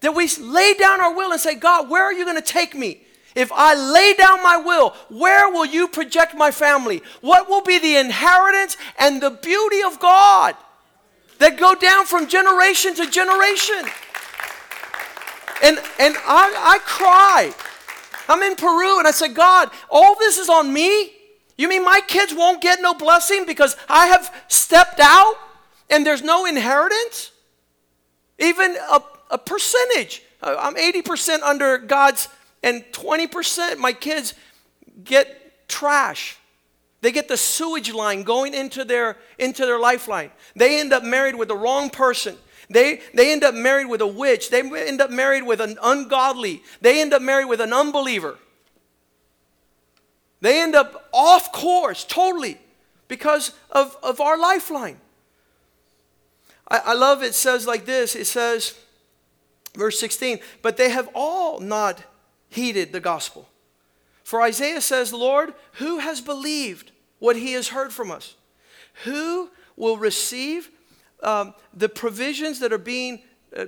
that 0.00 0.14
we 0.14 0.28
lay 0.40 0.74
down 0.74 1.00
our 1.00 1.14
will 1.14 1.32
and 1.32 1.40
say, 1.40 1.54
God, 1.56 1.88
where 1.88 2.04
are 2.04 2.12
you 2.12 2.24
going 2.24 2.36
to 2.36 2.42
take 2.42 2.74
me? 2.74 3.02
If 3.36 3.52
I 3.52 3.74
lay 3.74 4.14
down 4.14 4.42
my 4.42 4.56
will, 4.56 4.90
where 5.10 5.50
will 5.50 5.66
you 5.66 5.88
project 5.88 6.34
my 6.34 6.50
family? 6.50 7.02
What 7.20 7.48
will 7.48 7.62
be 7.62 7.78
the 7.78 7.96
inheritance 7.96 8.78
and 8.98 9.22
the 9.22 9.30
beauty 9.30 9.82
of 9.82 10.00
God 10.00 10.56
that 11.38 11.58
go 11.58 11.74
down 11.74 12.06
from 12.06 12.26
generation 12.28 12.94
to 12.94 13.08
generation? 13.10 13.84
And, 15.62 15.78
and 15.98 16.16
I, 16.26 16.54
I 16.56 16.78
cry. 16.84 17.52
I'm 18.28 18.42
in 18.42 18.56
Peru 18.56 18.98
and 18.98 19.06
I 19.06 19.10
said, 19.10 19.34
God, 19.34 19.70
all 19.90 20.16
this 20.16 20.38
is 20.38 20.48
on 20.48 20.72
me? 20.72 21.12
You 21.58 21.68
mean 21.68 21.84
my 21.84 22.00
kids 22.06 22.34
won't 22.34 22.62
get 22.62 22.80
no 22.80 22.94
blessing 22.94 23.44
because 23.46 23.76
I 23.88 24.06
have 24.06 24.34
stepped 24.48 25.00
out 25.00 25.34
and 25.90 26.06
there's 26.06 26.22
no 26.22 26.46
inheritance? 26.46 27.32
Even 28.38 28.76
a, 28.90 29.02
a 29.30 29.38
percentage. 29.38 30.22
I'm 30.42 30.74
80% 30.74 31.42
under 31.42 31.78
God's, 31.78 32.28
and 32.62 32.84
20% 32.92 33.78
my 33.78 33.92
kids 33.92 34.34
get 35.02 35.68
trash. 35.68 36.38
They 37.02 37.12
get 37.12 37.28
the 37.28 37.36
sewage 37.36 37.92
line 37.92 38.22
going 38.22 38.54
into 38.54 38.84
their, 38.84 39.16
into 39.38 39.66
their 39.66 39.78
lifeline. 39.78 40.30
They 40.54 40.80
end 40.80 40.92
up 40.92 41.04
married 41.04 41.34
with 41.34 41.48
the 41.48 41.56
wrong 41.56 41.90
person. 41.90 42.36
They, 42.68 43.00
they 43.14 43.32
end 43.32 43.44
up 43.44 43.54
married 43.54 43.86
with 43.86 44.00
a 44.00 44.06
witch. 44.06 44.50
They 44.50 44.60
end 44.60 45.00
up 45.00 45.10
married 45.10 45.44
with 45.44 45.60
an 45.60 45.78
ungodly. 45.82 46.62
They 46.80 47.00
end 47.00 47.12
up 47.12 47.22
married 47.22 47.44
with 47.44 47.60
an 47.60 47.72
unbeliever. 47.72 48.38
They 50.40 50.60
end 50.60 50.74
up 50.74 51.08
off 51.12 51.52
course 51.52 52.04
totally 52.04 52.58
because 53.08 53.52
of, 53.70 53.96
of 54.02 54.20
our 54.20 54.38
lifeline. 54.38 54.98
I, 56.68 56.78
I 56.86 56.94
love 56.94 57.22
it 57.22 57.34
says 57.34 57.66
like 57.66 57.86
this 57.86 58.16
it 58.16 58.26
says, 58.26 58.74
verse 59.74 59.98
16, 60.00 60.40
but 60.62 60.76
they 60.76 60.90
have 60.90 61.08
all 61.14 61.60
not 61.60 62.02
heeded 62.56 62.92
the 62.92 63.00
gospel. 63.00 63.48
For 64.24 64.42
Isaiah 64.42 64.80
says, 64.80 65.12
Lord, 65.12 65.54
who 65.74 65.98
has 65.98 66.20
believed 66.20 66.90
what 67.18 67.36
he 67.36 67.52
has 67.52 67.68
heard 67.68 67.92
from 67.92 68.10
us? 68.10 68.34
Who 69.04 69.50
will 69.76 69.98
receive 69.98 70.70
um, 71.22 71.54
the 71.74 71.88
provisions 71.88 72.58
that 72.60 72.72
are 72.72 72.78
being, 72.78 73.22
uh, 73.56 73.66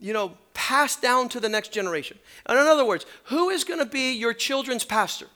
you 0.00 0.12
know, 0.12 0.32
passed 0.54 1.02
down 1.02 1.28
to 1.28 1.38
the 1.38 1.48
next 1.48 1.70
generation? 1.70 2.18
And 2.46 2.58
in 2.58 2.66
other 2.66 2.84
words, 2.84 3.06
who 3.24 3.50
is 3.50 3.62
going 3.62 3.78
to 3.78 3.86
be 3.86 4.12
your 4.12 4.32
children's 4.32 4.84
pastor? 4.84 5.26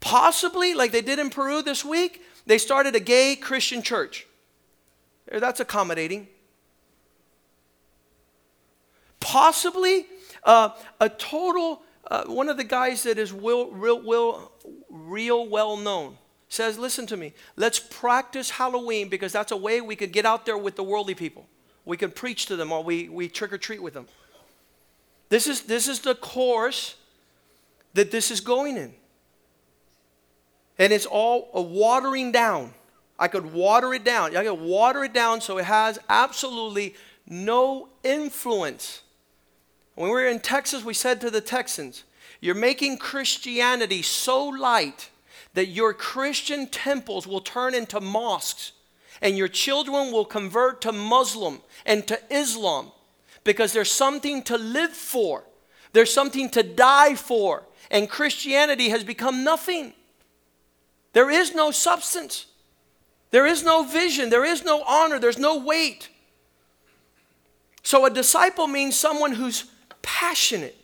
Possibly, 0.00 0.72
like 0.72 0.90
they 0.90 1.02
did 1.02 1.18
in 1.18 1.30
Peru 1.30 1.62
this 1.62 1.84
week, 1.84 2.22
they 2.46 2.58
started 2.58 2.96
a 2.96 3.00
gay 3.00 3.36
Christian 3.36 3.82
church. 3.82 4.26
That's 5.30 5.60
accommodating. 5.60 6.28
Possibly, 9.26 10.06
uh, 10.44 10.68
a 11.00 11.08
total, 11.08 11.82
uh, 12.08 12.26
one 12.26 12.48
of 12.48 12.56
the 12.56 12.62
guys 12.62 13.02
that 13.02 13.18
is 13.18 13.32
real, 13.32 13.72
real, 13.72 14.52
real, 14.88 15.48
well 15.48 15.76
known 15.76 16.16
says, 16.48 16.78
Listen 16.78 17.08
to 17.08 17.16
me, 17.16 17.34
let's 17.56 17.80
practice 17.80 18.50
Halloween 18.50 19.08
because 19.08 19.32
that's 19.32 19.50
a 19.50 19.56
way 19.56 19.80
we 19.80 19.96
could 19.96 20.12
get 20.12 20.26
out 20.26 20.46
there 20.46 20.56
with 20.56 20.76
the 20.76 20.84
worldly 20.84 21.16
people. 21.16 21.44
We 21.84 21.96
can 21.96 22.12
preach 22.12 22.46
to 22.46 22.54
them 22.54 22.70
or 22.70 22.84
we, 22.84 23.08
we 23.08 23.28
trick 23.28 23.52
or 23.52 23.58
treat 23.58 23.82
with 23.82 23.94
them. 23.94 24.06
This 25.28 25.48
is, 25.48 25.62
this 25.62 25.88
is 25.88 25.98
the 25.98 26.14
course 26.14 26.94
that 27.94 28.12
this 28.12 28.30
is 28.30 28.40
going 28.40 28.76
in. 28.76 28.94
And 30.78 30.92
it's 30.92 31.06
all 31.06 31.50
a 31.52 31.60
watering 31.60 32.30
down. 32.30 32.74
I 33.18 33.26
could 33.26 33.52
water 33.52 33.92
it 33.92 34.04
down. 34.04 34.36
I 34.36 34.44
could 34.44 34.60
water 34.60 35.02
it 35.02 35.12
down 35.12 35.40
so 35.40 35.58
it 35.58 35.64
has 35.64 35.98
absolutely 36.08 36.94
no 37.26 37.88
influence 38.04 39.02
when 39.96 40.10
we 40.10 40.14
were 40.14 40.28
in 40.28 40.40
Texas, 40.40 40.84
we 40.84 40.94
said 40.94 41.20
to 41.22 41.30
the 41.30 41.40
Texans, 41.40 42.04
You're 42.40 42.54
making 42.54 42.98
Christianity 42.98 44.02
so 44.02 44.44
light 44.44 45.10
that 45.54 45.68
your 45.68 45.94
Christian 45.94 46.68
temples 46.68 47.26
will 47.26 47.40
turn 47.40 47.74
into 47.74 47.98
mosques 48.00 48.72
and 49.22 49.38
your 49.38 49.48
children 49.48 50.12
will 50.12 50.26
convert 50.26 50.82
to 50.82 50.92
Muslim 50.92 51.62
and 51.86 52.06
to 52.06 52.20
Islam 52.30 52.92
because 53.42 53.72
there's 53.72 53.90
something 53.90 54.42
to 54.42 54.58
live 54.58 54.92
for, 54.92 55.44
there's 55.94 56.12
something 56.12 56.50
to 56.50 56.62
die 56.62 57.14
for, 57.14 57.62
and 57.90 58.10
Christianity 58.10 58.90
has 58.90 59.02
become 59.02 59.44
nothing. 59.44 59.94
There 61.14 61.30
is 61.30 61.54
no 61.54 61.70
substance, 61.70 62.46
there 63.30 63.46
is 63.46 63.64
no 63.64 63.82
vision, 63.82 64.28
there 64.28 64.44
is 64.44 64.62
no 64.62 64.82
honor, 64.82 65.18
there's 65.18 65.38
no 65.38 65.56
weight. 65.56 66.10
So 67.82 68.04
a 68.04 68.10
disciple 68.10 68.66
means 68.66 68.94
someone 68.94 69.32
who's 69.32 69.64
passionate, 70.06 70.76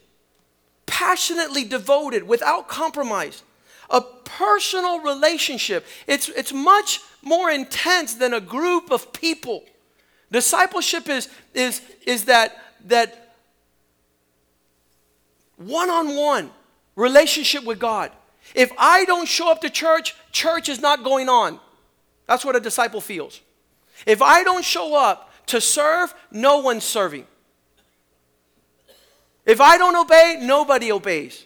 passionately 0.85 1.65
devoted, 1.65 2.25
without 2.25 2.69
compromise. 2.69 3.43
A 3.89 4.01
personal 4.25 5.01
relationship. 5.01 5.87
It's, 6.07 6.29
it's 6.31 6.53
much 6.53 7.01
more 7.23 7.51
intense 7.51 8.15
than 8.15 8.35
a 8.35 8.41
group 8.41 8.91
of 8.91 9.13
people. 9.13 9.63
Discipleship 10.31 11.09
is, 11.09 11.29
is, 11.55 11.81
is 12.05 12.25
that, 12.25 12.59
that 12.87 13.37
one 15.57 15.89
on 15.89 16.17
one 16.17 16.51
relationship 16.97 17.65
with 17.65 17.79
God. 17.79 18.11
If 18.55 18.73
I 18.77 19.05
don't 19.05 19.29
show 19.29 19.53
up 19.53 19.61
to 19.61 19.71
church, 19.71 20.17
church 20.33 20.69
is 20.69 20.81
not 20.81 21.05
going 21.05 21.29
on. 21.29 21.61
That's 22.27 22.45
what 22.45 22.57
a 22.57 22.61
disciple 22.61 23.01
feels. 23.01 23.41
If 24.05 24.21
I 24.21 24.43
don't 24.43 24.65
show 24.65 24.97
up 24.97 25.31
to 25.47 25.61
serve, 25.61 26.13
no 26.33 26.59
one's 26.59 26.85
serving. 26.85 27.27
If 29.45 29.61
I 29.61 29.79
don't 29.79 29.97
obey, 29.97 30.39
nobody 30.41 30.93
obeys. 30.93 31.45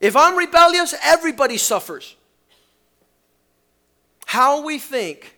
If 0.00 0.16
I'm 0.16 0.36
rebellious, 0.36 0.94
everybody 1.02 1.56
suffers. 1.56 2.16
How 4.26 4.64
we 4.64 4.78
think 4.78 5.36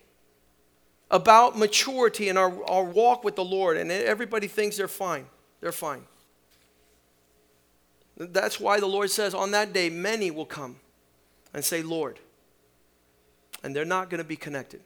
about 1.11 1.59
maturity 1.59 2.29
in 2.29 2.37
our, 2.37 2.65
our 2.65 2.85
walk 2.85 3.25
with 3.25 3.37
the 3.37 3.45
Lord, 3.45 3.77
and 3.77 3.91
everybody 3.91 4.47
thinks 4.49 4.77
they're 4.77 4.89
fine. 4.89 5.27
They're 5.61 5.73
fine. 5.73 6.05
That's 8.17 8.61
why 8.61 8.81
the 8.81 8.87
Lord 8.87 9.11
says, 9.11 9.35
on 9.35 9.51
that 9.53 9.73
day, 9.73 9.91
many 9.91 10.31
will 10.31 10.47
come 10.47 10.77
and 11.53 11.65
say, 11.65 11.83
Lord. 11.83 12.19
And 13.63 13.75
they're 13.75 13.85
not 13.85 14.11
going 14.11 14.19
to 14.19 14.29
be 14.29 14.37
connected. 14.37 14.81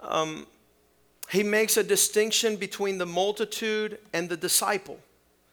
Um, 0.00 0.46
he 1.30 1.42
makes 1.42 1.76
a 1.76 1.82
distinction 1.82 2.56
between 2.56 2.98
the 2.98 3.06
multitude 3.06 3.98
and 4.12 4.28
the 4.28 4.36
disciple. 4.36 4.98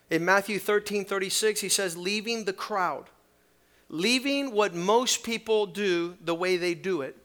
In 0.10 0.24
Matthew 0.24 0.60
13 0.60 1.06
36, 1.06 1.62
he 1.62 1.70
says, 1.70 1.98
leaving 1.98 2.46
the 2.46 2.54
crowd, 2.54 3.06
leaving 3.90 4.52
what 4.52 4.76
most 4.76 5.24
people 5.24 5.66
do 5.66 6.16
the 6.24 6.36
way 6.36 6.58
they 6.58 6.74
do 6.74 7.02
it, 7.02 7.18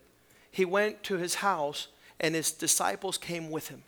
he 0.50 0.64
went 0.64 1.02
to 1.04 1.16
his 1.16 1.36
house 1.36 1.88
and 2.20 2.34
his 2.34 2.50
disciples 2.50 3.18
came 3.18 3.50
with 3.50 3.68
him. 3.68 3.82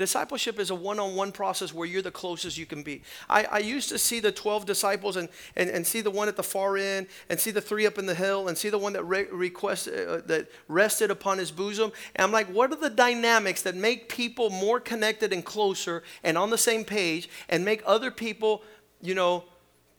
Discipleship 0.00 0.58
is 0.58 0.70
a 0.70 0.74
one 0.74 0.98
on 0.98 1.14
one 1.14 1.30
process 1.30 1.74
where 1.74 1.86
you're 1.86 2.00
the 2.00 2.10
closest 2.10 2.56
you 2.56 2.64
can 2.64 2.82
be. 2.82 3.02
I, 3.28 3.44
I 3.44 3.58
used 3.58 3.90
to 3.90 3.98
see 3.98 4.18
the 4.18 4.32
12 4.32 4.64
disciples 4.64 5.16
and, 5.16 5.28
and, 5.56 5.68
and 5.68 5.86
see 5.86 6.00
the 6.00 6.10
one 6.10 6.26
at 6.26 6.36
the 6.36 6.42
far 6.42 6.78
end 6.78 7.06
and 7.28 7.38
see 7.38 7.50
the 7.50 7.60
three 7.60 7.86
up 7.86 7.98
in 7.98 8.06
the 8.06 8.14
hill 8.14 8.48
and 8.48 8.56
see 8.56 8.70
the 8.70 8.78
one 8.78 8.94
that, 8.94 9.04
re- 9.04 9.26
request, 9.30 9.88
uh, 9.88 10.22
that 10.24 10.50
rested 10.68 11.10
upon 11.10 11.36
his 11.36 11.50
bosom. 11.50 11.92
And 12.16 12.24
I'm 12.24 12.32
like, 12.32 12.46
what 12.46 12.72
are 12.72 12.76
the 12.76 12.88
dynamics 12.88 13.60
that 13.60 13.76
make 13.76 14.08
people 14.08 14.48
more 14.48 14.80
connected 14.80 15.34
and 15.34 15.44
closer 15.44 16.02
and 16.24 16.38
on 16.38 16.48
the 16.48 16.56
same 16.56 16.82
page 16.82 17.28
and 17.50 17.62
make 17.62 17.82
other 17.84 18.10
people, 18.10 18.62
you 19.02 19.14
know, 19.14 19.44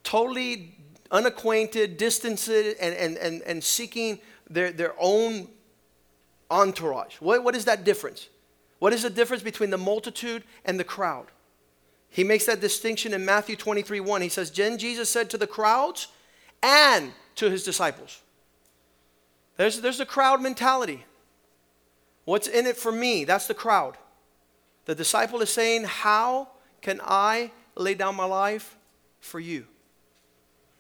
totally 0.02 0.80
unacquainted, 1.12 1.98
distanced, 1.98 2.50
and, 2.50 2.76
and, 2.80 3.18
and, 3.20 3.44
and 3.44 3.64
seeking 3.64 4.18
their, 4.50 4.72
their 4.72 4.96
own 5.00 5.48
entourage? 6.50 7.18
What, 7.18 7.44
what 7.44 7.56
is 7.56 7.66
that 7.66 7.84
difference? 7.84 8.30
What 8.82 8.94
is 8.94 9.04
the 9.04 9.12
difference 9.12 9.44
between 9.44 9.70
the 9.70 9.78
multitude 9.78 10.44
and 10.66 10.80
the 10.80 10.84
crowd? 10.84 11.28
He 12.10 12.24
makes 12.24 12.48
that 12.48 12.62
distinction 12.62 13.14
in 13.14 13.24
Matthew 13.24 13.56
23 13.56 14.00
1. 14.00 14.22
He 14.24 14.28
says, 14.28 14.50
Then 14.50 14.80
Jesus 14.80 15.08
said 15.08 15.30
to 15.30 15.38
the 15.38 15.46
crowds 15.46 16.08
and 16.64 17.12
to 17.36 17.52
his 17.52 17.64
disciples. 17.64 18.22
There's, 19.56 19.82
there's 19.82 20.00
the 20.00 20.06
crowd 20.08 20.42
mentality. 20.42 21.06
What's 22.26 22.48
in 22.48 22.66
it 22.66 22.76
for 22.76 22.92
me? 22.92 23.24
That's 23.24 23.46
the 23.46 23.54
crowd. 23.54 23.98
The 24.86 24.96
disciple 24.96 25.44
is 25.44 25.52
saying, 25.52 25.84
How 25.84 26.48
can 26.82 27.00
I 27.04 27.52
lay 27.76 27.94
down 27.94 28.16
my 28.16 28.26
life 28.26 28.78
for 29.20 29.40
you? 29.40 29.68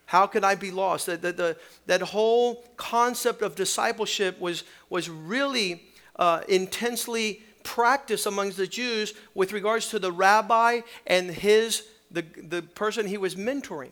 How 0.08 0.26
could 0.26 0.44
I 0.44 0.56
be 0.56 0.72
lost? 0.72 1.06
That, 1.06 1.22
that, 1.22 1.38
the, 1.38 1.56
that 1.86 2.02
whole 2.02 2.64
concept 2.78 3.44
of 3.44 3.54
discipleship 3.54 4.42
was, 4.42 4.64
was 4.90 5.08
really 5.08 5.84
uh, 6.16 6.42
intensely 6.50 7.44
practice 7.64 8.26
amongst 8.26 8.58
the 8.58 8.68
Jews 8.68 9.14
with 9.34 9.54
regards 9.54 9.90
to 9.90 10.00
the 10.00 10.12
rabbi 10.12 10.82
and 11.06 11.30
his 11.30 11.84
the, 12.12 12.26
the 12.38 12.62
person 12.62 13.08
he 13.08 13.18
was 13.18 13.36
mentoring. 13.36 13.92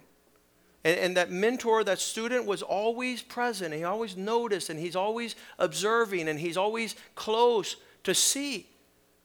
And, 0.83 0.99
and, 0.99 1.17
that 1.17 1.31
mentor, 1.31 1.83
that 1.83 1.99
student 1.99 2.45
was 2.45 2.61
always 2.61 3.21
present. 3.21 3.73
He 3.73 3.83
always 3.83 4.15
noticed 4.15 4.69
and 4.69 4.79
he's 4.79 4.95
always 4.95 5.35
observing 5.57 6.29
and 6.29 6.39
he's 6.39 6.57
always 6.57 6.95
close 7.15 7.75
to 8.03 8.13
see. 8.13 8.67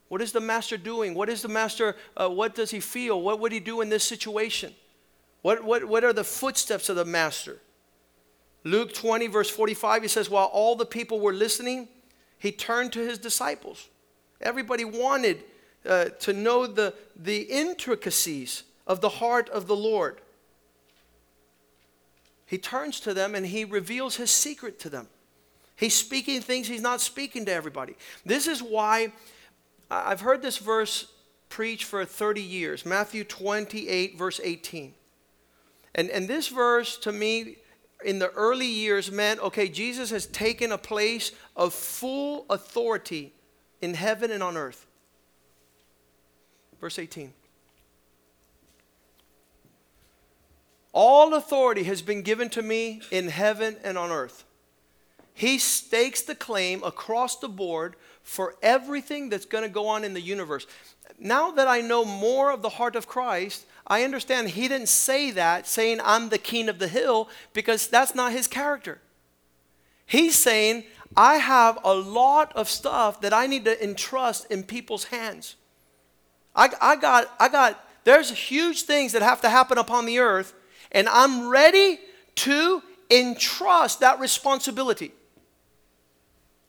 What 0.09 0.20
is 0.20 0.32
the 0.32 0.40
master 0.40 0.76
doing? 0.76 1.14
What 1.14 1.28
is 1.28 1.42
the 1.42 1.49
master, 1.49 1.97
uh, 2.16 2.28
what 2.28 2.55
does 2.55 2.70
he 2.70 2.80
feel? 2.80 3.20
What 3.20 3.40
would 3.40 3.53
he 3.53 3.61
do 3.61 3.80
in 3.80 3.88
this 3.88 4.05
situation? 4.05 4.74
What, 5.42 5.62
what, 5.62 5.84
what 5.84 6.05
are 6.05 6.12
the 6.12 6.24
footsteps 6.24 6.88
of 6.88 6.97
the 6.97 7.05
master? 7.05 7.59
Luke 8.64 8.95
20, 8.95 9.26
verse 9.28 9.51
45, 9.51 10.03
he 10.03 10.09
says, 10.09 10.30
While 10.30 10.47
all 10.47 10.74
the 10.74 10.86
people 10.86 11.20
were 11.20 11.32
listening, 11.32 11.88
he 12.38 12.51
turned 12.51 12.92
to 12.95 13.01
his 13.01 13.18
disciples 13.18 13.88
Everybody 14.45 14.84
wanted 14.84 15.42
uh, 15.88 16.07
to 16.20 16.32
know 16.32 16.66
the, 16.66 16.95
the 17.16 17.42
intricacies 17.42 18.62
of 18.86 19.01
the 19.01 19.09
heart 19.09 19.49
of 19.49 19.66
the 19.66 19.76
Lord. 19.76 20.20
He 22.47 22.59
turns 22.59 23.01
to 23.01 23.14
them 23.14 23.34
and 23.34 23.47
he 23.47 23.64
reveals 23.64 24.16
his 24.16 24.30
secret 24.30 24.78
to 24.80 24.90
them. 24.90 25.09
He's 25.76 25.95
speaking 25.95 26.40
things 26.40 26.68
he's 26.68 26.82
not 26.82 27.01
speaking 27.01 27.45
to 27.47 27.53
everybody. 27.53 27.97
This 28.24 28.47
is 28.47 28.62
why 28.62 29.12
I've 29.90 30.20
heard 30.20 30.42
this 30.42 30.59
verse 30.59 31.11
preached 31.49 31.84
for 31.84 32.05
30 32.05 32.42
years 32.42 32.86
Matthew 32.86 33.24
28, 33.24 34.16
verse 34.18 34.40
18. 34.42 34.95
And, 35.95 36.11
and 36.11 36.28
this 36.28 36.49
verse 36.49 36.97
to 36.99 37.12
me 37.12 37.57
in 38.05 38.18
the 38.18 38.30
early 38.30 38.66
years 38.66 39.11
meant 39.11 39.40
okay, 39.40 39.68
Jesus 39.68 40.11
has 40.11 40.26
taken 40.26 40.72
a 40.72 40.78
place 40.78 41.32
of 41.57 41.72
full 41.72 42.45
authority 42.51 43.32
in 43.85 43.95
heaven 43.95 44.30
and 44.30 44.43
on 44.43 44.57
earth. 44.57 44.87
Verse 46.80 46.99
18. 46.99 47.32
All 50.93 51.35
authority 51.35 51.85
has 51.85 52.03
been 52.03 52.22
given 52.22 52.49
to 52.51 52.62
me 52.62 53.03
in 53.11 53.28
heaven 53.28 53.76
and 53.85 53.99
on 53.99 54.11
earth. 54.11 54.45
He 55.35 55.59
stakes 55.59 56.22
the 56.22 56.37
claim 56.37 56.82
across 56.85 57.37
the 57.37 57.49
board 57.49 57.97
for 58.22 58.55
everything 58.62 59.28
that's 59.28 59.45
going 59.47 59.64
to 59.64 59.70
go 59.70 59.89
on 59.89 60.05
in 60.05 60.14
the 60.14 60.20
universe. 60.20 60.66
Now 61.18 61.51
that 61.51 61.68
I 61.68 61.80
know 61.80 62.05
more 62.05 62.53
of 62.53 62.62
the 62.62 62.68
heart 62.68 62.97
of 62.97 63.09
Christ, 63.09 63.66
I 63.87 64.05
understand 64.05 64.49
he 64.49 64.68
didn't 64.68 64.89
say 64.89 65.32
that 65.32 65.66
saying 65.66 66.01
I'm 66.03 66.28
the 66.28 66.39
king 66.39 66.68
of 66.68 66.78
the 66.78 66.89
hill 66.89 67.28
because 67.53 67.89
that's 67.89 68.14
not 68.14 68.32
his 68.32 68.47
character. 68.47 69.01
He's 70.07 70.37
saying 70.37 70.85
I 71.17 71.37
have 71.37 71.79
a 71.85 71.95
lot 71.95 72.53
of 72.57 72.69
stuff 72.69 73.21
that 73.21 73.33
I 73.33 73.47
need 73.47 73.65
to 73.67 73.83
entrust 73.83 74.51
in 74.51 74.65
people's 74.65 75.05
hands. 75.05 75.57
I, 76.55 76.71
I 76.81 76.97
got, 76.97 77.31
I 77.39 77.49
got, 77.49 77.85
there's 78.05 78.31
huge 78.31 78.83
things 78.83 79.12
that 79.12 79.23
have 79.23 79.41
to 79.43 79.49
happen 79.49 79.79
upon 79.79 80.07
the 80.07 80.19
earth 80.19 80.55
and 80.95 81.09
I'm 81.09 81.49
ready 81.49 81.99
to 82.37 82.83
entrust 83.11 84.01
that 84.01 84.21
responsibility. 84.21 85.12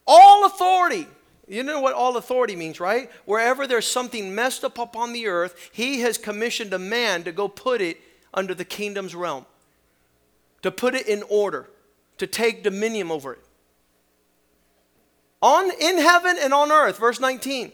All 0.05 0.45
authority. 0.45 1.07
You 1.47 1.61
know 1.61 1.79
what 1.79 1.93
all 1.93 2.17
authority 2.17 2.55
means, 2.55 2.79
right? 2.79 3.09
Wherever 3.25 3.67
there's 3.67 3.85
something 3.85 4.33
messed 4.33 4.63
up 4.63 4.79
upon 4.79 5.13
the 5.13 5.27
earth, 5.27 5.69
he 5.71 5.99
has 6.01 6.17
commissioned 6.17 6.73
a 6.73 6.79
man 6.79 7.23
to 7.23 7.31
go 7.31 7.47
put 7.47 7.81
it 7.81 7.99
under 8.33 8.55
the 8.55 8.65
kingdom's 8.65 9.13
realm, 9.13 9.45
to 10.63 10.71
put 10.71 10.95
it 10.95 11.07
in 11.07 11.23
order, 11.29 11.69
to 12.17 12.25
take 12.25 12.63
dominion 12.63 13.11
over 13.11 13.33
it. 13.33 13.44
On 15.41 15.71
in 15.79 15.97
heaven 15.97 16.37
and 16.39 16.53
on 16.53 16.71
earth, 16.71 16.97
verse 16.97 17.19
19. 17.19 17.71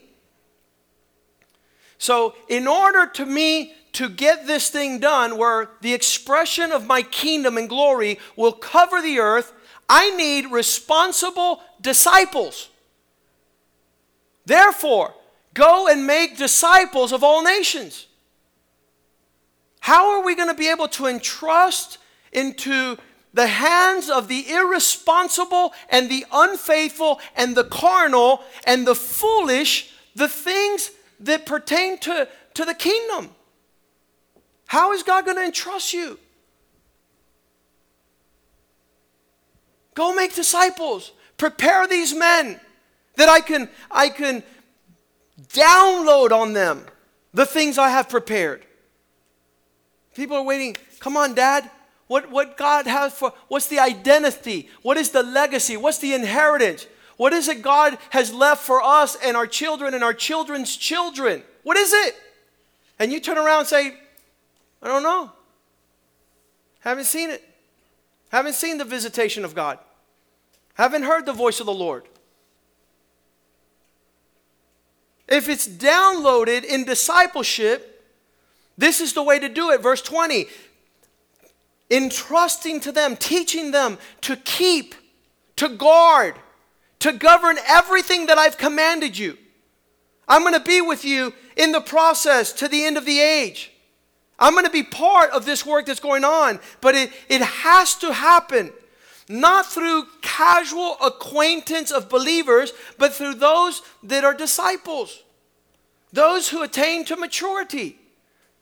So, 1.98 2.34
in 2.50 2.68
order 2.68 3.06
to 3.06 3.26
me 3.26 3.74
to 3.94 4.10
get 4.10 4.48
this 4.48 4.70
thing 4.70 5.00
done 5.00 5.38
where 5.38 5.70
the 5.82 5.94
expression 5.94 6.72
of 6.72 6.88
my 6.88 7.02
kingdom 7.04 7.58
and 7.58 7.70
glory 7.70 8.20
will 8.36 8.54
cover 8.54 9.02
the 9.02 9.20
earth, 9.20 9.54
I 9.88 10.16
need 10.16 10.52
responsible 10.52 11.62
disciples. 11.80 12.70
Therefore, 14.46 15.14
go 15.54 15.88
and 15.88 16.08
make 16.08 16.38
disciples 16.38 17.12
of 17.12 17.24
all 17.24 17.44
nations. 17.44 18.08
How 19.82 20.12
are 20.12 20.24
we 20.24 20.36
going 20.36 20.48
to 20.48 20.56
be 20.56 20.70
able 20.70 20.88
to 20.90 21.08
entrust 21.08 21.98
into 22.32 22.98
the 23.34 23.48
hands 23.48 24.10
of 24.10 24.28
the 24.28 24.50
irresponsible 24.50 25.74
and 25.90 26.10
the 26.10 26.26
unfaithful 26.32 27.20
and 27.36 27.56
the 27.56 27.64
carnal 27.64 28.42
and 28.66 28.86
the 28.86 28.96
foolish 28.96 29.94
the 30.16 30.28
things 30.28 30.92
that 31.22 31.46
pertain 31.46 31.98
to, 32.00 32.28
to 32.54 32.66
the 32.66 32.74
kingdom? 32.74 33.30
How 34.66 34.94
is 34.94 35.04
God 35.04 35.26
going 35.26 35.38
to 35.38 35.44
entrust 35.44 35.94
you? 35.94 36.18
Go 39.94 40.16
make 40.16 40.34
disciples. 40.34 41.12
Prepare 41.38 41.88
these 41.88 42.14
men 42.14 42.60
that 43.16 43.30
I 43.30 43.42
can, 43.42 43.70
I 43.90 44.10
can 44.10 44.44
download 45.50 46.32
on 46.32 46.54
them 46.54 46.86
the 47.34 47.46
things 47.46 47.78
I 47.78 47.90
have 47.90 48.10
prepared. 48.10 48.66
People 50.16 50.38
are 50.38 50.44
waiting. 50.44 50.76
Come 51.00 51.18
on, 51.18 51.34
Dad. 51.34 51.70
What, 52.12 52.30
what 52.30 52.58
God 52.58 52.88
has 52.88 53.14
for, 53.14 53.32
what's 53.48 53.68
the 53.68 53.80
identity? 53.80 54.68
What 54.82 54.98
is 54.98 55.12
the 55.12 55.24
legacy? 55.24 55.78
What's 55.78 56.00
the 56.00 56.14
inheritance? 56.14 56.86
What 57.16 57.32
is 57.32 57.48
it 57.48 57.62
God 57.62 57.98
has 58.10 58.34
left 58.34 58.66
for 58.66 58.84
us 58.84 59.16
and 59.24 59.38
our 59.38 59.48
children 59.48 59.94
and 59.94 60.04
our 60.04 60.14
children's 60.14 60.76
children? 60.76 61.42
What 61.64 61.78
is 61.78 61.94
it? 61.94 62.18
And 63.00 63.14
you 63.14 63.22
turn 63.22 63.38
around 63.38 63.60
and 63.60 63.68
say, 63.70 63.94
I 64.84 64.90
don't 64.90 65.04
know. 65.04 65.32
Haven't 66.82 67.06
seen 67.06 67.30
it. 67.30 67.48
Haven't 68.30 68.56
seen 68.56 68.78
the 68.78 68.84
visitation 68.84 69.46
of 69.46 69.56
God. 69.56 69.80
Haven't 70.74 71.04
heard 71.04 71.26
the 71.26 71.32
voice 71.32 71.62
of 71.62 71.66
the 71.66 71.74
Lord. 71.74 72.04
If 75.30 75.48
it's 75.48 75.66
downloaded 75.66 76.66
in 76.66 76.84
discipleship, 76.84 78.04
this 78.78 79.00
is 79.00 79.14
the 79.14 79.24
way 79.24 79.40
to 79.40 79.48
do 79.48 79.72
it. 79.72 79.82
Verse 79.82 80.02
20 80.02 80.48
entrusting 81.92 82.80
to 82.80 82.92
them, 82.92 83.16
teaching 83.16 83.72
them 83.72 84.00
to 84.22 84.36
keep, 84.38 84.96
to 85.58 85.70
guard, 85.70 86.36
to 87.00 87.12
govern 87.12 87.58
everything 87.68 88.28
that 88.28 88.38
I've 88.38 88.58
commanded 88.58 89.18
you. 89.18 89.38
I'm 90.28 90.42
going 90.42 90.54
to 90.54 90.60
be 90.60 90.82
with 90.82 91.04
you 91.04 91.34
in 91.58 91.74
the 91.74 91.82
process 91.82 92.54
to 92.54 92.68
the 92.68 92.86
end 92.86 92.98
of 92.98 93.06
the 93.06 93.20
age. 93.20 93.72
I'm 94.40 94.54
going 94.54 94.66
to 94.66 94.72
be 94.72 94.84
part 94.84 95.30
of 95.32 95.46
this 95.46 95.66
work 95.66 95.86
that's 95.86 96.00
going 96.00 96.24
on, 96.24 96.60
but 96.80 96.96
it, 96.96 97.12
it 97.30 97.42
has 97.42 97.96
to 97.98 98.14
happen 98.14 98.72
not 99.30 99.66
through 99.66 100.06
casual 100.22 100.98
acquaintance 101.04 101.92
of 101.92 102.10
believers, 102.10 102.74
but 102.98 103.14
through 103.14 103.36
those 103.36 103.82
that 104.04 104.24
are 104.24 104.34
disciples, 104.34 105.24
those 106.12 106.50
who 106.50 106.64
attain 106.64 107.06
to 107.06 107.16
maturity. 107.16 107.98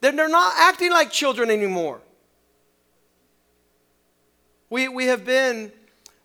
Then 0.01 0.15
they're 0.15 0.29
not 0.29 0.53
acting 0.57 0.91
like 0.91 1.11
children 1.11 1.49
anymore. 1.49 2.01
We, 4.69 4.87
we 4.87 5.05
have 5.07 5.25
been, 5.25 5.71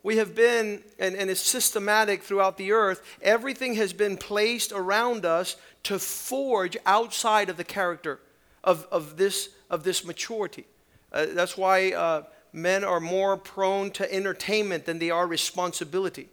we 0.03 0.19
have 0.19 0.35
been, 0.35 0.83
and, 0.99 1.17
and 1.17 1.31
it's 1.31 1.41
systematic 1.41 2.23
throughout 2.23 2.57
the 2.57 2.73
earth, 2.73 3.03
everything 3.23 3.75
has 3.75 3.93
been 3.93 4.17
placed 4.17 4.73
around 4.73 5.25
us 5.25 5.57
to 5.85 5.99
forge 5.99 6.77
outside 6.85 7.49
of 7.49 7.57
the 7.57 7.65
character 7.65 8.21
of, 8.63 8.87
of, 8.91 9.17
this, 9.17 9.51
of 9.71 9.85
this 9.85 10.05
maturity. 10.05 10.67
Uh, 11.13 11.27
that's 11.31 11.57
why 11.57 11.93
uh, 11.93 12.23
men 12.53 12.85
are 12.85 13.01
more 13.01 13.37
prone 13.37 13.91
to 13.93 14.13
entertainment 14.13 14.85
than 14.85 14.99
they 14.99 15.11
are 15.11 15.27
responsibility. 15.27 16.29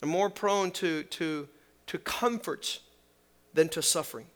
They're 0.00 0.10
more 0.10 0.30
prone 0.30 0.70
to, 0.72 1.04
to, 1.04 1.48
to 1.86 1.98
comforts 1.98 2.80
than 3.54 3.68
to 3.70 3.82
suffering. 3.82 4.26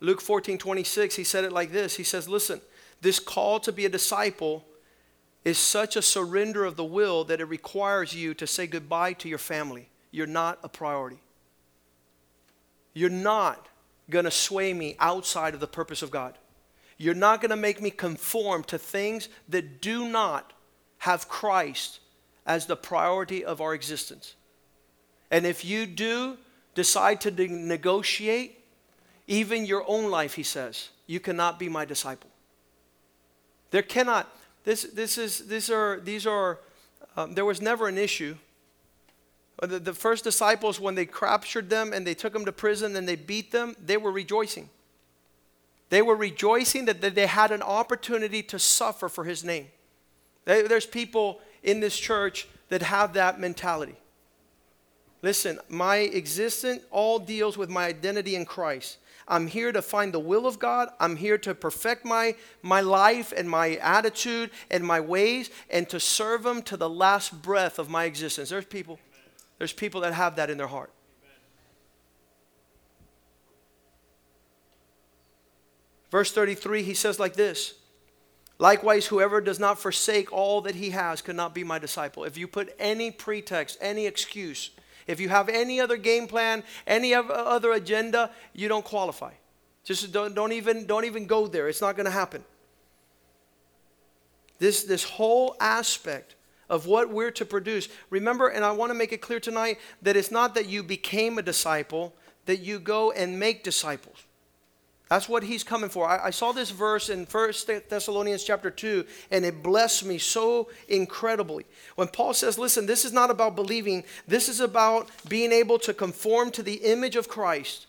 Luke 0.00 0.20
14 0.20 0.58
26, 0.58 1.16
he 1.16 1.24
said 1.24 1.44
it 1.44 1.52
like 1.52 1.72
this 1.72 1.96
He 1.96 2.02
says, 2.02 2.28
Listen, 2.28 2.60
this 3.00 3.18
call 3.18 3.60
to 3.60 3.72
be 3.72 3.84
a 3.84 3.88
disciple 3.88 4.64
is 5.44 5.58
such 5.58 5.96
a 5.96 6.02
surrender 6.02 6.64
of 6.64 6.76
the 6.76 6.84
will 6.84 7.24
that 7.24 7.40
it 7.40 7.44
requires 7.44 8.14
you 8.14 8.34
to 8.34 8.46
say 8.46 8.66
goodbye 8.66 9.12
to 9.12 9.28
your 9.28 9.38
family. 9.38 9.88
You're 10.10 10.26
not 10.26 10.58
a 10.62 10.68
priority. 10.68 11.20
You're 12.94 13.10
not 13.10 13.68
going 14.08 14.24
to 14.24 14.30
sway 14.30 14.72
me 14.72 14.96
outside 14.98 15.54
of 15.54 15.60
the 15.60 15.66
purpose 15.66 16.02
of 16.02 16.10
God. 16.10 16.38
You're 16.96 17.14
not 17.14 17.40
going 17.40 17.50
to 17.50 17.56
make 17.56 17.82
me 17.82 17.90
conform 17.90 18.64
to 18.64 18.78
things 18.78 19.28
that 19.48 19.82
do 19.82 20.08
not 20.08 20.52
have 20.98 21.28
Christ 21.28 22.00
as 22.46 22.66
the 22.66 22.76
priority 22.76 23.44
of 23.44 23.60
our 23.60 23.74
existence. 23.74 24.36
And 25.30 25.44
if 25.44 25.64
you 25.64 25.86
do 25.86 26.38
decide 26.74 27.20
to 27.22 27.30
negotiate 27.30 28.64
even 29.26 29.66
your 29.66 29.84
own 29.88 30.10
life, 30.10 30.34
he 30.34 30.42
says, 30.42 30.90
you 31.06 31.20
cannot 31.20 31.58
be 31.58 31.68
my 31.68 31.84
disciple. 31.84 32.30
There 33.74 33.82
cannot, 33.82 34.32
this, 34.62 34.84
this 34.84 35.18
is, 35.18 35.48
these 35.48 35.68
are, 35.68 35.98
these 35.98 36.28
are 36.28 36.60
um, 37.16 37.34
there 37.34 37.44
was 37.44 37.60
never 37.60 37.88
an 37.88 37.98
issue 37.98 38.36
uh, 39.60 39.66
the, 39.66 39.78
the 39.80 39.92
first 39.92 40.22
disciples, 40.22 40.78
when 40.80 40.94
they 40.94 41.06
captured 41.06 41.70
them 41.70 41.92
and 41.92 42.06
they 42.06 42.14
took 42.14 42.32
them 42.32 42.44
to 42.44 42.52
prison 42.52 42.94
and 42.94 43.08
they 43.08 43.16
beat 43.16 43.50
them, 43.50 43.74
they 43.84 43.96
were 43.96 44.12
rejoicing. 44.12 44.68
They 45.90 46.02
were 46.02 46.14
rejoicing 46.16 46.84
that, 46.86 47.00
that 47.00 47.14
they 47.16 47.26
had 47.26 47.50
an 47.50 47.62
opportunity 47.62 48.42
to 48.44 48.58
suffer 48.58 49.08
for 49.08 49.24
his 49.24 49.44
name. 49.44 49.66
There's 50.44 50.86
people 50.86 51.40
in 51.62 51.80
this 51.80 51.98
church 51.98 52.46
that 52.68 52.82
have 52.82 53.14
that 53.14 53.40
mentality. 53.40 53.96
Listen, 55.20 55.58
my 55.68 55.96
existence 55.96 56.82
all 56.90 57.18
deals 57.18 57.56
with 57.56 57.70
my 57.70 57.86
identity 57.86 58.36
in 58.36 58.44
Christ. 58.44 58.98
I'm 59.26 59.46
here 59.46 59.72
to 59.72 59.82
find 59.82 60.12
the 60.12 60.20
will 60.20 60.46
of 60.46 60.58
God. 60.58 60.90
I'm 61.00 61.16
here 61.16 61.38
to 61.38 61.54
perfect 61.54 62.04
my, 62.04 62.34
my 62.62 62.80
life 62.80 63.32
and 63.36 63.48
my 63.48 63.76
attitude 63.76 64.50
and 64.70 64.84
my 64.84 65.00
ways 65.00 65.50
and 65.70 65.88
to 65.88 65.98
serve 65.98 66.44
Him 66.44 66.62
to 66.62 66.76
the 66.76 66.90
last 66.90 67.42
breath 67.42 67.78
of 67.78 67.88
my 67.88 68.04
existence. 68.04 68.50
There's 68.50 68.66
people 68.66 68.98
there's 69.58 69.72
people 69.72 70.00
that 70.02 70.12
have 70.12 70.36
that 70.36 70.50
in 70.50 70.58
their 70.58 70.66
heart. 70.66 70.92
Verse 76.10 76.32
33, 76.32 76.82
he 76.82 76.94
says 76.94 77.18
like 77.18 77.34
this 77.34 77.74
Likewise, 78.58 79.06
whoever 79.06 79.40
does 79.40 79.58
not 79.58 79.78
forsake 79.78 80.32
all 80.32 80.60
that 80.60 80.76
he 80.76 80.90
has 80.90 81.20
cannot 81.20 81.54
be 81.54 81.64
my 81.64 81.78
disciple. 81.78 82.24
If 82.24 82.38
you 82.38 82.46
put 82.46 82.74
any 82.78 83.10
pretext, 83.10 83.78
any 83.80 84.06
excuse, 84.06 84.70
if 85.06 85.20
you 85.20 85.28
have 85.28 85.48
any 85.48 85.80
other 85.80 85.96
game 85.96 86.26
plan, 86.26 86.62
any 86.86 87.14
uh, 87.14 87.22
other 87.22 87.72
agenda, 87.72 88.30
you 88.52 88.68
don't 88.68 88.84
qualify. 88.84 89.32
Just 89.84 90.12
don't, 90.12 90.34
don't, 90.34 90.52
even, 90.52 90.86
don't 90.86 91.04
even 91.04 91.26
go 91.26 91.46
there. 91.46 91.68
It's 91.68 91.80
not 91.80 91.96
going 91.96 92.06
to 92.06 92.10
happen. 92.12 92.44
This, 94.58 94.84
this 94.84 95.04
whole 95.04 95.56
aspect 95.60 96.36
of 96.70 96.86
what 96.86 97.10
we're 97.10 97.30
to 97.32 97.44
produce. 97.44 97.88
Remember, 98.08 98.48
and 98.48 98.64
I 98.64 98.72
want 98.72 98.90
to 98.90 98.94
make 98.94 99.12
it 99.12 99.18
clear 99.18 99.40
tonight 99.40 99.78
that 100.02 100.16
it's 100.16 100.30
not 100.30 100.54
that 100.54 100.66
you 100.66 100.82
became 100.82 101.38
a 101.38 101.42
disciple, 101.42 102.14
that 102.46 102.60
you 102.60 102.78
go 102.78 103.10
and 103.10 103.38
make 103.38 103.62
disciples. 103.62 104.24
That's 105.14 105.28
what 105.28 105.44
he's 105.44 105.62
coming 105.62 105.90
for. 105.90 106.08
I, 106.08 106.26
I, 106.26 106.30
saw 106.30 106.50
this 106.50 106.70
verse 106.70 107.08
in 107.08 107.24
1 107.24 107.52
Thessalonians 107.88 108.42
chapter 108.42 108.68
2, 108.68 109.04
and 109.30 109.44
it 109.44 109.62
blessed 109.62 110.04
me 110.04 110.18
so 110.18 110.68
incredibly. 110.88 111.66
When 111.94 112.08
Paul 112.08 112.34
says, 112.34 112.58
listen, 112.58 112.86
this 112.86 113.04
is 113.04 113.12
not 113.12 113.30
about 113.30 113.54
believing, 113.54 114.02
this 114.26 114.48
is 114.48 114.58
about 114.58 115.08
being 115.28 115.52
able 115.52 115.78
to 115.78 115.94
conform 115.94 116.50
to 116.50 116.64
the 116.64 116.74
image 116.74 117.14
of 117.14 117.28
Christ. 117.28 117.86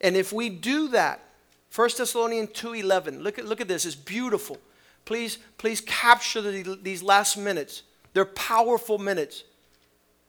And 0.00 0.16
if 0.16 0.32
we 0.32 0.48
do 0.48 0.88
that, 0.88 1.20
1 1.72 1.90
Thessalonians 1.96 2.50
2.11, 2.50 3.22
look 3.22 3.38
at, 3.38 3.44
look 3.44 3.60
at 3.60 3.68
this, 3.68 3.86
it's 3.86 3.94
beautiful. 3.94 4.58
Please, 5.04 5.38
please 5.58 5.80
capture 5.80 6.40
the, 6.40 6.76
these 6.82 7.00
last 7.00 7.36
minutes. 7.36 7.84
They're 8.12 8.24
powerful 8.24 8.98
minutes. 8.98 9.44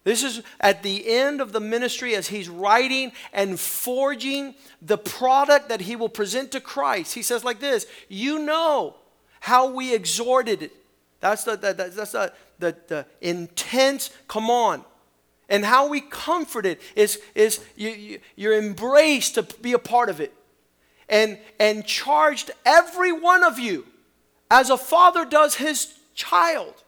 This 0.07 0.23
is 0.23 0.41
at 0.61 0.83
the 0.83 1.05
end 1.05 1.41
of 1.41 1.51
the 1.51 1.59
ministry 1.59 2.15
as 2.15 2.29
he's 2.29 2.47
writing 2.47 3.11
and 3.33 3.59
forging 3.59 4.55
the 4.81 4.97
product 4.97 5.67
that 5.67 5.81
he 5.81 5.97
will 5.97 6.07
present 6.07 6.53
to 6.53 6.61
Christ. 6.61 7.13
He 7.13 7.21
says, 7.21 7.43
like 7.43 7.59
this 7.59 7.85
You 8.07 8.39
know 8.39 8.95
how 9.41 9.69
we 9.69 9.93
exhorted 9.93 10.63
it. 10.63 10.71
That's 11.19 11.43
the, 11.43 11.57
the, 11.57 11.73
the 11.73 11.83
that's 11.93 12.13
the, 12.13 12.31
the, 12.57 12.77
the 12.87 13.05
intense, 13.19 14.09
come 14.29 14.49
on. 14.49 14.85
And 15.49 15.65
how 15.65 15.89
we 15.89 15.99
comforted 15.99 16.77
is, 16.95 17.19
is 17.35 17.59
you, 17.75 17.89
you, 17.89 18.19
you're 18.37 18.57
embraced 18.57 19.35
to 19.35 19.43
be 19.43 19.73
a 19.73 19.79
part 19.79 20.07
of 20.07 20.21
it. 20.21 20.33
And, 21.09 21.37
and 21.59 21.85
charged 21.85 22.51
every 22.65 23.11
one 23.11 23.43
of 23.43 23.59
you 23.59 23.85
as 24.49 24.69
a 24.69 24.77
father 24.77 25.25
does 25.25 25.55
his 25.55 25.99
child. 26.15 26.85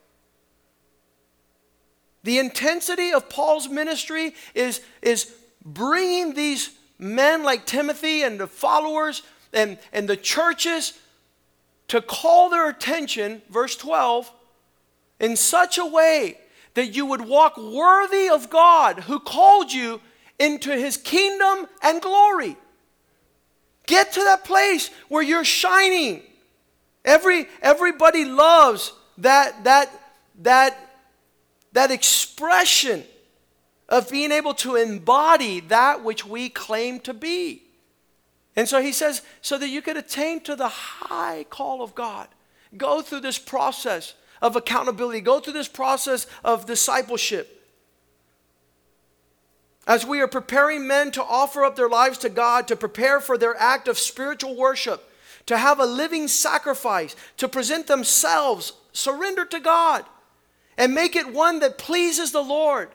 The 2.23 2.39
intensity 2.39 3.11
of 3.11 3.29
Paul's 3.29 3.69
ministry 3.69 4.33
is, 4.53 4.81
is 5.01 5.33
bringing 5.63 6.33
these 6.33 6.71
men 6.97 7.43
like 7.43 7.65
Timothy 7.65 8.23
and 8.23 8.39
the 8.39 8.47
followers 8.47 9.23
and, 9.53 9.77
and 9.93 10.07
the 10.07 10.17
churches 10.17 10.93
to 11.87 12.01
call 12.01 12.49
their 12.49 12.69
attention, 12.69 13.41
verse 13.49 13.75
12, 13.75 14.31
in 15.19 15.35
such 15.35 15.77
a 15.77 15.85
way 15.85 16.37
that 16.75 16.95
you 16.95 17.05
would 17.05 17.21
walk 17.21 17.57
worthy 17.57 18.29
of 18.29 18.49
God 18.49 18.99
who 18.99 19.19
called 19.19 19.71
you 19.71 19.99
into 20.37 20.71
his 20.71 20.97
kingdom 20.97 21.67
and 21.81 22.01
glory. 22.01 22.55
Get 23.85 24.13
to 24.13 24.19
that 24.21 24.45
place 24.45 24.91
where 25.07 25.23
you're 25.23 25.43
shining. 25.43 26.21
Every, 27.03 27.47
everybody 27.61 28.23
loves 28.23 28.93
that, 29.17 29.63
that, 29.63 29.89
that 30.41 30.77
that 31.73 31.91
expression 31.91 33.03
of 33.87 34.09
being 34.09 34.31
able 34.31 34.53
to 34.53 34.75
embody 34.75 35.59
that 35.61 36.03
which 36.03 36.25
we 36.25 36.49
claim 36.49 36.99
to 37.01 37.13
be. 37.13 37.63
And 38.55 38.67
so 38.67 38.81
he 38.81 38.91
says, 38.91 39.21
so 39.41 39.57
that 39.57 39.69
you 39.69 39.81
could 39.81 39.97
attain 39.97 40.41
to 40.41 40.55
the 40.55 40.67
high 40.67 41.45
call 41.49 41.81
of 41.81 41.95
God, 41.95 42.27
go 42.77 43.01
through 43.01 43.21
this 43.21 43.39
process 43.39 44.13
of 44.41 44.55
accountability, 44.55 45.21
go 45.21 45.39
through 45.39 45.53
this 45.53 45.67
process 45.67 46.27
of 46.43 46.65
discipleship. 46.65 47.55
As 49.87 50.05
we 50.05 50.21
are 50.21 50.27
preparing 50.27 50.87
men 50.87 51.11
to 51.11 51.23
offer 51.23 51.63
up 51.63 51.75
their 51.75 51.89
lives 51.89 52.19
to 52.19 52.29
God, 52.29 52.67
to 52.67 52.75
prepare 52.75 53.19
for 53.19 53.37
their 53.37 53.55
act 53.57 53.87
of 53.87 53.97
spiritual 53.97 54.55
worship, 54.55 55.09
to 55.47 55.57
have 55.57 55.79
a 55.79 55.85
living 55.85 56.27
sacrifice, 56.27 57.15
to 57.37 57.47
present 57.47 57.87
themselves 57.87 58.73
surrendered 58.93 59.49
to 59.51 59.59
God 59.59 60.05
and 60.79 60.95
make 60.95 61.17
it 61.17 61.31
one 61.31 61.59
that 61.59 61.77
pleases 61.77 62.31
the 62.31 62.41
Lord. 62.41 62.89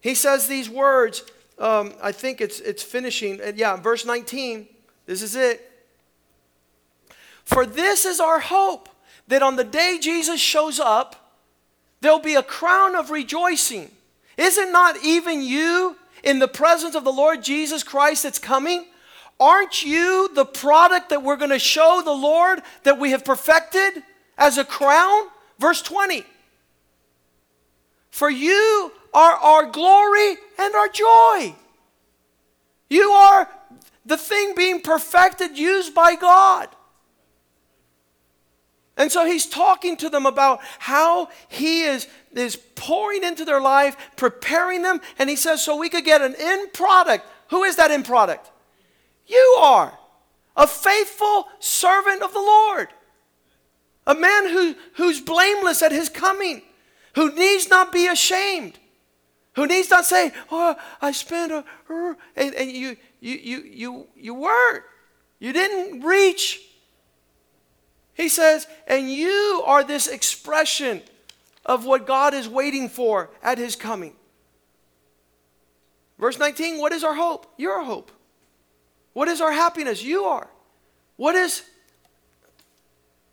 He 0.00 0.14
says 0.16 0.48
these 0.48 0.68
words, 0.68 1.22
um, 1.58 1.94
I 2.02 2.10
think 2.10 2.40
it's, 2.40 2.58
it's 2.58 2.82
finishing. 2.82 3.40
Uh, 3.40 3.52
yeah, 3.54 3.76
verse 3.76 4.04
19. 4.04 4.66
This 5.06 5.22
is 5.22 5.36
it. 5.36 5.70
For 7.44 7.64
this 7.64 8.04
is 8.04 8.18
our 8.18 8.40
hope 8.40 8.88
that 9.28 9.42
on 9.42 9.54
the 9.54 9.64
day 9.64 9.98
Jesus 10.02 10.40
shows 10.40 10.80
up, 10.80 11.36
there'll 12.00 12.18
be 12.18 12.34
a 12.34 12.42
crown 12.42 12.96
of 12.96 13.10
rejoicing. 13.10 13.92
Is 14.36 14.58
it 14.58 14.72
not 14.72 14.96
even 15.04 15.40
you 15.40 15.96
in 16.24 16.40
the 16.40 16.48
presence 16.48 16.96
of 16.96 17.04
the 17.04 17.12
Lord 17.12 17.44
Jesus 17.44 17.84
Christ 17.84 18.24
that's 18.24 18.40
coming? 18.40 18.86
Aren't 19.38 19.84
you 19.84 20.30
the 20.34 20.44
product 20.44 21.10
that 21.10 21.22
we're 21.22 21.36
going 21.36 21.50
to 21.50 21.60
show 21.60 22.02
the 22.04 22.10
Lord 22.10 22.60
that 22.82 22.98
we 22.98 23.12
have 23.12 23.24
perfected 23.24 24.02
as 24.36 24.58
a 24.58 24.64
crown? 24.64 25.28
Verse 25.60 25.82
20 25.82 26.24
For 28.10 28.30
you 28.30 28.92
are 29.12 29.32
our 29.32 29.66
glory 29.66 30.36
and 30.58 30.74
our 30.74 30.88
joy. 30.88 31.54
You 32.88 33.10
are 33.10 33.48
the 34.06 34.16
thing 34.16 34.54
being 34.56 34.80
perfected, 34.80 35.56
used 35.56 35.94
by 35.94 36.16
God. 36.16 36.68
And 38.96 39.12
so 39.12 39.24
he's 39.24 39.46
talking 39.46 39.96
to 39.98 40.08
them 40.08 40.26
about 40.26 40.60
how 40.78 41.28
he 41.48 41.82
is, 41.82 42.08
is 42.32 42.56
pouring 42.74 43.22
into 43.22 43.44
their 43.44 43.60
life, 43.60 43.96
preparing 44.16 44.82
them. 44.82 45.00
And 45.18 45.30
he 45.30 45.36
says, 45.36 45.62
so 45.62 45.76
we 45.76 45.88
could 45.88 46.04
get 46.04 46.20
an 46.20 46.34
end 46.38 46.72
product. 46.72 47.24
Who 47.48 47.64
is 47.64 47.76
that 47.76 47.90
end 47.90 48.04
product? 48.04 48.50
You 49.26 49.56
are 49.60 49.96
a 50.56 50.66
faithful 50.66 51.48
servant 51.60 52.22
of 52.22 52.32
the 52.32 52.40
Lord. 52.40 52.88
A 54.10 54.14
man 54.16 54.48
who, 54.48 54.74
who's 54.94 55.20
blameless 55.20 55.82
at 55.82 55.92
his 55.92 56.08
coming, 56.08 56.62
who 57.14 57.32
needs 57.32 57.70
not 57.70 57.92
be 57.92 58.08
ashamed, 58.08 58.76
who 59.54 59.68
needs 59.68 59.88
not 59.88 60.04
say, 60.04 60.32
Oh, 60.50 60.74
I 61.00 61.12
spent 61.12 61.52
a, 61.52 61.64
uh, 61.88 62.14
and, 62.34 62.52
and 62.56 62.72
you, 62.72 62.96
you, 63.20 63.36
you, 63.36 63.62
you, 63.62 64.06
you 64.16 64.34
weren't. 64.34 64.82
You 65.38 65.52
didn't 65.52 66.00
reach. 66.00 66.60
He 68.14 68.28
says, 68.28 68.66
and 68.88 69.08
you 69.08 69.62
are 69.64 69.84
this 69.84 70.08
expression 70.08 71.02
of 71.64 71.86
what 71.86 72.04
God 72.04 72.34
is 72.34 72.48
waiting 72.48 72.88
for 72.88 73.30
at 73.44 73.58
his 73.58 73.76
coming. 73.76 74.16
Verse 76.18 76.36
19, 76.36 76.80
what 76.80 76.92
is 76.92 77.04
our 77.04 77.14
hope? 77.14 77.46
You're 77.56 77.74
our 77.74 77.84
hope. 77.84 78.10
What 79.12 79.28
is 79.28 79.40
our 79.40 79.52
happiness? 79.52 80.02
You 80.02 80.24
are. 80.24 80.50
What 81.14 81.36
is 81.36 81.62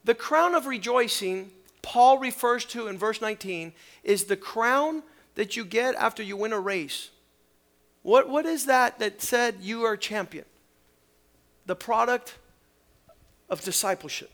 the 0.07 0.15
crown 0.15 0.55
of 0.55 0.67
rejoicing, 0.67 1.51
Paul 1.81 2.17
refers 2.17 2.63
to 2.67 2.87
in 2.87 2.97
verse 2.97 3.19
19, 3.19 3.73
is 4.05 4.23
the 4.23 4.37
crown 4.37 5.03
that 5.35 5.57
you 5.57 5.65
get 5.65 5.95
after 5.95 6.23
you 6.23 6.37
win 6.37 6.53
a 6.53 6.59
race. 6.61 7.09
What, 8.03 8.29
what 8.29 8.45
is 8.45 8.67
that 8.67 8.99
that 8.99 9.21
said 9.21 9.55
you 9.59 9.83
are 9.83 9.97
champion? 9.97 10.45
The 11.65 11.75
product 11.75 12.37
of 13.49 13.59
discipleship, 13.59 14.31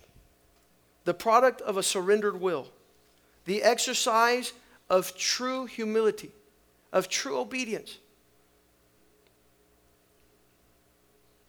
the 1.06 1.14
product 1.16 1.60
of 1.62 1.76
a 1.76 1.82
surrendered 1.82 2.40
will, 2.40 2.68
the 3.46 3.64
exercise 3.64 4.54
of 4.92 5.18
true 5.18 5.66
humility, 5.66 6.30
of 6.92 7.10
true 7.10 7.40
obedience. 7.40 7.98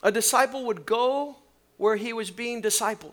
A 0.02 0.10
disciple 0.10 0.64
would 0.64 0.86
go 0.86 1.36
where 1.76 1.96
he 1.96 2.14
was 2.14 2.30
being 2.30 2.62
discipled. 2.62 3.12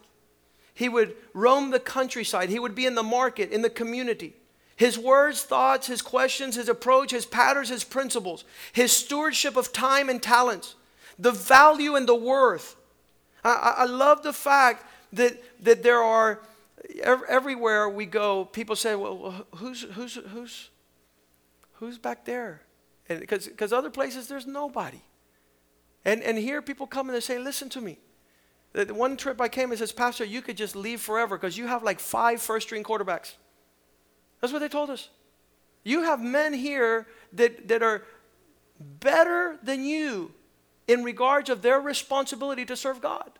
He 0.73 0.89
would 0.89 1.15
roam 1.33 1.71
the 1.71 1.79
countryside. 1.79 2.49
He 2.49 2.59
would 2.59 2.75
be 2.75 2.85
in 2.85 2.95
the 2.95 3.03
market, 3.03 3.51
in 3.51 3.61
the 3.61 3.69
community. 3.69 4.35
His 4.75 4.97
words, 4.97 5.43
thoughts, 5.43 5.87
his 5.87 6.01
questions, 6.01 6.55
his 6.55 6.69
approach, 6.69 7.11
his 7.11 7.25
patterns, 7.25 7.69
his 7.69 7.83
principles, 7.83 8.43
his 8.73 8.91
stewardship 8.91 9.55
of 9.55 9.71
time 9.71 10.09
and 10.09 10.23
talents, 10.23 10.75
the 11.19 11.31
value 11.31 11.95
and 11.95 12.07
the 12.07 12.15
worth. 12.15 12.75
I, 13.43 13.75
I 13.77 13.85
love 13.85 14.23
the 14.23 14.33
fact 14.33 14.85
that, 15.13 15.37
that 15.63 15.83
there 15.83 16.01
are, 16.01 16.39
everywhere 17.03 17.89
we 17.89 18.05
go, 18.05 18.45
people 18.45 18.75
say, 18.75 18.95
well, 18.95 19.45
who's, 19.55 19.83
who's, 19.83 20.15
who's, 20.15 20.69
who's 21.73 21.97
back 21.97 22.25
there? 22.25 22.61
Because 23.07 23.73
other 23.73 23.89
places, 23.89 24.27
there's 24.27 24.47
nobody. 24.47 25.01
And, 26.05 26.23
and 26.23 26.37
here 26.37 26.61
people 26.61 26.87
come 26.87 27.07
and 27.07 27.15
they 27.15 27.19
say, 27.21 27.37
listen 27.37 27.69
to 27.69 27.81
me. 27.81 27.99
The 28.73 28.93
one 28.93 29.17
trip 29.17 29.41
I 29.41 29.49
came 29.49 29.71
and 29.71 29.79
says, 29.79 29.91
Pastor, 29.91 30.23
you 30.23 30.41
could 30.41 30.55
just 30.57 30.75
leave 30.75 31.01
forever 31.01 31.37
because 31.37 31.57
you 31.57 31.67
have 31.67 31.83
like 31.83 31.99
five 31.99 32.41
first 32.41 32.67
string 32.67 32.83
quarterbacks. 32.83 33.33
That's 34.39 34.53
what 34.53 34.59
they 34.59 34.69
told 34.69 34.89
us. 34.89 35.09
You 35.83 36.03
have 36.03 36.21
men 36.21 36.53
here 36.53 37.07
that, 37.33 37.67
that 37.67 37.83
are 37.83 38.03
better 38.79 39.57
than 39.61 39.83
you 39.83 40.31
in 40.87 41.03
regards 41.03 41.49
of 41.49 41.61
their 41.61 41.79
responsibility 41.79 42.65
to 42.65 42.75
serve 42.75 43.01
God. 43.01 43.31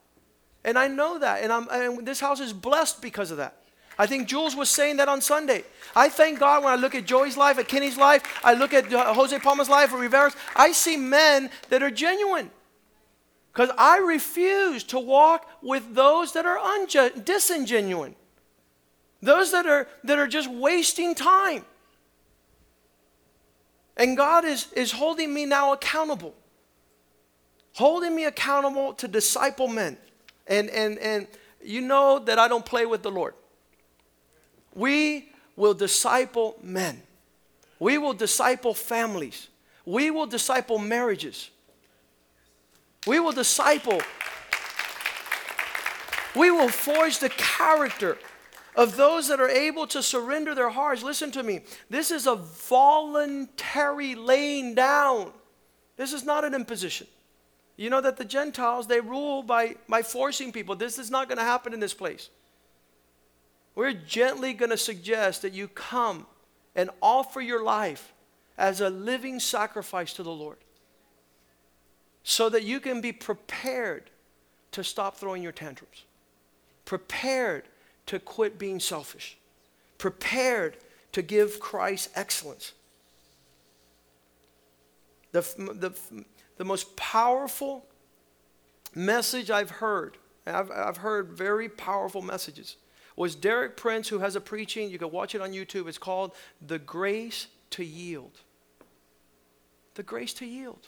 And 0.64 0.78
I 0.78 0.88
know 0.88 1.18
that. 1.20 1.44
And, 1.44 1.52
I'm, 1.52 1.68
and 1.70 2.06
this 2.06 2.20
house 2.20 2.40
is 2.40 2.54
blessed 2.54 3.02
because 3.02 3.32
of 3.32 3.38
that. 3.38 3.58
I 3.98 4.08
think 4.08 4.28
Jules 4.28 4.56
was 4.56 4.70
saying 4.70 4.98
that 4.98 5.10
on 5.10 5.22
Sunday. 5.22 5.64
I 5.96 6.10
thank 6.10 6.40
God 6.40 6.64
when 6.64 6.74
I 6.74 6.76
look 6.76 6.96
at 6.96 7.06
Joey's 7.06 7.38
life, 7.38 7.58
at 7.58 7.68
Kenny's 7.68 7.98
life, 7.98 8.24
I 8.44 8.54
look 8.54 8.74
at 8.74 8.92
uh, 8.92 9.14
Jose 9.14 9.38
Palma's 9.40 9.70
life, 9.70 9.94
or 9.94 10.00
Rivera's, 10.00 10.36
I 10.56 10.72
see 10.72 10.98
men 10.98 11.50
that 11.70 11.84
are 11.84 11.92
genuine. 11.92 12.50
Because 13.54 13.70
I 13.78 13.98
refuse 13.98 14.84
to 14.86 15.00
walk 15.00 15.48
with 15.62 15.94
those 15.94 16.34
that 16.34 16.46
are 16.46 16.58
unge- 16.58 17.26
disingenuine, 17.26 18.16
those 19.22 19.52
that 19.52 19.66
are, 19.66 19.88
that 20.04 20.18
are 20.18 20.28
just 20.28 20.50
wasting 20.50 21.14
time. 21.16 21.66
And 23.98 24.16
God 24.16 24.46
is, 24.46 24.72
is 24.74 24.92
holding 24.94 25.34
me 25.34 25.46
now 25.46 25.74
accountable, 25.74 26.34
holding 27.74 28.16
me 28.16 28.24
accountable 28.24 28.94
to 28.94 29.08
disciple 29.08 29.68
men. 29.68 29.98
And, 30.48 30.70
and, 30.70 30.98
and 31.00 31.28
you 31.62 31.82
know 31.82 32.20
that 32.20 32.40
I 32.40 32.48
don't 32.48 32.66
play 32.66 32.86
with 32.86 33.04
the 33.04 33.12
Lord. 33.12 33.34
We 34.74 35.30
will 35.58 35.74
disciple 35.74 36.56
men, 36.64 37.04
we 37.80 37.98
will 37.98 38.14
disciple 38.14 38.74
families, 38.74 39.50
we 39.86 40.10
will 40.10 40.26
disciple 40.26 40.80
marriages. 40.80 41.50
We 43.08 43.20
will 43.20 43.32
disciple. 43.32 44.02
We 46.36 46.52
will 46.52 46.70
forge 46.70 47.20
the 47.20 47.30
character 47.30 48.18
of 48.76 48.96
those 48.96 49.28
that 49.28 49.42
are 49.42 49.50
able 49.50 49.88
to 49.88 50.02
surrender 50.02 50.56
their 50.56 50.70
hearts. 50.70 51.04
Listen 51.04 51.32
to 51.32 51.44
me. 51.44 51.62
This 51.90 52.12
is 52.12 52.28
a 52.28 52.36
voluntary 52.36 54.16
laying 54.16 54.76
down. 54.76 55.32
This 55.98 56.14
is 56.14 56.24
not 56.24 56.46
an 56.46 56.54
imposition. 56.54 57.08
You 57.76 57.90
know 57.90 58.02
that 58.02 58.18
the 58.18 58.26
Gentiles, 58.26 58.88
they 58.88 59.02
rule 59.02 59.44
by, 59.44 59.76
by 59.90 60.04
forcing 60.04 60.52
people. 60.52 60.76
This 60.76 61.00
is 61.00 61.10
not 61.10 61.28
going 61.28 61.40
to 61.40 61.44
happen 61.44 61.74
in 61.74 61.80
this 61.80 61.94
place. 61.94 62.30
We're 63.74 63.94
gently 63.94 64.54
going 64.54 64.70
to 64.70 64.78
suggest 64.78 65.42
that 65.42 65.54
you 65.54 65.68
come 65.68 66.28
and 66.76 66.90
offer 67.02 67.42
your 67.42 67.64
life 67.64 68.14
as 68.58 68.80
a 68.80 68.90
living 68.90 69.40
sacrifice 69.40 70.14
to 70.14 70.24
the 70.24 70.32
Lord 70.32 70.58
so 72.24 72.50
that 72.50 72.64
you 72.64 72.80
can 72.80 73.02
be 73.02 73.12
prepared 73.12 74.10
to 74.72 74.84
stop 74.84 75.18
throwing 75.18 75.44
your 75.44 75.52
tantrums, 75.52 76.06
prepared 76.86 77.64
to 78.06 78.20
quit 78.20 78.58
being 78.58 78.80
selfish, 78.80 79.38
prepared 79.98 80.78
to 81.12 81.22
give 81.22 81.60
Christ 81.60 82.10
excellence. 82.16 82.74
The, 85.32 85.42
the, 85.58 86.24
the 86.58 86.66
most 86.66 86.96
powerful 86.96 87.86
message 88.94 89.50
I've 89.50 89.72
heard, 89.72 90.18
I've, 90.46 90.72
I've 90.72 90.98
heard 90.98 91.32
very 91.32 91.70
powerful 91.70 92.22
messages, 92.22 92.78
was 93.16 93.36
Derek 93.36 93.78
Prince, 93.78 94.08
who 94.08 94.20
has 94.20 94.36
a 94.36 94.42
preaching, 94.42 94.90
you 94.90 94.98
can 94.98 95.12
watch 95.12 95.36
it 95.36 95.42
on 95.42 95.52
YouTube. 95.52 95.88
It's 95.88 95.98
called 95.98 96.34
The 96.66 96.80
Grace 96.80 97.48
to 97.72 97.84
Yield. 97.84 98.40
The 99.96 100.04
Grace 100.04 100.34
to 100.36 100.46
Yield 100.46 100.88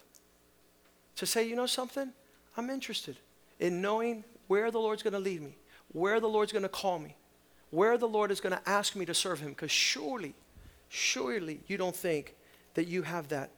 to 1.16 1.26
say, 1.26 1.48
you 1.48 1.56
know 1.56 1.66
something? 1.66 2.12
I'm 2.58 2.70
interested 2.70 3.18
in 3.60 3.82
knowing 3.82 4.24
where 4.48 4.72
the 4.72 4.80
Lord's 4.80 5.04
going 5.04 5.14
to 5.14 5.20
lead 5.20 5.42
me, 5.42 5.58
where 5.92 6.20
the 6.20 6.28
Lord's 6.28 6.52
going 6.52 6.64
to 6.64 6.70
call 6.70 7.00
me, 7.00 7.16
where 7.70 7.98
the 7.98 8.08
Lord 8.08 8.32
is 8.32 8.42
going 8.42 8.56
to 8.56 8.70
ask 8.70 8.96
me 8.96 9.06
to 9.06 9.14
serve 9.14 9.40
Him. 9.40 9.50
Because 9.50 9.72
surely, 9.72 10.36
surely 10.90 11.62
you 11.68 11.78
don't 11.78 11.96
think 11.96 12.36
that 12.74 12.88
you 12.88 13.04
have 13.04 13.30
that 13.30 13.52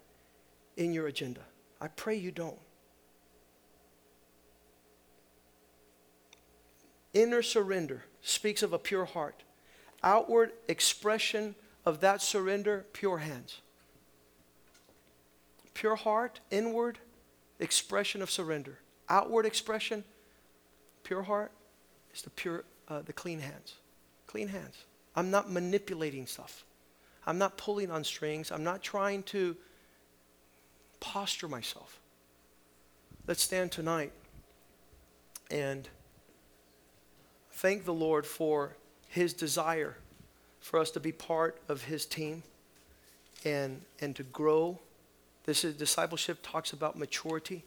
in 0.77 0.93
your 0.93 1.07
agenda. 1.07 1.41
I 1.81 1.87
pray 1.87 2.15
you 2.15 2.31
don't. 2.31 2.59
Inner 7.13 7.41
surrender 7.41 8.03
speaks 8.21 8.61
of 8.61 8.73
a 8.73 8.79
pure 8.79 9.05
heart. 9.05 9.43
Outward 10.03 10.51
expression 10.67 11.55
of 11.85 12.01
that 12.01 12.21
surrender, 12.21 12.85
pure 12.91 13.19
hands. 13.19 13.61
Pure 15.73 15.95
heart, 15.97 16.41
inward 16.51 16.99
expression 17.59 18.21
of 18.21 18.29
surrender. 18.29 18.79
Outward 19.09 19.45
expression, 19.45 20.03
pure 21.03 21.23
heart, 21.23 21.51
is 22.13 22.21
the 22.21 22.29
pure, 22.31 22.63
uh, 22.87 23.01
the 23.01 23.13
clean 23.13 23.39
hands. 23.39 23.75
Clean 24.27 24.47
hands. 24.47 24.85
I'm 25.15 25.31
not 25.31 25.51
manipulating 25.51 26.27
stuff. 26.27 26.65
I'm 27.25 27.37
not 27.37 27.57
pulling 27.57 27.91
on 27.91 28.03
strings. 28.03 28.51
I'm 28.51 28.63
not 28.63 28.83
trying 28.83 29.23
to 29.23 29.55
posture 30.99 31.47
myself. 31.47 31.99
Let's 33.27 33.41
stand 33.41 33.71
tonight 33.71 34.11
and 35.49 35.87
thank 37.51 37.85
the 37.85 37.93
Lord 37.93 38.25
for 38.25 38.75
his 39.07 39.33
desire 39.33 39.97
for 40.59 40.79
us 40.79 40.91
to 40.91 40.99
be 40.99 41.11
part 41.11 41.59
of 41.69 41.83
his 41.83 42.05
team 42.05 42.43
and, 43.43 43.81
and 44.01 44.15
to 44.15 44.23
grow 44.23 44.79
this 45.45 45.63
is 45.63 45.75
discipleship 45.75 46.39
talks 46.41 46.73
about 46.73 46.97
maturity. 46.97 47.63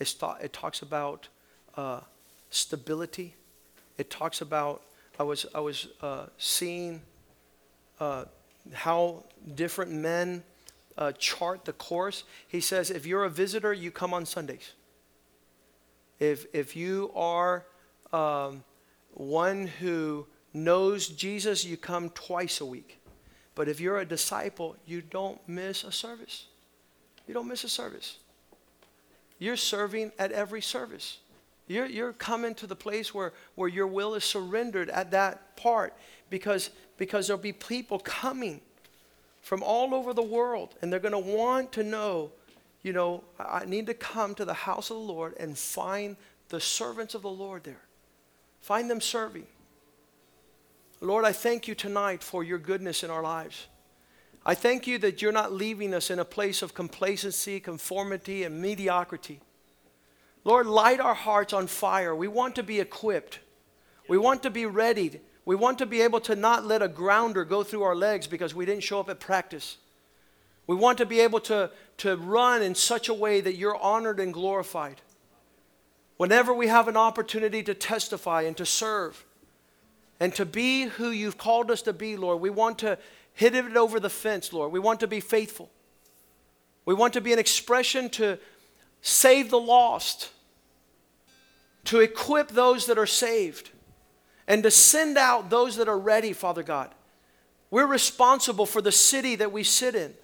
It's 0.00 0.14
th- 0.14 0.32
it 0.42 0.52
talks 0.52 0.82
about 0.82 1.28
uh, 1.76 2.00
stability. 2.50 3.34
It 3.98 4.10
talks 4.10 4.40
about 4.40 4.82
I 5.18 5.22
was 5.22 5.46
I 5.54 5.60
was 5.60 5.88
uh, 6.00 6.26
seeing 6.38 7.02
uh, 8.00 8.24
how 8.72 9.24
different 9.54 9.92
men 9.92 10.42
uh, 10.96 11.12
chart 11.12 11.64
the 11.64 11.72
course. 11.74 12.24
He 12.48 12.60
says, 12.60 12.90
if 12.90 13.06
you're 13.06 13.24
a 13.24 13.30
visitor, 13.30 13.72
you 13.72 13.90
come 13.90 14.14
on 14.14 14.26
Sundays. 14.26 14.72
If 16.18 16.46
if 16.54 16.74
you 16.74 17.10
are 17.14 17.66
um, 18.12 18.64
one 19.12 19.66
who 19.66 20.26
knows 20.54 21.08
Jesus, 21.08 21.64
you 21.64 21.76
come 21.76 22.08
twice 22.10 22.60
a 22.60 22.66
week. 22.66 22.98
But 23.54 23.68
if 23.68 23.80
you're 23.80 23.98
a 23.98 24.06
disciple, 24.06 24.76
you 24.86 25.02
don't 25.02 25.46
miss 25.46 25.84
a 25.84 25.92
service. 25.92 26.46
You 27.26 27.34
don't 27.34 27.48
miss 27.48 27.64
a 27.64 27.68
service. 27.68 28.18
You're 29.38 29.56
serving 29.56 30.12
at 30.18 30.32
every 30.32 30.62
service. 30.62 31.18
You're, 31.66 31.86
you're 31.86 32.12
coming 32.12 32.54
to 32.56 32.66
the 32.66 32.76
place 32.76 33.14
where, 33.14 33.32
where 33.54 33.68
your 33.68 33.86
will 33.86 34.14
is 34.14 34.24
surrendered 34.24 34.90
at 34.90 35.10
that 35.12 35.56
part 35.56 35.94
because, 36.30 36.70
because 36.96 37.26
there'll 37.26 37.42
be 37.42 37.52
people 37.52 37.98
coming 37.98 38.60
from 39.40 39.62
all 39.62 39.94
over 39.94 40.12
the 40.12 40.22
world 40.22 40.74
and 40.82 40.92
they're 40.92 41.00
going 41.00 41.12
to 41.12 41.18
want 41.18 41.72
to 41.72 41.82
know, 41.82 42.30
you 42.82 42.92
know, 42.92 43.24
I 43.38 43.64
need 43.64 43.86
to 43.86 43.94
come 43.94 44.34
to 44.36 44.44
the 44.44 44.54
house 44.54 44.90
of 44.90 44.96
the 44.96 45.02
Lord 45.02 45.34
and 45.38 45.56
find 45.56 46.16
the 46.48 46.60
servants 46.60 47.14
of 47.14 47.22
the 47.22 47.30
Lord 47.30 47.64
there. 47.64 47.82
Find 48.60 48.90
them 48.90 49.00
serving. 49.00 49.46
Lord, 51.00 51.24
I 51.24 51.32
thank 51.32 51.66
you 51.66 51.74
tonight 51.74 52.22
for 52.22 52.44
your 52.44 52.58
goodness 52.58 53.02
in 53.02 53.10
our 53.10 53.22
lives. 53.22 53.66
I 54.44 54.54
thank 54.54 54.86
you 54.86 54.98
that 54.98 55.22
you're 55.22 55.30
not 55.30 55.52
leaving 55.52 55.94
us 55.94 56.10
in 56.10 56.18
a 56.18 56.24
place 56.24 56.62
of 56.62 56.74
complacency, 56.74 57.60
conformity, 57.60 58.42
and 58.42 58.60
mediocrity. 58.60 59.40
Lord, 60.44 60.66
light 60.66 60.98
our 60.98 61.14
hearts 61.14 61.52
on 61.52 61.68
fire. 61.68 62.14
We 62.14 62.26
want 62.26 62.56
to 62.56 62.64
be 62.64 62.80
equipped. 62.80 63.38
We 64.08 64.18
want 64.18 64.42
to 64.42 64.50
be 64.50 64.66
readied. 64.66 65.20
We 65.44 65.54
want 65.54 65.78
to 65.78 65.86
be 65.86 66.02
able 66.02 66.20
to 66.20 66.34
not 66.34 66.64
let 66.64 66.82
a 66.82 66.88
grounder 66.88 67.44
go 67.44 67.62
through 67.62 67.82
our 67.82 67.94
legs 67.94 68.26
because 68.26 68.54
we 68.54 68.66
didn't 68.66 68.82
show 68.82 68.98
up 68.98 69.08
at 69.08 69.20
practice. 69.20 69.76
We 70.66 70.74
want 70.76 70.98
to 70.98 71.06
be 71.06 71.20
able 71.20 71.40
to, 71.40 71.70
to 71.98 72.16
run 72.16 72.62
in 72.62 72.74
such 72.74 73.08
a 73.08 73.14
way 73.14 73.40
that 73.40 73.56
you're 73.56 73.76
honored 73.76 74.18
and 74.18 74.32
glorified. 74.32 75.00
Whenever 76.16 76.54
we 76.54 76.68
have 76.68 76.88
an 76.88 76.96
opportunity 76.96 77.62
to 77.64 77.74
testify 77.74 78.42
and 78.42 78.56
to 78.56 78.66
serve 78.66 79.24
and 80.20 80.34
to 80.36 80.46
be 80.46 80.84
who 80.84 81.10
you've 81.10 81.38
called 81.38 81.70
us 81.70 81.82
to 81.82 81.92
be, 81.92 82.16
Lord, 82.16 82.40
we 82.40 82.50
want 82.50 82.78
to 82.80 82.98
hit 83.34 83.54
it 83.54 83.76
over 83.76 83.98
the 83.98 84.10
fence, 84.10 84.52
Lord. 84.52 84.72
We 84.72 84.80
want 84.80 85.00
to 85.00 85.06
be 85.06 85.20
faithful. 85.20 85.70
We 86.84 86.94
want 86.94 87.12
to 87.14 87.20
be 87.20 87.32
an 87.32 87.38
expression 87.38 88.10
to 88.10 88.38
save 89.00 89.50
the 89.50 89.60
lost, 89.60 90.30
to 91.84 92.00
equip 92.00 92.48
those 92.48 92.86
that 92.86 92.98
are 92.98 93.06
saved, 93.06 93.70
and 94.46 94.62
to 94.62 94.70
send 94.70 95.16
out 95.16 95.50
those 95.50 95.76
that 95.76 95.88
are 95.88 95.98
ready, 95.98 96.32
Father 96.32 96.62
God. 96.62 96.90
We're 97.70 97.86
responsible 97.86 98.66
for 98.66 98.82
the 98.82 98.92
city 98.92 99.36
that 99.36 99.52
we 99.52 99.62
sit 99.62 99.94
in. 99.94 100.14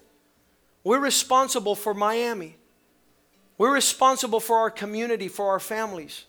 We're 0.83 0.99
responsible 0.99 1.75
for 1.75 1.93
Miami. 1.93 2.55
We're 3.57 3.73
responsible 3.73 4.39
for 4.39 4.57
our 4.57 4.69
community, 4.69 5.27
for 5.27 5.49
our 5.49 5.59
families. 5.59 6.25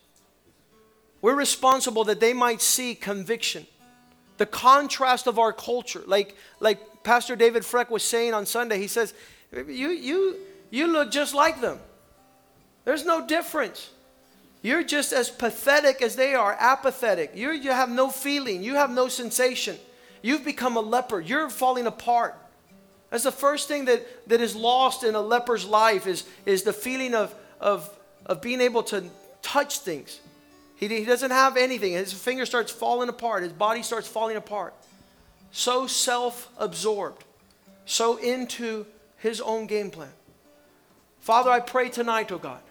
We're 1.21 1.35
responsible 1.35 2.03
that 2.05 2.19
they 2.19 2.33
might 2.33 2.61
see 2.61 2.95
conviction 2.95 3.67
the 4.37 4.45
contrast 4.45 5.27
of 5.27 5.39
our 5.39 5.53
culture. 5.53 6.03
Like, 6.05 6.35
like 6.59 7.03
Pastor 7.03 7.35
David 7.35 7.63
Freck 7.63 7.89
was 7.89 8.03
saying 8.03 8.33
on 8.33 8.45
Sunday, 8.45 8.79
he 8.79 8.87
says, 8.87 9.13
you, 9.53 9.89
you, 9.89 10.35
you 10.69 10.87
look 10.87 11.11
just 11.11 11.33
like 11.33 11.61
them. 11.61 11.79
There's 12.85 13.05
no 13.05 13.25
difference. 13.27 13.89
You're 14.61 14.83
just 14.83 15.11
as 15.11 15.29
pathetic 15.29 16.01
as 16.01 16.15
they 16.15 16.35
are, 16.35 16.55
apathetic. 16.59 17.31
you 17.35 17.51
you 17.51 17.71
have 17.71 17.89
no 17.89 18.09
feeling, 18.09 18.63
you 18.63 18.75
have 18.75 18.91
no 18.91 19.07
sensation. 19.07 19.77
You've 20.21 20.45
become 20.45 20.77
a 20.77 20.81
leper, 20.81 21.19
you're 21.19 21.49
falling 21.49 21.87
apart. 21.87 22.35
That's 23.09 23.23
the 23.23 23.31
first 23.31 23.67
thing 23.67 23.85
that, 23.85 24.29
that 24.29 24.39
is 24.39 24.55
lost 24.55 25.03
in 25.03 25.15
a 25.15 25.21
leper's 25.21 25.65
life 25.65 26.07
is, 26.07 26.23
is 26.45 26.63
the 26.63 26.73
feeling 26.73 27.13
of, 27.13 27.33
of, 27.59 27.89
of 28.25 28.41
being 28.41 28.61
able 28.61 28.83
to 28.83 29.03
touch 29.41 29.79
things. 29.79 30.21
He, 30.81 30.87
he 30.87 31.05
doesn't 31.05 31.31
have 31.31 31.55
anything. 31.55 31.93
His 31.93 32.11
finger 32.11 32.45
starts 32.45 32.71
falling 32.71 33.07
apart, 33.07 33.43
his 33.43 33.53
body 33.53 33.83
starts 33.83 34.07
falling 34.07 34.35
apart. 34.35 34.73
So 35.51 35.87
self 35.87 36.49
absorbed, 36.57 37.23
so 37.85 38.17
into 38.17 38.85
his 39.17 39.39
own 39.39 39.67
game 39.67 39.91
plan. 39.91 40.11
Father, 41.19 41.51
I 41.51 41.59
pray 41.59 41.89
tonight, 41.89 42.31
oh 42.31 42.39
God, 42.39 42.61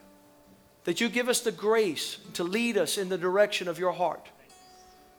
that 0.84 1.00
you 1.00 1.08
give 1.08 1.28
us 1.28 1.40
the 1.40 1.52
grace 1.52 2.18
to 2.34 2.42
lead 2.42 2.76
us 2.76 2.98
in 2.98 3.08
the 3.08 3.18
direction 3.18 3.68
of 3.68 3.78
your 3.78 3.92
heart. 3.92 4.26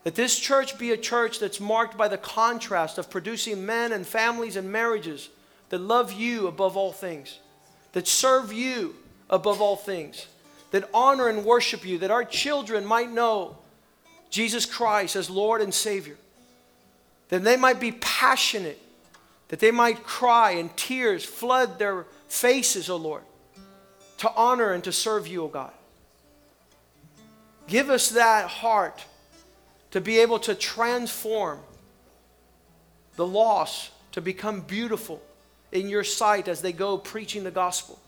That 0.04 0.16
this 0.16 0.38
church 0.38 0.78
be 0.78 0.90
a 0.90 0.96
church 0.96 1.38
that's 1.38 1.60
marked 1.60 1.96
by 1.96 2.08
the 2.08 2.18
contrast 2.18 2.98
of 2.98 3.08
producing 3.08 3.64
men 3.64 3.92
and 3.92 4.06
families 4.06 4.56
and 4.56 4.70
marriages 4.70 5.30
that 5.70 5.80
love 5.80 6.12
you 6.12 6.48
above 6.48 6.76
all 6.76 6.92
things, 6.92 7.38
that 7.92 8.08
serve 8.08 8.52
you 8.52 8.96
above 9.30 9.62
all 9.62 9.76
things, 9.76 10.26
that 10.72 10.88
honor 10.92 11.28
and 11.28 11.44
worship 11.44 11.86
you, 11.86 11.98
that 11.98 12.10
our 12.10 12.24
children 12.24 12.84
might 12.84 13.10
know 13.10 13.56
Jesus 14.30 14.66
Christ 14.66 15.14
as 15.14 15.30
Lord 15.30 15.60
and 15.60 15.72
Savior, 15.72 16.16
that 17.28 17.44
they 17.44 17.56
might 17.56 17.78
be 17.78 17.92
passionate, 17.92 18.80
that 19.48 19.60
they 19.60 19.70
might 19.70 20.02
cry 20.02 20.52
and 20.52 20.74
tears 20.76 21.24
flood 21.24 21.78
their 21.78 22.06
faces, 22.28 22.90
O 22.90 22.96
Lord, 22.96 23.22
to 24.18 24.32
honor 24.34 24.72
and 24.72 24.82
to 24.84 24.92
serve 24.92 25.26
you, 25.26 25.44
O 25.44 25.48
God. 25.48 25.72
Give 27.68 27.90
us 27.90 28.10
that 28.10 28.48
heart 28.48 29.04
to 29.92 30.00
be 30.00 30.20
able 30.20 30.38
to 30.40 30.54
transform 30.54 31.60
the 33.16 33.26
lost 33.26 33.90
to 34.12 34.20
become 34.20 34.60
beautiful 34.62 35.22
in 35.70 35.88
your 35.88 36.04
sight 36.04 36.48
as 36.48 36.62
they 36.62 36.72
go 36.72 36.96
preaching 36.98 37.44
the 37.44 37.50
gospel, 37.50 37.98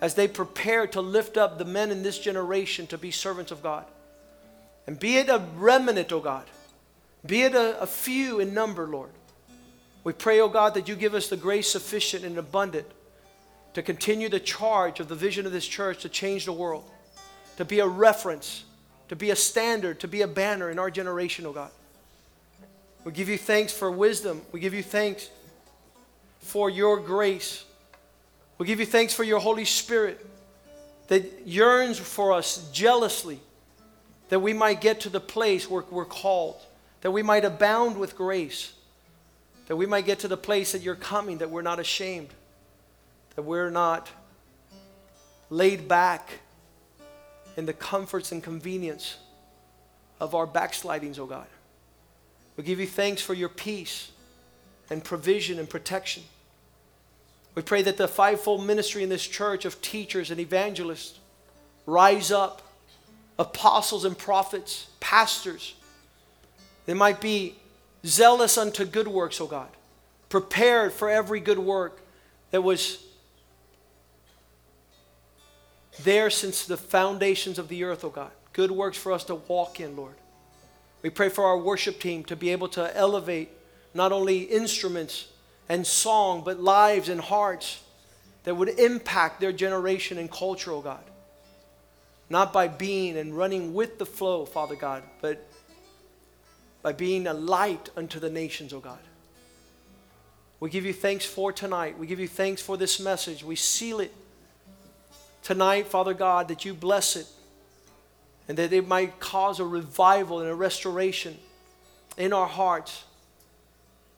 as 0.00 0.14
they 0.14 0.28
prepare 0.28 0.86
to 0.88 1.00
lift 1.00 1.36
up 1.36 1.58
the 1.58 1.64
men 1.64 1.90
in 1.90 2.02
this 2.02 2.18
generation 2.18 2.86
to 2.88 2.98
be 2.98 3.10
servants 3.10 3.50
of 3.50 3.62
God. 3.62 3.84
And 4.86 4.98
be 4.98 5.16
it 5.16 5.28
a 5.28 5.42
remnant, 5.56 6.12
O 6.12 6.20
God, 6.20 6.44
be 7.24 7.42
it 7.42 7.54
a, 7.54 7.80
a 7.80 7.86
few 7.86 8.40
in 8.40 8.54
number, 8.54 8.86
Lord. 8.86 9.10
We 10.04 10.12
pray, 10.12 10.40
O 10.40 10.48
God, 10.48 10.74
that 10.74 10.86
you 10.86 10.94
give 10.94 11.14
us 11.14 11.28
the 11.28 11.36
grace 11.36 11.68
sufficient 11.68 12.24
and 12.24 12.38
abundant 12.38 12.86
to 13.74 13.82
continue 13.82 14.28
the 14.28 14.40
charge 14.40 15.00
of 15.00 15.08
the 15.08 15.14
vision 15.14 15.44
of 15.44 15.52
this 15.52 15.66
church 15.66 16.02
to 16.02 16.08
change 16.08 16.44
the 16.44 16.52
world, 16.52 16.84
to 17.56 17.64
be 17.64 17.80
a 17.80 17.86
reference, 17.86 18.64
to 19.08 19.16
be 19.16 19.30
a 19.30 19.36
standard, 19.36 20.00
to 20.00 20.08
be 20.08 20.22
a 20.22 20.28
banner 20.28 20.70
in 20.70 20.78
our 20.78 20.90
generation, 20.90 21.46
O 21.46 21.52
God. 21.52 21.70
We 23.04 23.12
give 23.12 23.28
you 23.28 23.38
thanks 23.38 23.72
for 23.72 23.90
wisdom. 23.90 24.42
We 24.52 24.60
give 24.60 24.74
you 24.74 24.82
thanks 24.82 25.30
for 26.40 26.70
your 26.70 26.98
grace. 26.98 27.64
We 28.58 28.66
give 28.66 28.80
you 28.80 28.86
thanks 28.86 29.12
for 29.12 29.24
your 29.24 29.38
Holy 29.38 29.64
Spirit 29.64 30.24
that 31.08 31.46
yearns 31.46 31.98
for 31.98 32.32
us 32.32 32.70
jealously 32.72 33.40
that 34.28 34.40
we 34.40 34.52
might 34.52 34.80
get 34.80 35.00
to 35.00 35.08
the 35.08 35.20
place 35.20 35.70
where 35.70 35.84
we're 35.90 36.04
called, 36.04 36.56
that 37.02 37.10
we 37.10 37.22
might 37.22 37.44
abound 37.44 37.96
with 37.96 38.16
grace, 38.16 38.72
that 39.66 39.76
we 39.76 39.86
might 39.86 40.06
get 40.06 40.20
to 40.20 40.28
the 40.28 40.36
place 40.36 40.72
that 40.72 40.82
you're 40.82 40.96
coming, 40.96 41.38
that 41.38 41.50
we're 41.50 41.62
not 41.62 41.78
ashamed, 41.78 42.28
that 43.34 43.42
we're 43.42 43.70
not 43.70 44.08
laid 45.50 45.86
back 45.86 46.40
in 47.56 47.66
the 47.66 47.72
comforts 47.72 48.32
and 48.32 48.42
convenience 48.42 49.16
of 50.18 50.34
our 50.34 50.46
backslidings, 50.46 51.18
oh 51.18 51.26
God. 51.26 51.46
We 52.56 52.64
give 52.64 52.80
you 52.80 52.86
thanks 52.86 53.20
for 53.20 53.34
your 53.34 53.48
peace 53.48 54.10
and 54.90 55.04
provision 55.04 55.58
and 55.58 55.68
protection. 55.68 56.22
We 57.56 57.62
pray 57.62 57.82
that 57.82 57.96
the 57.96 58.06
fivefold 58.06 58.64
ministry 58.64 59.02
in 59.02 59.08
this 59.08 59.26
church 59.26 59.64
of 59.64 59.80
teachers 59.80 60.30
and 60.30 60.38
evangelists 60.38 61.18
rise 61.86 62.30
up 62.30 62.60
apostles 63.38 64.04
and 64.04 64.16
prophets, 64.16 64.88
pastors. 65.00 65.74
They 66.84 66.92
might 66.92 67.20
be 67.20 67.56
zealous 68.04 68.58
unto 68.58 68.84
good 68.84 69.08
works, 69.08 69.40
O 69.40 69.46
God, 69.46 69.70
prepared 70.28 70.92
for 70.92 71.08
every 71.08 71.40
good 71.40 71.58
work 71.58 71.98
that 72.50 72.60
was 72.60 73.02
there 76.02 76.28
since 76.28 76.66
the 76.66 76.76
foundations 76.76 77.58
of 77.58 77.68
the 77.68 77.84
earth, 77.84 78.04
O 78.04 78.10
God. 78.10 78.30
Good 78.52 78.70
works 78.70 78.98
for 78.98 79.12
us 79.12 79.24
to 79.24 79.34
walk 79.34 79.80
in, 79.80 79.96
Lord. 79.96 80.14
We 81.00 81.08
pray 81.08 81.30
for 81.30 81.44
our 81.46 81.56
worship 81.56 82.00
team 82.00 82.22
to 82.24 82.36
be 82.36 82.50
able 82.50 82.68
to 82.68 82.94
elevate 82.94 83.48
not 83.94 84.12
only 84.12 84.40
instruments 84.42 85.28
and 85.68 85.86
song, 85.86 86.42
but 86.44 86.60
lives 86.60 87.08
and 87.08 87.20
hearts 87.20 87.82
that 88.44 88.54
would 88.54 88.68
impact 88.68 89.40
their 89.40 89.52
generation 89.52 90.18
and 90.18 90.30
culture, 90.30 90.72
O 90.72 90.80
God 90.80 91.02
not 92.28 92.52
by 92.52 92.68
being 92.68 93.16
and 93.16 93.36
running 93.36 93.74
with 93.74 93.98
the 93.98 94.06
flow, 94.06 94.44
Father 94.44 94.74
God, 94.74 95.02
but 95.20 95.46
by 96.82 96.92
being 96.92 97.26
a 97.26 97.34
light 97.34 97.90
unto 97.96 98.18
the 98.18 98.30
nations, 98.30 98.72
oh 98.72 98.80
God. 98.80 98.98
We 100.58 100.70
give 100.70 100.84
you 100.84 100.92
thanks 100.92 101.24
for 101.24 101.52
tonight. 101.52 101.98
We 101.98 102.06
give 102.06 102.18
you 102.18 102.28
thanks 102.28 102.62
for 102.62 102.76
this 102.76 102.98
message. 102.98 103.44
We 103.44 103.56
seal 103.56 104.00
it 104.00 104.12
tonight, 105.42 105.86
Father 105.86 106.14
God, 106.14 106.48
that 106.48 106.64
you 106.64 106.74
bless 106.74 107.14
it 107.14 107.26
and 108.48 108.56
that 108.58 108.72
it 108.72 108.88
might 108.88 109.20
cause 109.20 109.60
a 109.60 109.64
revival 109.64 110.40
and 110.40 110.48
a 110.48 110.54
restoration 110.54 111.36
in 112.16 112.32
our 112.32 112.46
hearts 112.46 113.04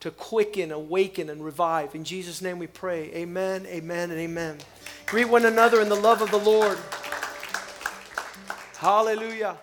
to 0.00 0.10
quicken, 0.10 0.70
awaken, 0.70 1.28
and 1.30 1.44
revive. 1.44 1.94
In 1.94 2.04
Jesus' 2.04 2.40
name 2.40 2.58
we 2.58 2.66
pray. 2.66 3.12
Amen, 3.14 3.66
amen, 3.66 4.10
and 4.10 4.20
amen. 4.20 4.58
Greet 5.06 5.28
one 5.28 5.44
another 5.44 5.80
in 5.80 5.88
the 5.88 5.96
love 5.96 6.22
of 6.22 6.30
the 6.30 6.38
Lord. 6.38 6.78
Hallelujah. 8.76 9.58